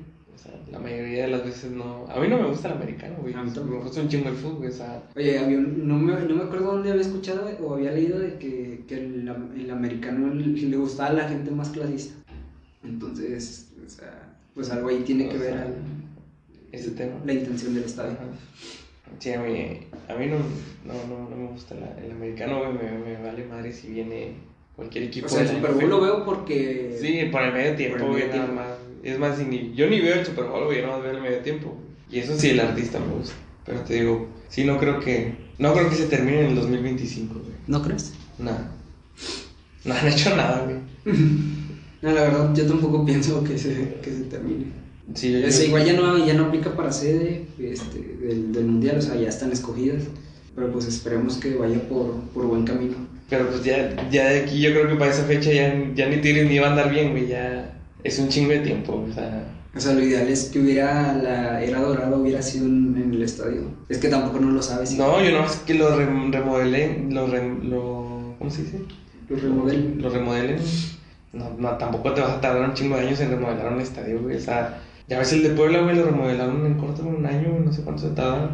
la 0.70 0.78
mayoría 0.78 1.24
de 1.24 1.30
las 1.30 1.44
veces 1.44 1.70
no. 1.72 2.06
A 2.08 2.18
mí 2.20 2.28
no 2.28 2.38
me 2.38 2.48
gusta 2.48 2.68
el 2.68 2.74
americano, 2.74 3.16
güey. 3.20 3.34
A 3.34 3.42
mí 3.42 3.50
Me 3.50 3.78
gusta 3.78 4.00
un 4.00 4.08
chingo 4.08 4.28
el 4.28 4.36
fútbol, 4.36 4.68
o 4.68 4.72
sea. 4.72 5.02
Oye, 5.16 5.38
había 5.38 5.58
no, 5.58 5.98
me, 5.98 6.12
no 6.14 6.34
me 6.34 6.42
acuerdo 6.44 6.72
dónde 6.72 6.90
había 6.90 7.02
escuchado 7.02 7.48
o 7.60 7.74
había 7.74 7.92
leído 7.92 8.18
de 8.18 8.38
que, 8.38 8.84
que 8.86 8.94
el, 8.94 9.28
el, 9.56 9.70
americano 9.70 10.32
le, 10.32 10.76
gustaba 10.76 11.10
a 11.10 11.12
la 11.14 11.28
gente 11.28 11.50
más 11.50 11.70
clasista. 11.70 12.14
Entonces, 12.84 13.72
o 13.84 13.88
sea, 13.88 14.36
pues 14.54 14.70
algo 14.70 14.88
ahí 14.88 15.02
tiene 15.04 15.28
que 15.28 15.36
ver 15.36 15.54
al, 15.54 15.74
ese 16.72 16.92
tema. 16.92 17.14
La 17.24 17.32
intención 17.32 17.74
del 17.74 17.84
estadio. 17.84 18.16
Sí, 19.18 19.32
a 19.32 19.40
mí, 19.40 19.80
a 20.08 20.14
mí 20.14 20.26
no, 20.26 20.36
no, 20.84 20.94
no, 21.08 21.28
no 21.28 21.36
me 21.36 21.48
gusta 21.48 21.74
el 21.74 22.10
americano, 22.10 22.58
güey. 22.60 22.72
Me, 22.72 22.98
me 22.98 23.22
vale 23.22 23.44
madre 23.44 23.72
si 23.72 23.88
viene 23.88 24.34
cualquier 24.76 25.04
equipo. 25.04 25.26
O 25.26 25.28
sea, 25.28 25.42
el 25.42 25.48
Super 25.48 25.72
Bowl 25.72 25.88
lo 25.88 26.00
veo 26.00 26.24
porque. 26.24 26.96
Sí, 27.00 27.28
por 27.30 27.42
el 27.42 27.52
medio 27.52 27.76
tiempo, 27.76 28.06
güey, 28.06 28.28
nada 28.28 28.46
más. 28.46 28.66
Es 29.02 29.18
más, 29.18 29.38
yo 29.38 29.88
ni 29.88 30.00
veo 30.00 30.14
el 30.14 30.26
Super 30.26 30.44
Bowl, 30.44 30.66
güey, 30.66 30.82
no 30.82 31.00
veo 31.00 31.12
el 31.12 31.20
medio 31.20 31.38
tiempo. 31.38 31.74
Y 32.10 32.18
eso 32.18 32.38
sí, 32.38 32.50
el 32.50 32.60
artista 32.60 32.98
me 32.98 33.14
gusta. 33.14 33.34
Pero 33.64 33.80
te 33.82 33.94
digo, 33.94 34.26
sí, 34.48 34.64
no 34.64 34.78
creo 34.78 35.00
que. 35.00 35.50
No 35.58 35.74
creo 35.74 35.90
que 35.90 35.96
se 35.96 36.06
termine 36.06 36.40
en 36.40 36.46
el 36.46 36.54
2025, 36.56 37.34
güey. 37.34 37.54
¿No 37.66 37.82
crees? 37.82 38.14
Nada. 38.38 38.72
No 39.84 39.94
han 40.00 40.08
hecho 40.08 40.34
nada, 40.34 40.64
güey. 40.64 40.76
no, 42.02 42.12
la 42.12 42.22
verdad, 42.22 42.54
yo 42.54 42.66
tampoco 42.66 43.04
pienso 43.04 43.44
que 43.44 43.58
se, 43.58 43.94
que 44.02 44.10
se 44.10 44.24
termine. 44.24 44.66
Sí, 45.14 45.34
igual 45.66 45.84
ya 45.84 45.94
no, 45.94 46.24
ya 46.24 46.34
no 46.34 46.46
aplica 46.46 46.74
para 46.76 46.92
sede 46.92 47.46
este, 47.58 47.98
del, 48.20 48.52
del, 48.52 48.64
mundial, 48.64 48.98
o 48.98 49.02
sea, 49.02 49.16
ya 49.16 49.28
están 49.28 49.52
escogidas. 49.52 50.04
Pero 50.54 50.72
pues 50.72 50.86
esperemos 50.86 51.36
que 51.36 51.54
vaya 51.54 51.80
por, 51.88 52.20
por 52.34 52.46
buen 52.46 52.64
camino. 52.64 52.96
Pero 53.28 53.48
pues 53.48 53.64
ya, 53.64 53.96
ya 54.10 54.28
de 54.28 54.40
aquí 54.40 54.60
yo 54.60 54.70
creo 54.72 54.88
que 54.88 54.96
para 54.96 55.12
esa 55.12 55.24
fecha 55.24 55.52
ya, 55.52 55.72
ya 55.94 56.08
ni 56.08 56.16
Tigres 56.16 56.48
ni 56.48 56.58
va 56.58 56.66
a 56.66 56.70
andar 56.70 56.90
bien, 56.90 57.12
güey. 57.12 57.28
Ya 57.28 57.78
es 58.02 58.18
un 58.18 58.28
chingo 58.28 58.50
de 58.50 58.60
tiempo, 58.60 59.06
o 59.08 59.14
sea. 59.14 59.56
O 59.74 59.78
sea, 59.78 59.92
lo 59.92 60.02
ideal 60.02 60.28
es 60.28 60.46
que 60.46 60.58
hubiera 60.58 61.14
la 61.14 61.62
era 61.62 61.80
dorada 61.80 62.16
hubiera 62.16 62.42
sido 62.42 62.66
en, 62.66 63.12
el 63.14 63.22
estadio. 63.22 63.62
Es 63.88 63.98
que 63.98 64.08
tampoco 64.08 64.40
no 64.40 64.50
lo 64.50 64.60
sabes. 64.60 64.92
No, 64.94 65.22
yo 65.22 65.30
no, 65.30 65.46
es 65.46 65.56
que 65.58 65.74
lo 65.74 65.96
remodelen, 65.96 67.14
lo, 67.14 67.28
lo 67.28 68.34
¿cómo 68.36 68.50
se 68.50 68.64
dice? 68.64 68.80
Lo 69.28 69.36
remodelen. 69.36 70.02
Lo 70.02 70.10
remodelen. 70.10 70.58
No, 71.32 71.54
no, 71.56 71.70
tampoco 71.78 72.12
te 72.12 72.20
vas 72.20 72.32
a 72.32 72.40
tardar 72.40 72.68
un 72.68 72.74
chingo 72.74 72.96
de 72.96 73.06
años 73.06 73.20
en 73.20 73.30
remodelar 73.30 73.72
un 73.72 73.80
estadio, 73.80 74.20
güey. 74.20 74.36
O 74.36 74.40
sea, 74.40 74.82
ya 75.10 75.18
ves 75.18 75.32
el 75.32 75.42
de 75.42 75.50
Puebla, 75.50 75.82
güey, 75.82 75.96
lo 75.96 76.04
remodelaron 76.04 76.64
en 76.64 76.74
corto 76.74 77.02
en 77.02 77.08
un 77.08 77.26
año, 77.26 77.58
no 77.64 77.72
sé 77.72 77.82
cuánto 77.82 78.02
se 78.02 78.10
tardaron. 78.10 78.50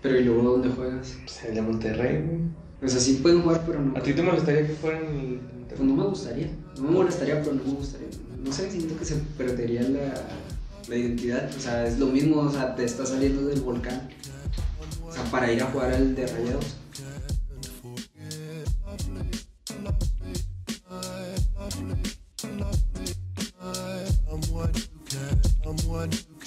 Pero 0.00 0.18
¿y 0.18 0.24
luego 0.24 0.52
dónde 0.52 0.70
juegas? 0.70 1.18
Pues 1.22 1.42
en 1.42 1.50
el 1.50 1.54
de 1.56 1.60
Monterrey, 1.60 2.22
güey. 2.22 2.40
O 2.82 2.88
sea, 2.88 2.98
sí 2.98 3.20
pueden 3.22 3.42
jugar, 3.42 3.62
pero 3.66 3.78
no. 3.78 3.94
¿A 3.94 4.00
ti 4.00 4.14
te 4.14 4.22
molestaría 4.22 4.66
que 4.66 4.72
fueran 4.72 5.04
en 5.04 5.10
el 5.10 5.26
Monterrey? 5.26 5.66
Pues 5.68 5.80
no 5.80 5.94
me 5.94 6.04
gustaría. 6.04 6.50
No 6.78 6.82
me 6.84 6.90
molestaría, 6.92 7.42
pero 7.42 7.56
no 7.56 7.62
me 7.62 7.72
gustaría. 7.74 8.08
No 8.42 8.50
sé, 8.50 8.70
siento 8.70 8.98
que 8.98 9.04
se 9.04 9.16
perdería 9.36 9.82
la, 9.82 10.14
la 10.88 10.96
identidad. 10.96 11.50
O 11.54 11.60
sea, 11.60 11.86
es 11.86 11.98
lo 11.98 12.06
mismo, 12.06 12.40
o 12.40 12.50
sea, 12.50 12.74
te 12.74 12.84
estás 12.84 13.10
saliendo 13.10 13.46
del 13.46 13.60
volcán. 13.60 14.08
O 15.06 15.12
sea, 15.12 15.24
para 15.24 15.52
ir 15.52 15.62
a 15.62 15.66
jugar 15.66 15.92
al 15.92 16.14
de 16.14 16.26
Rayados. 16.26 16.76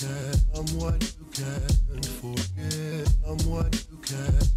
can, 0.01 0.33
I'm 0.55 0.65
what 0.79 0.99
you 1.19 1.25
can't 1.31 2.05
forget. 2.19 3.07
I'm 3.27 3.37
what 3.47 3.85
you 3.91 3.97
can't. 3.97 4.50